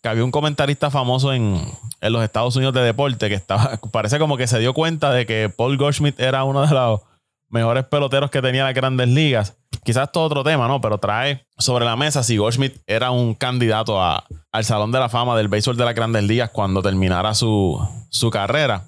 Que 0.02 0.08
había 0.08 0.24
un 0.24 0.30
comentarista 0.30 0.90
famoso 0.90 1.32
en, 1.32 1.60
en, 2.00 2.12
los 2.12 2.22
Estados 2.22 2.54
Unidos 2.56 2.74
de 2.74 2.82
deporte 2.82 3.28
que 3.28 3.34
estaba, 3.34 3.78
parece 3.92 4.18
como 4.18 4.36
que 4.36 4.46
se 4.46 4.58
dio 4.58 4.74
cuenta 4.74 5.10
de 5.10 5.26
que 5.26 5.48
Paul 5.48 5.76
Goldschmidt 5.76 6.20
era 6.20 6.44
uno 6.44 6.66
de 6.66 6.72
los 6.72 7.00
mejores 7.48 7.84
peloteros 7.84 8.30
que 8.30 8.42
tenía 8.42 8.64
las 8.64 8.74
grandes 8.74 9.08
ligas. 9.08 9.56
Quizás 9.84 10.08
es 10.12 10.16
otro 10.16 10.42
tema, 10.42 10.68
¿no? 10.68 10.80
Pero 10.80 10.98
trae 10.98 11.46
sobre 11.58 11.84
la 11.84 11.96
mesa 11.96 12.22
si 12.22 12.36
Goldschmidt 12.36 12.76
era 12.86 13.10
un 13.10 13.34
candidato 13.34 14.02
a, 14.02 14.24
al 14.52 14.64
Salón 14.64 14.92
de 14.92 14.98
la 14.98 15.08
Fama 15.08 15.36
del 15.36 15.48
béisbol 15.48 15.76
de 15.76 15.84
las 15.84 15.94
grandes 15.94 16.24
ligas 16.24 16.50
cuando 16.50 16.82
terminara 16.82 17.34
su, 17.34 17.80
su 18.08 18.30
carrera. 18.30 18.84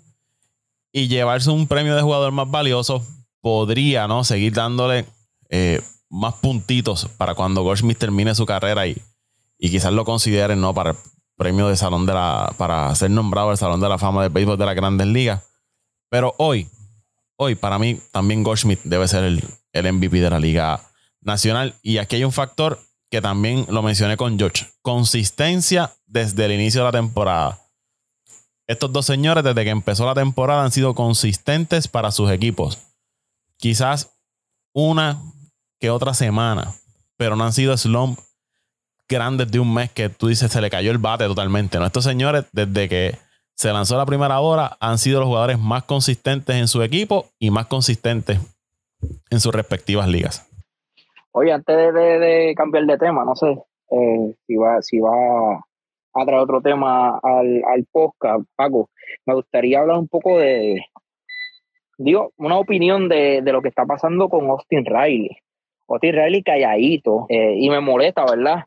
Y 0.93 1.09
llevarse 1.09 1.51
un 1.51 1.69
premio 1.69 1.95
de 1.95 2.03
jugador 2.03 2.33
más 2.33 2.51
valioso 2.51 3.05
podría, 3.41 4.09
¿no? 4.09 4.25
Seguir 4.25 4.55
dándole 4.55 5.05
eh, 5.51 5.81
más 6.11 6.35
puntitos 6.35 7.09
para 7.17 7.35
cuando 7.35 7.63
Goldschmidt 7.63 7.99
termine 7.99 8.35
su 8.35 8.47
carrera 8.47 8.87
y, 8.87 9.01
y 9.59 9.71
quizás 9.71 9.93
lo 9.93 10.05
consideren 10.05 10.61
¿no? 10.61 10.75
para 10.75 10.91
el 10.91 10.97
premio 11.37 11.69
de 11.69 11.77
Salón 11.77 12.07
de 12.07 12.15
la. 12.15 12.55
para 12.57 12.95
ser 12.95 13.11
nombrado 13.11 13.51
el 13.51 13.59
Salón 13.59 13.81
de 13.81 13.89
la 13.89 13.99
Fama 13.99 14.23
de 14.23 14.29
Béisbol 14.29 14.59
de 14.59 14.67
las 14.67 14.75
Grandes 14.75 15.07
Ligas. 15.07 15.45
Pero 16.11 16.35
hoy, 16.39 16.69
hoy 17.37 17.55
para 17.55 17.79
mí 17.79 18.01
también 18.13 18.43
Goldschmidt 18.43 18.81
debe 18.85 19.07
ser 19.09 19.25
el, 19.25 19.45
el 19.73 19.93
MVP 19.93 20.21
de 20.21 20.31
la 20.31 20.41
Liga 20.41 20.81
Nacional. 21.21 21.75
Y 21.83 21.99
aquí 21.99 22.17
hay 22.17 22.25
un 22.25 22.33
factor 22.33 22.79
que 23.11 23.21
también 23.21 23.67
lo 23.69 23.83
mencioné 23.83 24.17
con 24.17 24.39
George. 24.39 24.67
Consistencia 24.83 25.95
desde 26.07 26.45
el 26.45 26.53
inicio 26.53 26.81
de 26.81 26.87
la 26.87 26.93
temporada. 26.93 27.61
Estos 28.67 28.93
dos 28.93 29.07
señores, 29.07 29.45
desde 29.45 29.65
que 29.65 29.71
empezó 29.71 30.05
la 30.05 30.15
temporada, 30.15 30.63
han 30.63 30.73
sido 30.73 30.95
consistentes 30.95 31.89
para 31.89 32.11
sus 32.11 32.31
equipos. 32.31 32.79
Quizás 33.57 34.11
una 34.75 35.23
que 35.79 35.91
otra 35.91 36.15
semana, 36.15 36.73
pero 37.17 37.37
no 37.37 37.45
han 37.45 37.53
sido 37.53 37.77
slump 37.77 38.19
grandes 39.09 39.51
de 39.51 39.59
un 39.59 39.73
mes 39.73 39.91
que 39.91 40.09
tú 40.09 40.29
dices 40.29 40.53
se 40.53 40.61
le 40.61 40.71
cayó 40.71 40.91
el 40.91 40.99
bate 40.99 41.25
totalmente. 41.25 41.79
¿no? 41.79 41.87
Estos 41.87 42.05
señores, 42.05 42.45
desde 42.53 42.89
que 42.89 43.15
se 43.55 43.73
lanzó 43.73 43.97
la 43.97 44.07
primera 44.07 44.39
hora, 44.41 44.77
han 44.81 44.99
sido 44.99 45.21
los 45.21 45.29
jugadores 45.29 45.59
más 45.59 45.85
consistentes 45.85 46.55
en 46.57 46.69
su 46.69 46.83
equipo 46.83 47.27
y 47.39 47.51
más 47.51 47.67
consistentes 47.67 48.39
en 49.31 49.41
sus 49.41 49.53
respectivas 49.53 50.09
ligas. 50.09 50.49
Oye, 51.33 51.53
antes 51.53 51.95
de, 51.95 52.55
cambiar 52.57 52.85
de 52.85 52.99
tema, 52.99 53.25
no 53.25 53.35
sé 53.35 53.47
eh, 53.91 54.35
si 54.47 54.57
va, 54.57 54.83
si 54.83 54.99
va 54.99 55.55
a 56.15 56.25
traer 56.25 56.41
otro 56.41 56.61
tema 56.61 57.19
al, 57.23 57.63
al 57.65 57.87
podcast, 57.91 58.45
Paco. 58.57 58.91
Me 59.27 59.35
gustaría 59.35 59.81
hablar 59.81 59.99
un 59.99 60.09
poco 60.09 60.39
de, 60.39 60.81
digo, 61.97 62.33
una 62.37 62.59
opinión 62.59 63.09
de, 63.09 63.43
de, 63.43 63.53
lo 63.53 63.63
que 63.63 63.69
está 63.69 63.87
pasando 63.87 64.29
con 64.29 64.49
Austin 64.49 64.85
Riley. 64.85 65.37
Oti 65.89 66.13
Riley 66.13 66.43
calladito. 66.43 67.27
Eh, 67.29 67.55
y 67.59 67.69
me 67.71 67.81
molesta, 67.81 68.25
¿verdad? 68.25 68.65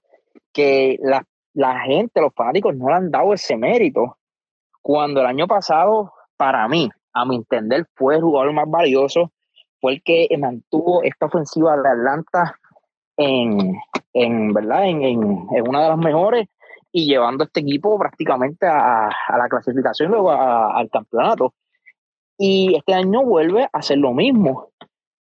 Que 0.52 0.98
la, 1.02 1.24
la 1.54 1.80
gente, 1.82 2.20
los 2.20 2.34
fanáticos, 2.34 2.76
no 2.76 2.90
le 2.90 2.96
han 2.96 3.12
dado 3.12 3.34
ese 3.34 3.56
mérito. 3.56 4.18
Cuando 4.82 5.22
el 5.22 5.28
año 5.28 5.48
pasado, 5.48 6.12
para 6.36 6.68
mí, 6.68 6.90
a 7.14 7.26
mi 7.26 7.38
entender, 7.38 7.86
fue 7.96 8.16
el 8.16 8.22
jugador 8.22 8.52
más 8.54 8.70
valioso, 8.70 9.32
fue 9.80 9.94
el 9.94 10.04
que 10.04 10.28
mantuvo 10.40 11.04
esta 11.04 11.28
ofensiva 11.28 11.78
de 11.78 11.90
Atlanta 11.90 12.60
en, 13.18 13.76
en 14.14 14.54
¿verdad? 14.54 14.86
En, 14.86 15.04
en, 15.04 15.48
en, 15.56 15.68
una 15.68 15.84
de 15.84 15.90
las 15.90 15.98
mejores 15.98 16.48
y 16.92 17.06
llevando 17.06 17.44
este 17.44 17.62
equipo 17.62 17.98
prácticamente 17.98 18.66
a, 18.68 19.10
la 19.38 19.48
clasificación 19.50 20.10
y 20.10 20.12
luego 20.14 20.32
al 20.32 20.90
campeonato. 20.90 21.54
Y 22.38 22.76
este 22.76 22.94
año 22.94 23.24
vuelve 23.24 23.64
a 23.66 23.70
hacer 23.74 24.00
lo 24.00 24.14
mismo, 24.14 24.71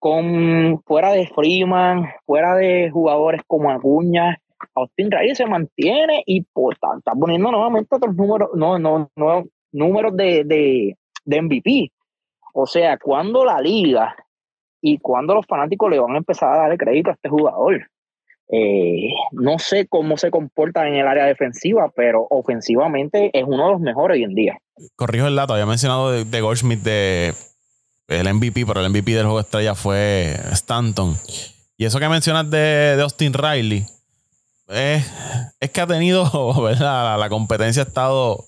con 0.02 0.82
fuera 0.88 1.12
de 1.12 1.28
Freeman, 1.28 2.10
fuera 2.26 2.56
de 2.56 2.90
jugadores 2.90 3.44
como 3.46 3.70
Acuña, 3.70 4.36
Austin 4.74 5.12
Riley 5.12 5.36
se 5.36 5.46
mantiene 5.46 6.24
y 6.26 6.42
pues, 6.42 6.76
está, 6.76 7.12
poniendo 7.14 7.52
nuevamente 7.52 7.96
otros 7.96 8.16
números, 8.16 8.50
no, 8.56 8.80
no, 8.80 9.12
no, 9.16 9.44
números 9.72 10.18
de, 10.18 10.44
de, 10.44 10.98
de 11.24 11.42
MVP. 11.44 11.92
O 12.56 12.66
sea, 12.66 12.98
cuando 12.98 13.46
la 13.46 13.62
liga 13.62 14.16
y 14.82 14.98
cuando 14.98 15.36
los 15.36 15.46
fanáticos 15.46 15.92
le 15.92 16.00
van 16.00 16.16
a 16.16 16.18
empezar 16.18 16.52
a 16.52 16.68
dar 16.68 16.78
crédito 16.80 17.12
a 17.12 17.14
este 17.14 17.30
jugador. 17.30 17.88
Eh, 18.54 19.14
no 19.34 19.60
sé 19.60 19.88
cómo 19.88 20.18
se 20.18 20.32
comporta 20.32 20.88
en 20.88 20.96
el 20.96 21.08
área 21.08 21.26
defensiva, 21.26 21.92
pero 21.96 22.26
ofensivamente 22.32 23.30
es 23.38 23.44
uno 23.46 23.66
de 23.66 23.72
los 23.74 23.82
mejores 23.82 24.16
hoy 24.18 24.24
en 24.24 24.34
día. 24.34 24.58
Corrijo 24.96 25.28
el 25.28 25.36
dato, 25.36 25.54
había 25.54 25.68
mencionado 25.68 26.12
de, 26.12 26.26
de 26.26 26.42
Goldschmidt 26.42 26.80
de 26.80 27.34
el 28.20 28.34
MVP, 28.34 28.66
pero 28.66 28.82
el 28.84 28.90
MVP 28.90 29.14
del 29.14 29.26
juego 29.26 29.40
estrella 29.40 29.76
fue 29.76 30.40
Stanton. 30.52 31.18
Y 31.78 31.86
eso 31.86 32.00
que 32.00 32.10
mencionas 32.10 32.50
de, 32.50 32.96
de 32.96 33.02
Austin 33.02 33.34
Riley, 33.34 33.86
es 34.68 35.70
que 35.72 35.82
ha 35.82 35.88
tenido, 35.88 36.62
¿verdad? 36.62 37.20
La, 37.20 37.30
competencia 37.30 37.84
ha 37.84 37.86
estado, 37.86 38.46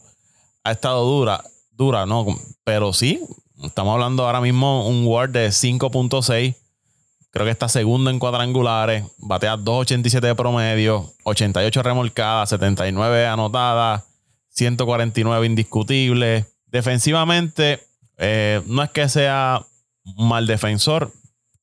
ha 0.64 0.72
estado 0.72 1.06
dura, 1.06 1.44
dura, 1.72 2.06
¿no? 2.06 2.26
Pero 2.64 2.94
sí, 2.94 3.22
estamos 3.64 3.94
hablando 3.94 4.26
ahora 4.26 4.42
mismo 4.42 4.88
un 4.88 5.06
Ward 5.06 5.32
de 5.32 5.50
5.6 5.50 6.56
Creo 7.34 7.48
que 7.48 7.52
está 7.52 7.68
segundo 7.68 8.12
en 8.12 8.20
cuadrangulares, 8.20 9.06
batea 9.18 9.58
2.87 9.58 10.20
de 10.20 10.36
promedio, 10.36 11.12
88 11.24 11.82
remolcadas, 11.82 12.50
79 12.50 13.26
anotadas, 13.26 14.04
149 14.50 15.44
indiscutibles. 15.48 16.46
Defensivamente, 16.68 17.80
eh, 18.18 18.62
no 18.66 18.84
es 18.84 18.90
que 18.92 19.10
sea 19.10 19.66
mal 20.18 20.48
defensor, 20.48 21.12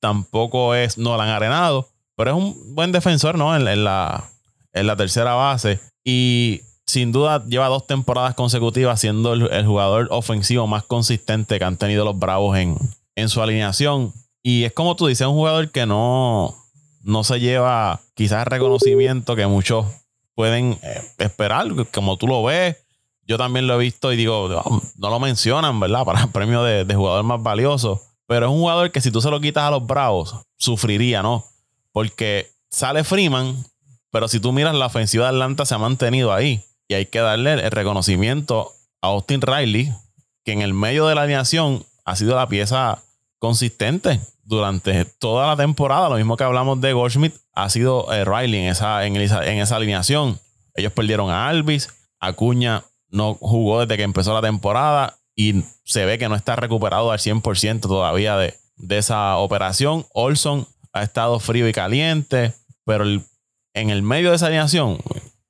tampoco 0.01 0.75
es 0.75 0.99
no 0.99 1.15
han 1.21 1.29
Arenado, 1.29 1.89
pero 2.17 2.31
es 2.31 2.37
un 2.37 2.75
buen 2.75 2.93
defensor, 2.93 3.37
¿no? 3.39 3.55
En, 3.55 3.85
la, 3.85 4.25
en 4.73 4.87
la 4.87 4.97
tercera 4.97 5.35
base. 5.35 5.81
Y 6.05 6.63
sin 6.87 7.13
duda 7.13 7.45
lleva 7.47 7.69
dos 7.69 7.87
temporadas 7.87 8.35
consecutivas 8.35 9.01
siendo 9.01 9.33
el, 9.33 9.67
jugador 9.67 10.09
ofensivo 10.11 10.67
más 10.67 10.83
consistente 10.83 11.59
que 11.59 11.65
han 11.65 11.77
tenido 11.77 12.05
los 12.05 12.19
Bravos 12.19 12.59
en, 12.59 12.77
en 13.15 13.29
su 13.29 13.41
alineación. 13.41 14.13
Y 14.43 14.65
es 14.65 14.73
como 14.73 14.97
tú 14.97 15.07
dices, 15.07 15.27
un 15.27 15.35
jugador 15.35 15.71
que 15.71 15.87
no, 15.87 16.57
no 17.03 17.25
se 17.25 17.39
lleva 17.41 18.01
quizás 18.15 18.41
el 18.41 18.51
reconocimiento 18.51 19.37
que 19.37 19.47
muchos 19.47 19.87
pueden 20.35 20.79
eh, 20.83 21.03
esperar, 21.19 21.69
como 21.93 22.17
tú 22.17 22.27
lo 22.27 22.43
ves. 22.43 22.77
Yo 23.31 23.39
también 23.39 23.69
lo 23.69 23.77
he 23.77 23.79
visto 23.79 24.13
y 24.13 24.17
digo, 24.17 24.49
no, 24.97 25.09
lo 25.09 25.21
mencionan, 25.21 25.79
¿verdad? 25.79 26.05
Para 26.05 26.23
el 26.23 26.31
premio 26.31 26.65
de, 26.65 26.93
jugador 26.93 27.23
más 27.23 27.41
valioso. 27.41 28.03
Pero 28.27 28.47
es 28.47 28.53
un 28.53 28.59
jugador 28.59 28.91
que 28.91 29.01
si 29.01 29.13
tú 29.13 29.21
se 29.21 29.31
lo 29.31 29.41
quitas 29.41 29.63
a 29.63 29.71
los 29.71 29.87
Bravos, 29.87 30.35
sufriría, 30.57 31.23
¿no? 31.23 31.45
Porque 31.93 32.51
sale 32.71 33.05
Freeman, 33.05 33.65
pero 34.11 34.27
si 34.27 34.41
tú 34.41 34.51
miras 34.51 34.75
la 34.75 34.87
ofensiva 34.87 35.27
de 35.27 35.31
Atlanta 35.31 35.65
se 35.65 35.77
ha 35.77 35.79
mantenido 35.79 36.33
ahí. 36.33 36.65
Y 36.89 36.95
hay 36.95 37.07
que 37.07 37.21
darle 37.21 37.53
el 37.53 37.71
reconocimiento 37.71 38.73
a 39.01 39.07
Austin 39.07 39.41
Riley, 39.43 39.95
que 40.45 40.51
en 40.51 40.63
el 40.63 40.75
medio 40.75 41.07
de 41.07 41.15
la 41.15 41.23
alineación 41.23 41.87
ha 42.05 42.17
sido 42.17 42.35
la 42.35 42.49
pieza 42.49 43.01
consistente 43.39 44.19
durante 44.43 45.05
toda 45.05 45.47
la 45.47 45.57
temporada. 45.57 46.09
Lo 46.09 46.17
mismo 46.17 46.37
que 46.37 46.43
hablamos 46.43 46.81
de 46.81 46.93
Goldschmidt, 46.93 47.37
ha 47.53 47.71
sido 47.71 48.13
eh, 48.13 48.25
Riley 48.25 48.63
en 48.63 48.71
esa, 48.71 49.07
en, 49.07 49.15
esa, 49.17 49.77
alineación. 49.77 50.41
Ellos 50.75 50.93
perdieron 50.93 51.31
a 51.31 51.47
Alvis, 51.47 51.91
Acuña 52.19 52.83
no 53.11 53.35
jugó 53.35 53.81
desde 53.81 53.97
que 53.97 54.03
empezó 54.03 54.35
la 54.35 54.43
temporada 54.43 55.17
y 55.35 55.65
se 55.85 56.05
ve 56.05 56.19
que 56.19 56.29
no 56.29 56.37
está 56.37 56.57
recuperado 56.57 57.11
al 57.11 57.19
100% 57.19 57.81
todavía 57.81 58.37
de, 58.37 58.55
de, 58.77 58.99
esa 58.99 59.37
operación. 59.37 60.07
Olson 60.13 60.67
ha 60.93 61.03
estado 61.03 61.41
frío 61.41 61.69
y 61.69 61.73
caliente, 61.73 62.55
pero 62.85 63.05
en 63.05 63.91
el 63.91 64.03
medio 64.03 64.31
de 64.31 64.37
esa 64.37 64.47
alineación, 64.47 64.99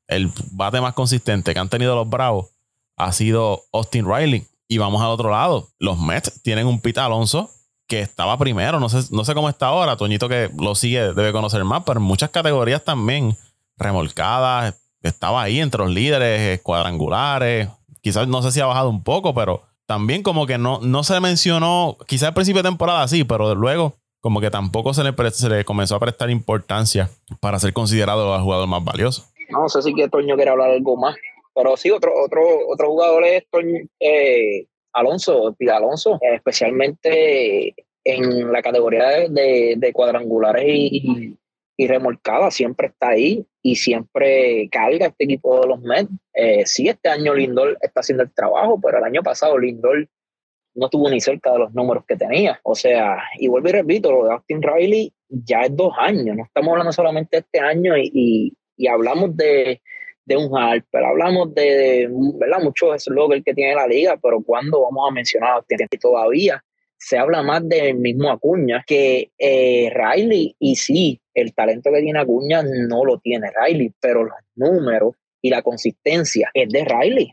el 0.07 0.31
bate 0.53 0.81
más 0.81 0.95
consistente 0.95 1.55
que 1.55 1.61
han 1.61 1.69
tenido 1.69 1.95
los 1.95 2.09
Bravos 2.09 2.51
ha 2.97 3.13
sido 3.13 3.63
Austin 3.73 4.07
Riley. 4.07 4.47
Y 4.69 4.79
vamos 4.79 5.03
al 5.03 5.09
otro 5.09 5.31
lado. 5.31 5.69
Los 5.79 5.99
Mets 5.99 6.43
tienen 6.43 6.67
un 6.67 6.81
Pita 6.81 7.05
Alonso 7.05 7.51
que 7.89 8.01
estaba 8.01 8.39
primero, 8.39 8.79
no 8.79 8.89
sé, 8.89 9.13
no 9.13 9.25
sé 9.25 9.35
cómo 9.35 9.49
está 9.49 9.67
ahora, 9.67 9.97
Toñito 9.97 10.29
que 10.29 10.49
lo 10.57 10.77
sigue 10.77 11.13
debe 11.13 11.33
conocer 11.33 11.65
más, 11.65 11.83
pero 11.85 11.99
en 11.99 12.07
muchas 12.07 12.31
categorías 12.31 12.85
también 12.85 13.37
remolcadas, 13.77 14.77
estaba 15.03 15.43
ahí 15.43 15.61
entre 15.61 15.81
los 15.81 15.91
líderes, 15.91 16.61
cuadrangulares, 16.63 17.69
quizás 18.01 18.29
no 18.29 18.43
sé 18.43 18.53
si 18.53 18.61
ha 18.61 18.67
bajado 18.67 18.91
un 18.91 19.03
poco, 19.03 19.35
pero 19.35 19.63
también 19.87 20.23
como 20.23 20.47
que 20.47 20.59
no, 20.59 20.81
no 20.81 21.03
se 21.03 21.19
mencionó, 21.21 21.97
quizás 22.07 22.29
al 22.29 22.35
principio 22.35 22.63
de 22.63 22.69
temporada 22.69 23.07
sí, 23.09 23.25
pero 23.25 23.55
luego 23.55 23.95
como 24.21 24.41
que 24.41 24.51
tampoco 24.51 24.93
se 24.93 25.03
le, 25.03 25.13
se 25.31 25.49
le 25.49 25.65
comenzó 25.65 25.97
a 25.97 26.01
prestar 26.01 26.31
importancia 26.31 27.11
para 27.41 27.59
ser 27.59 27.73
considerado 27.73 28.35
el 28.37 28.43
jugador 28.43 28.69
más 28.69 28.85
valioso. 28.85 29.25
No 29.49 29.69
sé 29.69 29.83
si 29.83 29.95
que 29.95 30.09
Toño 30.09 30.37
quiere 30.37 30.51
hablar 30.51 30.71
algo 30.71 30.97
más, 30.97 31.17
pero 31.55 31.77
sí, 31.77 31.91
otro, 31.91 32.13
otro, 32.23 32.43
otro 32.69 32.89
jugador 32.89 33.25
es 33.25 33.45
Toño, 33.51 33.79
eh, 33.99 34.67
Alonso, 34.93 35.55
Pida 35.59 35.77
Alonso, 35.77 36.19
especialmente 36.21 37.75
en 38.05 38.53
la 38.53 38.63
categoría 38.63 39.29
de, 39.29 39.91
cuadrangulares 39.93 40.65
y, 40.67 41.37
remolcadas, 41.87 42.55
siempre 42.55 42.89
está 42.89 43.11
ahí 43.11 43.47
y 43.63 43.77
siempre 43.77 44.69
carga 44.71 45.07
este 45.07 45.25
equipo 45.25 45.61
de 45.61 45.69
los 45.69 45.81
Mets. 45.81 46.11
Eh, 46.35 46.67
sí, 46.67 46.89
este 46.89 47.09
año 47.09 47.35
Lindor 47.35 47.79
está 47.81 48.01
haciendo 48.01 48.23
el 48.23 48.33
trabajo, 48.33 48.81
pero 48.83 48.99
el 48.99 49.05
año 49.05 49.23
pasado 49.23 49.59
Lindor 49.59 50.09
no 50.75 50.89
tuvo 50.89 51.11
ni 51.11 51.21
cerca 51.21 51.53
de 51.53 51.59
los 51.59 51.75
números 51.75 52.05
que 52.07 52.17
tenía. 52.17 52.61
O 52.63 52.75
sea, 52.75 53.19
y 53.39 53.49
vuelvo 53.49 53.69
y 53.69 53.73
repito, 53.73 54.13
lo 54.13 54.25
de 54.27 54.33
Austin 54.33 54.63
Riley 54.63 55.13
ya 55.29 55.63
es 55.63 55.77
dos 55.77 55.93
años, 55.99 56.37
no 56.37 56.45
estamos 56.45 56.71
hablando 56.73 56.93
solamente 56.93 57.37
de 57.37 57.41
este 57.41 57.61
año 57.61 57.95
y 57.97 58.55
hablamos 58.89 59.37
de, 59.37 59.81
de 60.31 60.37
un 60.37 60.57
Harper, 60.57 61.05
hablamos 61.05 61.53
de, 61.55 62.09
¿verdad? 62.39 62.63
muchos 62.63 63.03
slogans 63.03 63.43
que 63.45 63.53
tiene 63.53 63.75
la 63.75 63.89
liga, 63.89 64.17
pero 64.23 64.41
cuando 64.41 64.83
vamos 64.83 65.09
a 65.09 65.13
mencionar 65.13 65.65
que 65.69 65.99
todavía 65.99 66.63
se 67.01 67.19
habla 67.19 67.43
más 67.43 67.67
del 67.67 67.97
mismo 67.97 68.31
Acuña 68.31 68.85
que 68.87 69.33
eh, 69.39 69.91
Riley, 69.93 70.55
y 70.59 70.77
sí, 70.77 71.21
el 71.35 71.55
talento 71.55 71.91
que 71.91 72.03
tiene 72.03 72.21
Acuña 72.21 72.63
no 72.63 73.05
lo 73.05 73.19
tiene 73.19 73.51
Riley, 73.51 73.93
pero 74.01 74.25
los 74.25 74.37
números 74.55 75.15
y 75.43 75.49
la 75.49 75.63
consistencia 75.63 76.51
es 76.53 76.69
de 76.69 76.85
Riley. 76.85 77.33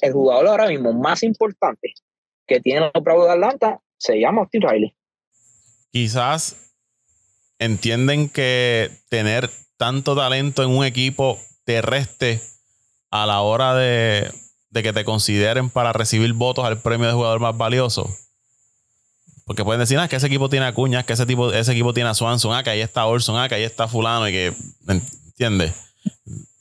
el, 0.00 0.12
jugador 0.12 0.48
ahora 0.48 0.68
mismo 0.68 0.92
más 0.92 1.22
importante 1.22 1.94
que 2.46 2.60
tiene 2.60 2.90
los 2.94 3.02
Bravos 3.02 3.26
de 3.26 3.32
Atlanta 3.32 3.80
se 3.96 4.20
llama 4.20 4.42
Austin 4.42 4.62
Riley. 4.62 4.94
Quizás 5.90 6.74
entienden 7.58 8.28
que 8.28 8.90
tener 9.08 9.48
tanto 9.78 10.14
talento 10.14 10.62
en 10.62 10.70
un 10.70 10.84
equipo 10.84 11.38
te 11.64 11.80
reste 11.80 12.40
a 13.10 13.26
la 13.26 13.40
hora 13.40 13.74
de, 13.74 14.30
que 14.72 14.92
te 14.92 15.04
consideren 15.04 15.70
para 15.70 15.92
recibir 15.92 16.32
votos 16.34 16.64
al 16.64 16.82
premio 16.82 17.06
de 17.06 17.14
jugador 17.14 17.40
más 17.40 17.56
valioso. 17.56 18.08
Porque 19.44 19.64
pueden 19.64 19.80
decir, 19.80 19.98
ah, 19.98 20.08
que 20.08 20.16
ese 20.16 20.26
equipo 20.26 20.48
tiene 20.48 20.66
a 20.66 20.72
que 20.72 21.12
ese, 21.12 21.26
tipo, 21.26 21.52
ese 21.52 21.72
equipo 21.72 21.92
tiene 21.92 22.10
a 22.10 22.14
Swanson, 22.14 22.54
ah, 22.54 22.62
que 22.62 22.70
ahí 22.70 22.80
está 22.80 23.06
Orson, 23.06 23.36
ah, 23.38 23.48
que 23.48 23.56
ahí 23.56 23.64
está 23.64 23.88
Fulano, 23.88 24.28
y 24.28 24.32
que, 24.32 24.54
¿entiendes? 24.86 25.74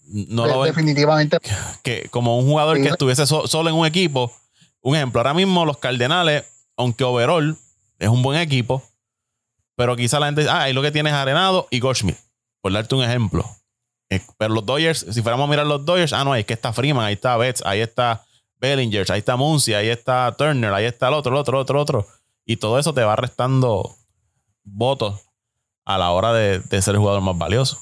No 0.08 0.46
lo 0.46 0.64
Definitivamente. 0.64 1.38
Que, 1.84 2.10
como 2.10 2.38
un 2.38 2.46
jugador 2.46 2.82
que 2.82 2.90
estuviese 2.90 3.26
solo 3.26 3.70
en 3.70 3.76
un 3.76 3.86
equipo, 3.86 4.32
un 4.82 4.96
ejemplo, 4.96 5.22
ahora 5.22 5.34
mismo 5.34 5.64
los 5.66 5.78
Cardenales, 5.78 6.44
aunque 6.76 7.04
overall 7.04 7.58
es 8.00 8.10
un 8.10 8.22
buen 8.22 8.40
equipo, 8.40 8.84
pero 9.76 9.96
quizá 9.96 10.20
la 10.20 10.26
gente 10.28 10.42
dice, 10.42 10.52
ah, 10.54 10.64
ahí 10.64 10.74
lo 10.74 10.82
que 10.82 10.92
tienes 10.92 11.14
es 11.14 11.18
Arenado 11.18 11.68
y 11.70 11.80
Goldschmidt, 11.80 12.18
por 12.62 12.74
darte 12.74 12.96
un 12.96 13.04
ejemplo. 13.04 13.46
Eh, 14.10 14.22
pero 14.38 14.54
los 14.54 14.66
Dodgers, 14.66 15.06
si 15.10 15.22
fuéramos 15.22 15.48
a 15.48 15.50
mirar 15.50 15.66
los 15.66 15.86
Dodgers, 15.86 16.12
ah, 16.14 16.24
no, 16.26 16.36
es 16.36 16.46
que 16.46 16.54
está 16.54 16.74
Freeman, 16.74 17.06
ahí 17.06 17.14
está 17.14 17.38
Betts, 17.38 17.64
ahí 17.66 17.80
está 17.80 18.26
Bellinger, 18.60 19.10
ahí 19.12 19.20
está 19.20 19.38
Muncy, 19.38 19.74
ahí 19.74 19.88
está 19.88 20.36
Turner, 20.38 20.74
ahí 20.74 20.86
está 20.86 21.08
el 21.08 21.14
otro, 21.14 21.32
el 21.32 21.38
otro, 21.38 21.58
el 21.58 21.62
otro, 21.62 21.78
el 21.78 21.82
otro. 21.82 22.08
Y 22.46 22.58
todo 22.58 22.80
eso 22.80 22.94
te 22.94 23.04
va 23.04 23.16
restando 23.16 23.96
votos 24.64 25.28
a 25.86 25.98
la 25.98 26.12
hora 26.12 26.34
de, 26.34 26.62
ser 26.82 26.96
el 26.96 27.00
jugador 27.00 27.22
más 27.22 27.38
valioso. 27.38 27.78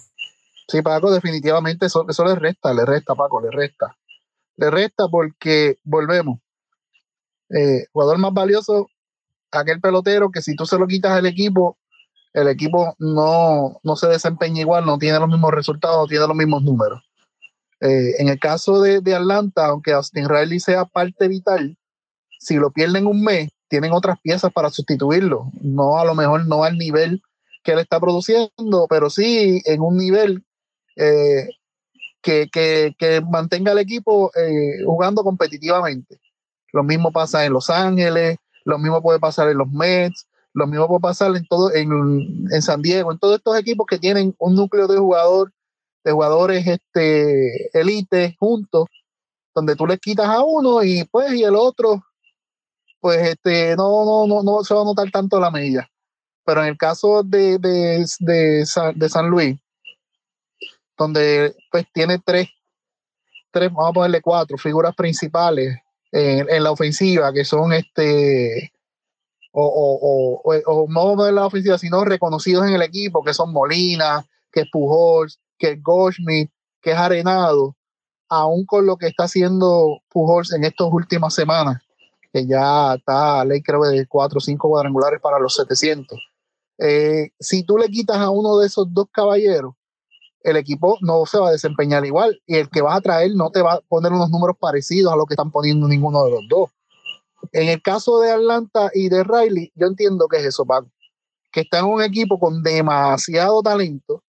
Sí, 0.68 0.82
Paco, 0.82 1.12
definitivamente 1.12 1.88
eso, 1.88 2.06
eso 2.08 2.26
le 2.26 2.36
resta, 2.36 2.74
le 2.74 2.86
resta, 2.86 3.16
Paco, 3.16 3.42
le 3.42 3.50
resta. 3.52 3.96
Le 4.58 4.70
resta 4.70 5.08
porque, 5.10 5.78
volvemos, 5.84 6.40
eh, 7.50 7.86
jugador 7.92 8.18
más 8.20 8.34
valioso, 8.34 8.88
aquel 9.52 9.82
pelotero 9.82 10.30
que 10.32 10.42
si 10.42 10.56
tú 10.56 10.66
se 10.66 10.78
lo 10.78 10.86
quitas 10.86 11.12
al 11.12 11.26
equipo, 11.26 11.78
el 12.34 12.48
equipo 12.48 12.96
no, 13.00 13.80
se 13.96 14.08
desempeña 14.08 14.62
igual, 14.62 14.86
no 14.86 14.98
tiene 14.98 15.20
los 15.20 15.30
mismos 15.30 15.52
resultados, 15.52 15.98
no 15.98 16.08
tiene 16.08 16.28
los 16.28 16.36
mismos 16.36 16.64
números. 16.64 17.02
Eh, 17.82 18.16
en 18.20 18.30
el 18.30 18.40
caso 18.40 18.82
de, 18.82 19.16
Atlanta, 19.16 19.68
aunque 19.68 19.94
Austin 19.94 20.30
Riley 20.30 20.60
sea 20.60 20.86
parte 20.86 21.28
vital, 21.28 21.78
si 22.40 22.56
lo 22.56 22.72
pierden 22.72 23.08
un 23.08 23.24
mes, 23.24 23.50
tienen 23.70 23.94
otras 23.94 24.20
piezas 24.20 24.52
para 24.52 24.70
sustituirlo. 24.70 25.52
No 25.62 25.98
a 25.98 26.06
lo 26.06 26.16
mejor 26.16 26.46
no 26.48 26.64
al 26.64 26.78
nivel 26.78 27.22
que 27.64 27.74
él 27.74 27.80
está 27.80 28.00
produciendo, 28.00 28.88
pero 28.90 29.10
sí 29.10 29.62
en 29.66 29.82
un 29.82 29.98
nivel 29.98 30.44
eh, 30.96 31.50
que, 32.22 32.50
que, 32.52 32.96
que 32.98 33.22
mantenga 33.22 33.72
el 33.72 33.80
equipo 33.80 34.32
eh, 34.36 34.84
jugando 34.86 35.24
competitivamente. 35.24 36.20
Lo 36.74 36.84
mismo 36.84 37.12
pasa 37.12 37.46
en 37.46 37.54
Los 37.54 37.70
Ángeles, 37.70 38.38
lo 38.66 38.78
mismo 38.78 39.02
puede 39.02 39.20
pasar 39.20 39.50
en 39.50 39.58
los 39.58 39.70
Mets, 39.72 40.28
lo 40.54 40.68
mismo 40.68 40.88
puede 40.88 41.02
pasar 41.02 41.36
en 41.36 41.46
todo 41.48 41.74
en, 41.74 42.48
en 42.52 42.62
San 42.62 42.82
Diego, 42.82 43.12
en 43.12 43.20
todos 43.20 43.38
estos 43.38 43.58
equipos 43.58 43.86
que 43.88 43.98
tienen 43.98 44.36
un 44.40 44.56
núcleo 44.56 44.88
de 44.88 44.98
jugador, 44.98 45.52
de 46.04 46.12
jugadores 46.12 46.68
este 46.68 47.78
elite 47.80 48.36
juntos, 48.40 48.86
donde 49.56 49.76
tú 49.76 49.88
les 49.88 50.00
quitas 50.00 50.28
a 50.28 50.44
uno 50.44 50.84
y 50.84 51.04
pues 51.06 51.34
y 51.34 51.44
el 51.44 51.56
otro 51.56 52.04
pues 53.00 53.20
este 53.28 53.76
no 53.76 54.06
no 54.06 54.28
no 54.28 54.44
no 54.44 54.64
se 54.64 54.74
va 54.74 54.82
a 54.82 54.86
notar 54.86 55.10
tanto 55.12 55.40
la 55.40 55.52
medida. 55.52 55.90
Pero 56.46 56.62
en 56.62 56.70
el 56.70 56.78
caso 56.78 57.22
de, 57.24 57.60
de, 57.60 58.06
de, 58.20 58.66
de 58.96 59.10
San 59.10 59.30
Luis, 59.30 59.60
donde 60.98 61.56
pues 61.72 61.86
tiene 61.94 62.20
tres, 62.20 62.50
tres, 63.52 63.72
vamos 63.72 63.90
a 63.90 63.94
ponerle 63.94 64.22
cuatro 64.22 64.58
figuras 64.58 64.96
principales 64.96 65.78
en, 66.12 66.64
la 66.64 66.72
ofensiva, 66.72 67.32
que 67.32 67.46
son 67.46 67.74
este, 67.74 68.74
o, 69.52 69.64
o, 69.64 70.42
o, 70.44 70.62
o, 70.66 70.88
no 70.90 71.28
en 71.28 71.36
la 71.36 71.46
ofensiva, 71.46 71.78
sino 71.78 72.04
reconocidos 72.04 72.68
en 72.68 72.74
el 72.74 72.82
equipo, 72.82 73.24
que 73.24 73.34
son 73.34 73.54
Molina, 73.54 74.26
que 74.52 74.62
es 74.62 74.70
Pujols, 74.72 75.40
que 75.58 75.72
es 75.72 75.84
Goldschmidt, 75.84 76.50
que 76.82 76.92
es 76.92 76.98
Arenado, 76.98 77.76
aún 78.28 78.66
con 78.66 78.86
lo 78.86 78.98
que 78.98 79.08
está 79.08 79.26
haciendo 79.26 80.02
Pujols 80.10 80.54
en 80.54 80.64
estas 80.64 80.88
últimas 80.92 81.34
semanas, 81.34 81.82
que 82.32 82.46
ya 82.46 82.96
está 82.96 83.44
ley 83.46 83.62
creo 83.62 83.82
de 83.84 84.06
cuatro 84.08 84.38
o 84.38 84.42
cinco 84.42 84.70
cuadrangulares 84.70 85.20
para 85.22 85.40
los 85.40 85.56
700. 85.56 86.18
Eh, 86.78 87.32
si 87.40 87.64
tú 87.64 87.78
le 87.78 87.88
quitas 87.88 88.18
a 88.18 88.30
uno 88.30 88.58
de 88.58 88.68
esos 88.68 88.94
dos 88.94 89.08
caballeros, 89.12 89.74
el 90.42 90.56
equipo 90.56 90.98
no 91.02 91.26
se 91.26 91.38
va 91.38 91.50
a 91.50 91.52
desempeñar 91.52 92.06
igual 92.06 92.42
y 92.46 92.56
el 92.56 92.70
que 92.70 92.82
vas 92.82 92.98
a 92.98 93.02
traer 93.02 93.32
no 93.36 93.52
te 93.52 93.62
va 93.62 93.74
a 93.74 93.82
poner 93.82 94.14
unos 94.14 94.30
números 94.30 94.56
parecidos 94.58 95.12
a 95.12 95.18
lo 95.18 95.26
que 95.26 95.34
están 95.34 95.52
poniendo 95.52 95.88
ninguno 95.88 96.24
de 96.24 96.32
los 96.32 96.42
dos. 96.50 96.70
En 97.52 97.68
el 97.68 97.82
caso 97.82 98.20
de 98.20 98.32
Atlanta 98.32 98.92
y 98.94 99.10
de 99.10 99.24
Riley, 99.24 99.72
yo 99.76 99.88
entiendo 99.88 100.28
que 100.28 100.38
es 100.38 100.46
eso, 100.46 100.66
Paco, 100.66 100.90
que 101.52 101.62
está 101.62 101.80
en 101.80 101.86
un 101.86 102.02
equipo 102.02 102.40
con 102.40 102.64
demasiado 102.64 103.62
talento, 103.62 104.24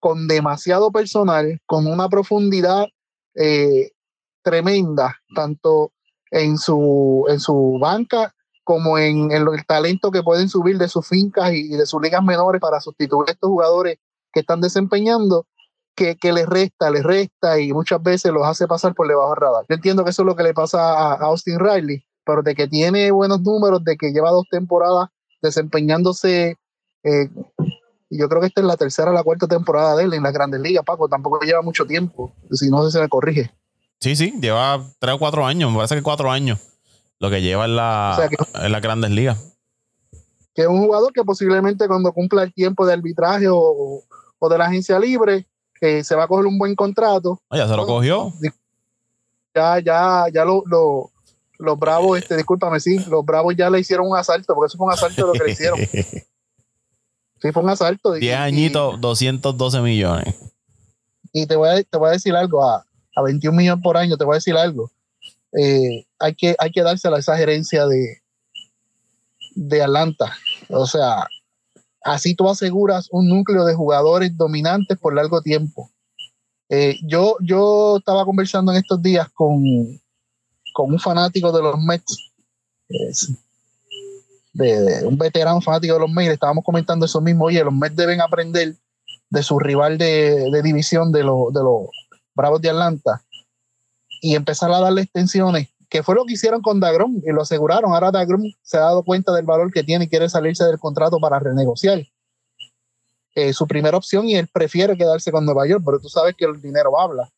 con 0.00 0.26
demasiado 0.26 0.90
personal, 0.90 1.60
con 1.66 1.86
una 1.86 2.08
profundidad 2.08 2.86
eh, 3.34 3.92
tremenda, 4.42 5.16
tanto 5.34 5.92
en 6.34 6.58
su, 6.58 7.24
en 7.28 7.38
su 7.38 7.78
banca 7.80 8.34
como 8.64 8.98
en, 8.98 9.30
el 9.30 9.46
talento 9.66 10.10
que 10.10 10.22
pueden 10.22 10.48
subir 10.48 10.78
de 10.78 10.88
sus 10.88 11.06
fincas 11.06 11.52
y, 11.52 11.68
de 11.68 11.86
sus 11.86 12.02
ligas 12.02 12.24
menores 12.24 12.60
para 12.60 12.80
sustituir 12.80 13.28
a 13.28 13.32
estos 13.32 13.48
jugadores 13.48 13.98
que 14.32 14.40
están 14.40 14.60
desempeñando 14.60 15.46
que, 15.94 16.16
les 16.32 16.46
resta, 16.46 16.90
les 16.90 17.04
resta 17.04 17.60
y 17.60 17.72
muchas 17.72 18.02
veces 18.02 18.32
los 18.32 18.44
hace 18.44 18.66
pasar 18.66 18.94
por 18.94 19.06
debajo 19.06 19.30
del 19.30 19.40
radar. 19.40 19.64
Yo 19.68 19.76
entiendo 19.76 20.02
que 20.02 20.10
eso 20.10 20.22
es 20.22 20.26
lo 20.26 20.34
que 20.34 20.42
le 20.42 20.52
pasa 20.52 21.12
a, 21.12 21.14
Austin 21.26 21.60
Riley, 21.60 22.04
pero 22.24 22.42
de 22.42 22.56
que 22.56 22.66
tiene 22.66 23.12
buenos 23.12 23.40
números, 23.42 23.84
de 23.84 23.96
que 23.96 24.10
lleva 24.10 24.32
dos 24.32 24.46
temporadas 24.50 25.10
desempeñándose, 25.40 26.56
eh, 27.04 27.28
yo 28.10 28.28
creo 28.28 28.40
que 28.40 28.48
esta 28.48 28.60
es 28.60 28.66
la 28.66 28.76
tercera 28.76 29.12
o 29.12 29.14
la 29.14 29.22
cuarta 29.22 29.46
temporada 29.46 29.94
de 29.94 30.04
él 30.04 30.14
en 30.14 30.24
las 30.24 30.32
grandes 30.32 30.60
ligas, 30.60 30.84
Paco, 30.84 31.08
tampoco 31.08 31.38
lleva 31.42 31.62
mucho 31.62 31.86
tiempo, 31.86 32.34
si 32.50 32.70
no 32.70 32.90
se 32.90 33.00
me 33.00 33.08
corrige. 33.08 33.52
Sí, 34.04 34.16
sí, 34.16 34.34
lleva 34.38 34.84
tres 34.98 35.14
o 35.14 35.18
cuatro 35.18 35.46
años, 35.46 35.70
me 35.70 35.76
parece 35.78 35.94
que 35.94 36.02
cuatro 36.02 36.30
años 36.30 36.58
lo 37.20 37.30
que 37.30 37.40
lleva 37.40 37.64
en, 37.64 37.74
la, 37.74 38.28
en 38.62 38.70
las 38.70 38.82
grandes 38.82 39.10
ligas. 39.10 39.56
Que 40.54 40.60
es 40.60 40.68
un 40.68 40.84
jugador 40.84 41.10
que 41.14 41.24
posiblemente 41.24 41.88
cuando 41.88 42.12
cumpla 42.12 42.42
el 42.42 42.52
tiempo 42.52 42.84
de 42.84 42.92
arbitraje 42.92 43.48
o, 43.48 44.02
o 44.38 44.48
de 44.50 44.58
la 44.58 44.66
agencia 44.66 44.98
libre, 44.98 45.46
que 45.80 46.04
se 46.04 46.14
va 46.14 46.24
a 46.24 46.28
coger 46.28 46.44
un 46.44 46.58
buen 46.58 46.74
contrato. 46.74 47.40
Ah, 47.48 47.56
ya 47.56 47.66
se 47.66 47.74
lo 47.74 47.86
cogió. 47.86 48.30
Ya, 49.54 49.78
ya, 49.78 50.26
ya 50.30 50.44
lo, 50.44 50.62
lo, 50.66 51.10
los 51.58 51.78
bravos, 51.78 52.18
este, 52.18 52.36
discúlpame, 52.36 52.80
sí, 52.80 52.98
los 53.08 53.24
bravos 53.24 53.56
ya 53.56 53.70
le 53.70 53.80
hicieron 53.80 54.06
un 54.06 54.18
asalto, 54.18 54.54
porque 54.54 54.66
eso 54.66 54.76
fue 54.76 54.88
un 54.88 54.92
asalto 54.92 55.28
lo 55.28 55.32
que 55.32 55.44
le 55.44 55.52
hicieron. 55.52 55.80
Sí, 57.40 57.52
fue 57.52 57.62
un 57.62 57.68
asalto. 57.68 58.12
10 58.12 58.36
añitos, 58.36 59.00
212 59.00 59.80
millones. 59.80 60.34
Y 61.30 61.46
te 61.46 61.56
voy 61.56 61.68
a, 61.68 61.82
te 61.82 61.98
voy 61.98 62.08
a 62.08 62.12
decir 62.12 62.34
algo, 62.34 62.64
a, 62.64 62.86
a 63.14 63.22
21 63.22 63.56
millones 63.56 63.82
por 63.82 63.96
año, 63.96 64.16
te 64.16 64.24
voy 64.24 64.34
a 64.34 64.36
decir 64.36 64.56
algo. 64.56 64.90
Eh, 65.52 66.06
hay, 66.18 66.34
que, 66.34 66.56
hay 66.58 66.70
que 66.70 66.82
dársela 66.82 67.16
a 67.16 67.20
esa 67.20 67.36
gerencia 67.36 67.86
de, 67.86 68.22
de 69.54 69.82
Atlanta. 69.82 70.36
O 70.68 70.86
sea, 70.86 71.28
Así 72.04 72.34
tú 72.34 72.48
aseguras 72.50 73.08
un 73.10 73.28
núcleo 73.28 73.64
de 73.64 73.74
jugadores 73.74 74.36
dominantes 74.36 74.98
por 74.98 75.14
largo 75.14 75.40
tiempo. 75.40 75.90
Eh, 76.68 76.98
yo, 77.02 77.36
yo 77.40 77.96
estaba 77.96 78.26
conversando 78.26 78.72
en 78.72 78.78
estos 78.78 79.00
días 79.00 79.28
con, 79.30 79.64
con 80.74 80.92
un 80.92 81.00
fanático 81.00 81.50
de 81.50 81.62
los 81.62 81.76
Mets, 81.78 82.32
de, 84.52 85.06
un 85.06 85.16
veterano 85.16 85.62
fanático 85.62 85.94
de 85.94 86.00
los 86.00 86.10
Mets, 86.10 86.34
estábamos 86.34 86.62
comentando 86.62 87.06
eso 87.06 87.22
mismo, 87.22 87.46
oye, 87.46 87.64
los 87.64 87.72
Mets 87.72 87.96
deben 87.96 88.20
aprender 88.20 88.74
de 89.30 89.42
su 89.42 89.58
rival 89.58 89.96
de, 89.96 90.60
división 90.62 91.10
de, 91.10 91.20
de 91.20 91.24
los 91.24 91.88
Bravos 92.34 92.60
de 92.60 92.70
Atlanta 92.70 93.24
y 94.20 94.34
empezar 94.34 94.70
a 94.72 94.80
darle 94.80 95.02
extensiones 95.02 95.68
que 95.94 96.02
fue 96.02 96.16
lo 96.16 96.24
que 96.24 96.32
hicieron 96.32 96.60
con 96.60 96.80
Dagrom 96.80 97.22
y 97.24 97.30
lo 97.30 97.42
aseguraron. 97.42 97.92
Ahora 97.92 98.10
Dagrom 98.10 98.42
se 98.62 98.76
ha 98.76 98.80
dado 98.80 99.04
cuenta 99.04 99.32
del 99.32 99.44
valor 99.44 99.72
que 99.72 99.84
tiene 99.84 100.06
y 100.06 100.08
quiere 100.08 100.28
salirse 100.28 100.64
del 100.64 100.78
contrato 100.78 101.18
para 101.20 101.38
renegociar. 101.38 102.02
Eh, 103.36 103.52
su 103.52 103.66
primera 103.66 103.96
opción 103.96 104.28
y 104.28 104.34
él 104.34 104.48
prefiere 104.52 104.96
quedarse 104.96 105.30
con 105.30 105.44
Nueva 105.44 105.68
York, 105.68 105.82
pero 105.84 106.00
tú 106.00 106.08
sabes 106.08 106.34
que 106.36 106.46
el 106.46 106.60
dinero 106.60 106.98
habla. 106.98 107.30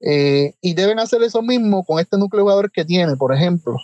Eh, 0.00 0.54
y 0.60 0.74
deben 0.74 1.00
hacer 1.00 1.22
eso 1.22 1.42
mismo 1.42 1.84
con 1.84 1.98
este 1.98 2.16
núcleo 2.18 2.40
de 2.40 2.42
jugadores 2.42 2.72
que 2.72 2.84
tiene, 2.84 3.16
por 3.16 3.34
ejemplo, 3.34 3.76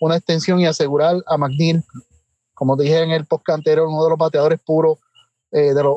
una 0.00 0.16
extensión 0.16 0.60
y 0.60 0.66
asegurar 0.66 1.16
a 1.26 1.36
McNeil, 1.36 1.82
como 2.54 2.76
dije 2.76 3.02
en 3.02 3.10
el 3.10 3.26
podcast 3.26 3.58
anterior, 3.58 3.86
uno 3.86 4.04
de 4.04 4.10
los 4.10 4.18
bateadores 4.18 4.60
puros, 4.60 4.98
eh, 5.52 5.74
de, 5.74 5.82
los, 5.82 5.96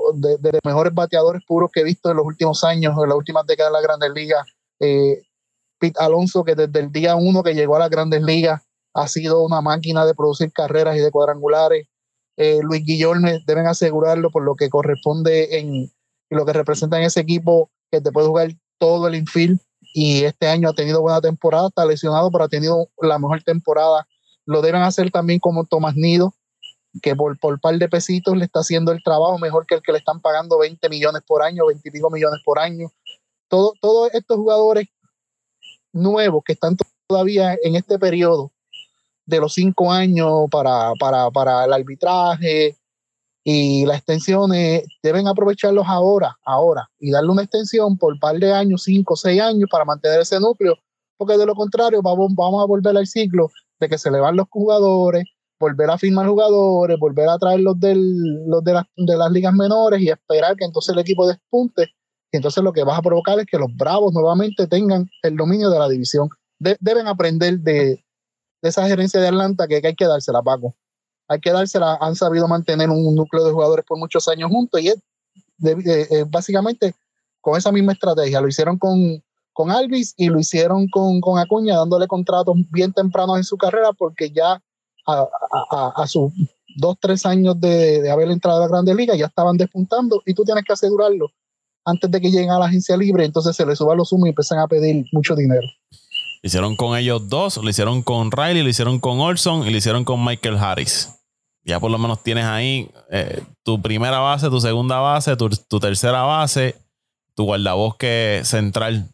mejores 0.63 0.93
bateadores 0.93 1.43
puros 1.47 1.71
que 1.71 1.81
he 1.81 1.83
visto 1.83 2.09
en 2.09 2.17
los 2.17 2.25
últimos 2.25 2.63
años, 2.63 2.95
en 3.01 3.09
las 3.09 3.17
últimas 3.17 3.45
décadas 3.45 3.71
de 3.71 3.77
la 3.79 3.81
Grandes 3.81 4.11
Ligas. 4.13 4.45
Alonso, 5.97 6.43
que 6.43 6.55
desde 6.55 6.79
el 6.79 6.91
día 6.91 7.15
uno 7.15 7.43
que 7.43 7.53
llegó 7.53 7.75
a 7.75 7.79
las 7.79 7.89
grandes 7.89 8.21
ligas 8.21 8.61
ha 8.93 9.07
sido 9.07 9.43
una 9.43 9.61
máquina 9.61 10.05
de 10.05 10.13
producir 10.13 10.51
carreras 10.51 10.95
y 10.95 10.99
de 10.99 11.11
cuadrangulares. 11.11 11.87
Eh, 12.37 12.59
Luis 12.63 12.85
Guillorme 12.85 13.39
deben 13.45 13.67
asegurarlo 13.67 14.31
por 14.31 14.43
lo 14.43 14.55
que 14.55 14.69
corresponde 14.69 15.59
en 15.59 15.91
lo 16.29 16.45
que 16.45 16.53
representa 16.53 16.97
en 16.97 17.03
ese 17.03 17.19
equipo 17.19 17.69
que 17.91 18.01
te 18.01 18.11
puede 18.11 18.27
jugar 18.27 18.51
todo 18.79 19.07
el 19.07 19.15
infield 19.15 19.59
y 19.93 20.23
este 20.23 20.47
año 20.47 20.69
ha 20.69 20.73
tenido 20.73 21.01
buena 21.01 21.21
temporada, 21.21 21.67
está 21.67 21.85
lesionado, 21.85 22.31
pero 22.31 22.45
ha 22.45 22.49
tenido 22.49 22.89
la 23.01 23.19
mejor 23.19 23.43
temporada. 23.43 24.07
Lo 24.45 24.61
deben 24.61 24.81
hacer 24.81 25.11
también 25.11 25.39
como 25.39 25.65
Tomás 25.65 25.95
Nido, 25.95 26.33
que 27.01 27.15
por, 27.15 27.39
por 27.39 27.59
par 27.59 27.77
de 27.77 27.89
pesitos 27.89 28.37
le 28.37 28.45
está 28.45 28.59
haciendo 28.59 28.91
el 28.91 29.01
trabajo 29.03 29.39
mejor 29.39 29.65
que 29.65 29.75
el 29.75 29.81
que 29.81 29.91
le 29.91 29.97
están 29.97 30.21
pagando 30.21 30.59
20 30.59 30.89
millones 30.89 31.21
por 31.25 31.41
año, 31.41 31.65
20 31.65 31.87
y 31.87 31.91
pico 31.91 32.09
millones 32.09 32.41
por 32.45 32.59
año. 32.59 32.91
Todo, 33.47 33.73
todos 33.81 34.13
estos 34.13 34.37
jugadores 34.37 34.87
nuevos 35.91 36.43
que 36.45 36.53
están 36.53 36.77
todavía 37.07 37.57
en 37.63 37.75
este 37.75 37.97
periodo 37.97 38.51
de 39.25 39.39
los 39.39 39.53
cinco 39.53 39.91
años 39.91 40.47
para, 40.51 40.93
para, 40.99 41.31
para 41.31 41.65
el 41.65 41.73
arbitraje 41.73 42.75
y 43.43 43.85
las 43.85 43.97
extensiones, 43.97 44.83
deben 45.01 45.27
aprovecharlos 45.27 45.85
ahora, 45.87 46.37
ahora, 46.45 46.89
y 46.99 47.11
darle 47.11 47.31
una 47.31 47.43
extensión 47.43 47.97
por 47.97 48.17
par 48.19 48.37
de 48.37 48.53
años, 48.53 48.83
cinco 48.83 49.17
seis 49.17 49.41
años, 49.41 49.69
para 49.69 49.83
mantener 49.83 50.21
ese 50.21 50.39
núcleo, 50.39 50.75
porque 51.17 51.37
de 51.37 51.45
lo 51.45 51.53
contrario 51.53 52.01
vamos, 52.01 52.31
vamos 52.35 52.63
a 52.63 52.65
volver 52.65 52.95
al 52.95 53.05
ciclo 53.05 53.49
de 53.79 53.89
que 53.89 53.97
se 53.97 54.09
le 54.09 54.19
van 54.19 54.37
los 54.37 54.47
jugadores, 54.49 55.25
volver 55.63 55.89
a 55.89 55.97
firmar 55.97 56.27
jugadores, 56.27 56.99
volver 56.99 57.29
a 57.29 57.37
traer 57.37 57.61
los, 57.61 57.79
del, 57.79 58.45
los 58.47 58.63
de, 58.63 58.73
las, 58.73 58.85
de 58.95 59.17
las 59.17 59.31
ligas 59.31 59.53
menores 59.53 60.01
y 60.01 60.09
esperar 60.09 60.55
que 60.55 60.65
entonces 60.65 60.93
el 60.93 60.99
equipo 60.99 61.27
despunte 61.27 61.89
y 62.33 62.37
entonces 62.37 62.63
lo 62.63 62.73
que 62.73 62.83
vas 62.83 62.97
a 62.97 63.03
provocar 63.03 63.39
es 63.39 63.45
que 63.45 63.59
los 63.59 63.69
Bravos 63.75 64.11
nuevamente 64.11 64.65
tengan 64.65 65.07
el 65.21 65.37
dominio 65.37 65.69
de 65.69 65.77
la 65.77 65.87
división. 65.87 66.29
deben 66.57 67.07
aprender 67.07 67.59
de, 67.59 68.03
esa 68.63 68.87
gerencia 68.87 69.21
de 69.21 69.27
Atlanta 69.27 69.67
que, 69.67 69.81
hay 69.83 69.95
que 69.95 70.07
dársela, 70.07 70.41
Paco. 70.41 70.75
Hay 71.27 71.39
que 71.39 71.51
dársela. 71.51 71.95
Han 72.01 72.15
sabido 72.15 72.47
mantener 72.47 72.89
un 72.89 73.13
núcleo 73.13 73.45
de 73.45 73.51
jugadores 73.51 73.85
por 73.85 73.99
muchos 73.99 74.27
años 74.27 74.49
juntos 74.49 74.81
y 74.81 74.87
es 74.87 74.97
eh, 75.63 76.25
básicamente 76.27 76.95
con 77.39 77.55
esa 77.55 77.71
misma 77.71 77.93
estrategia. 77.93 78.41
Lo 78.41 78.47
hicieron 78.47 78.79
con, 78.79 79.23
con 79.53 79.69
Alvis 79.69 80.15
y 80.17 80.29
lo 80.29 80.39
hicieron 80.39 80.87
con, 80.87 81.21
con 81.21 81.37
Acuña, 81.37 81.77
dándole 81.77 82.07
contratos 82.07 82.55
bien 82.71 82.93
tempranos 82.93 83.37
en 83.37 83.43
su 83.43 83.57
carrera 83.57 83.93
porque 83.93 84.31
ya 84.31 84.59
a, 85.05 85.27
a, 85.95 86.07
sus 86.07 86.31
dos, 86.77 86.97
tres 86.99 87.25
años 87.25 87.59
de, 87.59 88.01
de, 88.01 88.11
haber 88.11 88.29
entrado 88.31 88.57
a 88.57 88.61
la 88.61 88.67
Grande 88.67 88.95
Liga 88.95 89.15
ya 89.15 89.25
estaban 89.25 89.57
despuntando 89.57 90.21
y 90.25 90.33
tú 90.33 90.43
tienes 90.43 90.63
que 90.63 90.73
asegurarlo 90.73 91.27
antes 91.85 92.09
de 92.09 92.21
que 92.21 92.31
lleguen 92.31 92.51
a 92.51 92.59
la 92.59 92.65
agencia 92.65 92.95
libre, 92.95 93.25
entonces 93.25 93.55
se 93.55 93.65
les 93.65 93.77
suba 93.77 93.95
los 93.95 94.11
humos 94.11 94.27
y 94.27 94.29
empiezan 94.29 94.59
a 94.59 94.67
pedir 94.67 95.05
mucho 95.11 95.35
dinero. 95.35 95.67
Lo 95.91 96.47
hicieron 96.47 96.75
con 96.75 96.97
ellos 96.97 97.29
dos, 97.29 97.57
lo 97.57 97.69
hicieron 97.69 98.01
con 98.01 98.31
Riley, 98.31 98.63
lo 98.63 98.69
hicieron 98.69 98.99
con 98.99 99.19
Olson 99.19 99.67
y 99.67 99.71
lo 99.71 99.77
hicieron 99.77 100.03
con 100.03 100.23
Michael 100.23 100.57
Harris. 100.57 101.09
Ya 101.65 101.79
por 101.79 101.91
lo 101.91 101.97
menos 101.97 102.21
tienes 102.21 102.45
ahí 102.45 102.89
eh, 103.09 103.41
tu 103.63 103.81
primera 103.81 104.19
base, 104.19 104.49
tu 104.49 104.59
segunda 104.59 104.99
base, 104.99 105.35
tu, 105.37 105.79
tercera 105.79 106.23
base. 106.23 106.75
tu 107.35 107.45
guardabosque 107.45 108.41
central 108.43 109.09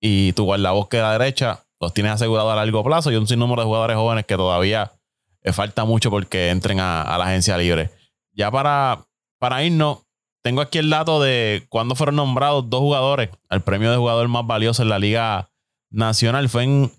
y 0.00 0.32
tu 0.34 0.44
guardabosque 0.44 0.98
de 0.98 1.02
la 1.02 1.18
derecha 1.18 1.64
los 1.80 1.92
tienes 1.92 2.12
asegurados 2.12 2.52
a 2.52 2.56
largo 2.56 2.82
plazo 2.84 3.10
y 3.10 3.16
un 3.16 3.26
sinnúmero 3.26 3.62
de 3.62 3.66
jugadores 3.66 3.96
jóvenes 3.96 4.26
que 4.26 4.36
todavía 4.36 4.92
falta 5.52 5.84
mucho 5.84 6.10
porque 6.10 6.50
entren 6.50 6.80
a, 6.80 7.16
la 7.18 7.26
agencia 7.26 7.56
libre. 7.56 7.90
Ya 8.32 8.50
para, 8.50 9.06
para 9.38 9.62
irnos, 9.64 9.98
tengo 10.42 10.60
aquí 10.60 10.78
el 10.78 10.90
dato 10.90 11.20
de 11.20 11.66
cuándo 11.68 11.94
fueron 11.94 12.16
nombrados 12.16 12.68
dos 12.70 12.80
jugadores 12.80 13.30
al 13.48 13.62
premio 13.62 13.90
de 13.90 13.96
jugador 13.96 14.28
más 14.28 14.46
valioso 14.46 14.82
en 14.82 14.88
la 14.88 14.98
Liga 14.98 15.50
Nacional. 15.90 16.48
Fue 16.48 16.64
en 16.64 16.92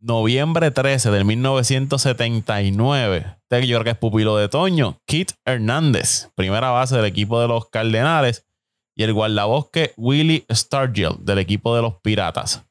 noviembre 0.00 0.70
13 0.70 1.10
del 1.10 1.24
1979. 1.24 3.38
Este 3.50 3.66
yo 3.66 3.76
creo 3.76 3.84
que 3.84 3.90
es 3.90 3.96
pupilo 3.96 4.36
de 4.36 4.48
Toño. 4.48 4.98
Kit 5.06 5.32
Hernández, 5.44 6.30
primera 6.34 6.70
base 6.70 6.96
del 6.96 7.04
equipo 7.04 7.40
de 7.40 7.48
los 7.48 7.68
Cardenales. 7.68 8.46
Y 8.94 9.04
el 9.04 9.14
guardabosque 9.14 9.94
Willie 9.96 10.44
Stargell 10.50 11.16
del 11.20 11.38
equipo 11.38 11.74
de 11.74 11.80
los 11.80 11.94
Piratas. 12.02 12.66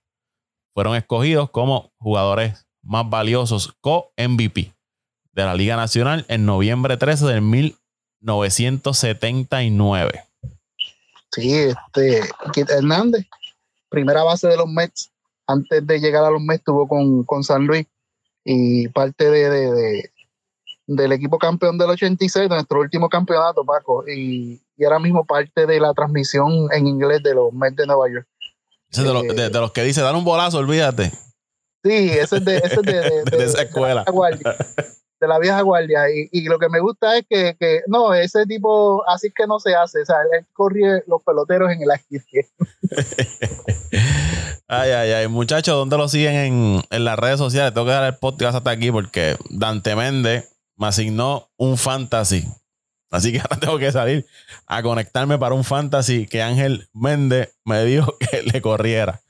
Fueron 0.76 0.95
escogidos 0.95 1.49
como 1.49 1.91
jugadores 1.97 2.68
más 2.84 3.09
valiosos 3.09 3.74
co-MVP 3.82 4.72
de 5.41 5.47
la 5.47 5.55
Liga 5.55 5.75
Nacional 5.75 6.23
en 6.27 6.45
noviembre 6.45 6.97
13 6.97 7.25
del 7.25 7.41
1979. 7.41 10.23
Sí, 11.31 11.51
este, 11.53 12.21
Kit 12.53 12.69
Hernández, 12.69 13.25
primera 13.89 14.21
base 14.23 14.47
de 14.47 14.57
los 14.57 14.67
Mets. 14.67 15.09
Antes 15.47 15.87
de 15.87 15.99
llegar 15.99 16.23
a 16.23 16.29
los 16.29 16.39
Mets 16.41 16.59
estuvo 16.59 16.87
con, 16.87 17.23
con 17.23 17.43
San 17.43 17.65
Luis 17.65 17.87
y 18.43 18.87
parte 18.89 19.27
de, 19.29 20.11
del 20.87 21.11
equipo 21.11 21.37
campeón 21.39 21.77
del 21.77 21.89
86, 21.89 22.49
de 22.49 22.55
nuestro 22.55 22.79
último 22.79 23.09
campeonato, 23.09 23.65
Paco, 23.65 24.05
y, 24.07 24.61
y, 24.77 24.83
ahora 24.83 24.99
mismo 24.99 25.25
parte 25.25 25.65
de 25.65 25.79
la 25.79 25.93
transmisión 25.93 26.67
en 26.71 26.85
inglés 26.87 27.23
de 27.23 27.33
los 27.33 27.51
Mets 27.53 27.77
de 27.77 27.87
Nueva 27.87 28.11
York. 28.11 28.27
Ese 28.91 29.01
de, 29.03 29.33
de, 29.33 29.49
de, 29.49 29.59
los 29.59 29.71
que 29.71 29.83
dice, 29.83 30.01
dan 30.01 30.15
un 30.15 30.23
bolazo, 30.23 30.59
olvídate. 30.59 31.11
Sí, 31.83 32.11
ese 32.11 32.37
es 32.37 32.45
de, 32.45 32.57
ese 32.57 32.75
es 32.75 32.83
de, 32.83 33.23
de 33.23 33.43
esa 33.45 33.63
escuela 33.63 34.05
de 35.22 35.28
la 35.28 35.39
vieja 35.39 35.61
guardia. 35.61 36.01
Y, 36.09 36.43
lo 36.45 36.57
que 36.59 36.67
me 36.67 36.80
gusta 36.80 37.17
es 37.17 37.26
que, 37.30 37.82
no, 37.88 38.13
ese 38.13 38.45
tipo, 38.45 39.07
así 39.07 39.32
que 39.34 39.45
no 39.47 39.59
se 39.59 39.76
hace. 39.76 40.01
O 40.01 40.05
sea, 40.05 40.17
él 40.34 40.45
corre 40.51 41.03
los 41.07 41.22
peloteros 41.24 41.72
en 41.72 41.84
el 41.84 41.91
aire. 41.91 42.49
ay, 44.67 44.91
ay, 44.91 45.11
ay. 45.11 45.28
Muchachos, 45.28 45.76
¿dónde 45.76 45.97
lo 45.97 46.09
siguen 46.09 46.82
en, 46.89 47.05
las 47.05 47.19
redes 47.19 47.38
sociales? 47.38 47.74
Tengo 47.74 47.86
que 47.86 47.93
dar 47.93 48.11
el 48.11 48.17
podcast 48.17 48.57
hasta 48.57 48.72
aquí 48.72 48.91
porque 48.91 49.38
Dante 49.51 49.95
Méndez 49.95 50.57
me 50.76 50.88
asignó 50.88 51.49
un 51.55 51.78
fantasy. 51.78 52.45
Así 53.11 53.32
que 53.32 53.39
ahora 53.41 53.57
tengo 53.59 53.78
que 53.78 53.91
salir 53.91 54.26
a 54.65 54.82
conectarme 54.82 55.38
para 55.38 55.53
un 55.53 55.63
fantasy 55.63 56.26
que 56.26 56.41
Ángel 56.41 56.89
Méndez 56.93 57.55
me 57.63 57.86
dijo 57.86 58.17
que 58.17 58.41
le 58.41 58.61
corriera. 58.61 59.22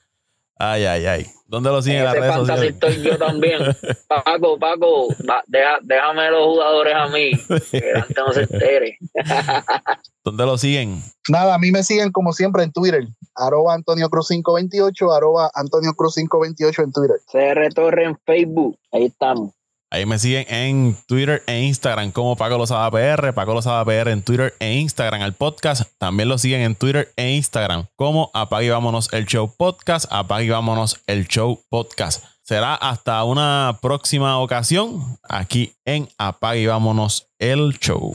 Ay, 0.63 0.85
ay, 0.85 1.05
ay. 1.07 1.25
¿Dónde 1.47 1.71
lo 1.71 1.81
siguen 1.81 2.01
en 2.01 2.05
las 2.05 2.13
redes 2.13 2.35
sociales? 2.35 2.73
estoy 2.73 3.01
yo 3.01 3.17
también. 3.17 3.59
Paco, 4.07 4.59
Paco, 4.59 5.07
déjame 5.47 6.29
los 6.29 6.45
jugadores 6.45 6.93
a 6.95 7.07
mí, 7.07 7.31
que 7.71 7.91
antes 7.95 8.15
no 8.15 8.31
se 8.31 8.41
entere. 8.41 8.97
¿Dónde 10.23 10.45
lo 10.45 10.59
siguen? 10.59 11.01
Nada, 11.29 11.55
a 11.55 11.57
mí 11.57 11.71
me 11.71 11.81
siguen 11.81 12.11
como 12.11 12.31
siempre 12.31 12.61
en 12.61 12.71
Twitter, 12.71 13.07
arroba 13.33 13.73
Antonio 13.73 14.07
Cruz 14.09 14.27
528, 14.27 15.11
arroba 15.11 15.49
Antonio 15.55 15.93
Cruz 15.93 16.13
528 16.13 16.83
en 16.83 16.91
Twitter. 16.91 17.17
CR 17.31 17.73
Torre 17.73 18.05
en 18.05 18.19
Facebook, 18.23 18.77
ahí 18.91 19.05
estamos. 19.05 19.51
Ahí 19.93 20.05
me 20.05 20.17
siguen 20.17 20.45
en 20.47 20.97
Twitter 21.05 21.43
e 21.47 21.63
Instagram 21.63 22.11
como 22.11 22.37
Paco 22.37 22.57
Lozada 22.57 22.89
PR, 22.89 23.33
Paco 23.33 23.53
Lozada 23.53 23.83
PR 23.83 24.09
en 24.09 24.23
Twitter 24.23 24.55
e 24.61 24.75
Instagram 24.75 25.21
al 25.21 25.33
podcast. 25.33 25.81
También 25.97 26.29
lo 26.29 26.37
siguen 26.37 26.61
en 26.61 26.75
Twitter 26.75 27.11
e 27.17 27.33
Instagram 27.33 27.87
como 27.97 28.31
Apague 28.33 28.71
Vámonos 28.71 29.11
el 29.11 29.25
Show 29.25 29.53
Podcast, 29.57 30.05
Apague 30.09 30.49
Vámonos 30.49 31.01
el 31.07 31.27
Show 31.27 31.61
Podcast. 31.69 32.23
Será 32.41 32.75
hasta 32.75 33.21
una 33.25 33.79
próxima 33.81 34.37
ocasión 34.39 35.17
aquí 35.27 35.73
en 35.83 36.07
Apague 36.17 36.67
Vámonos 36.67 37.27
el 37.37 37.77
Show. 37.77 38.13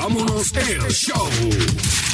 Vámonos 0.00 0.52
el 0.56 0.90
Show. 0.90 2.09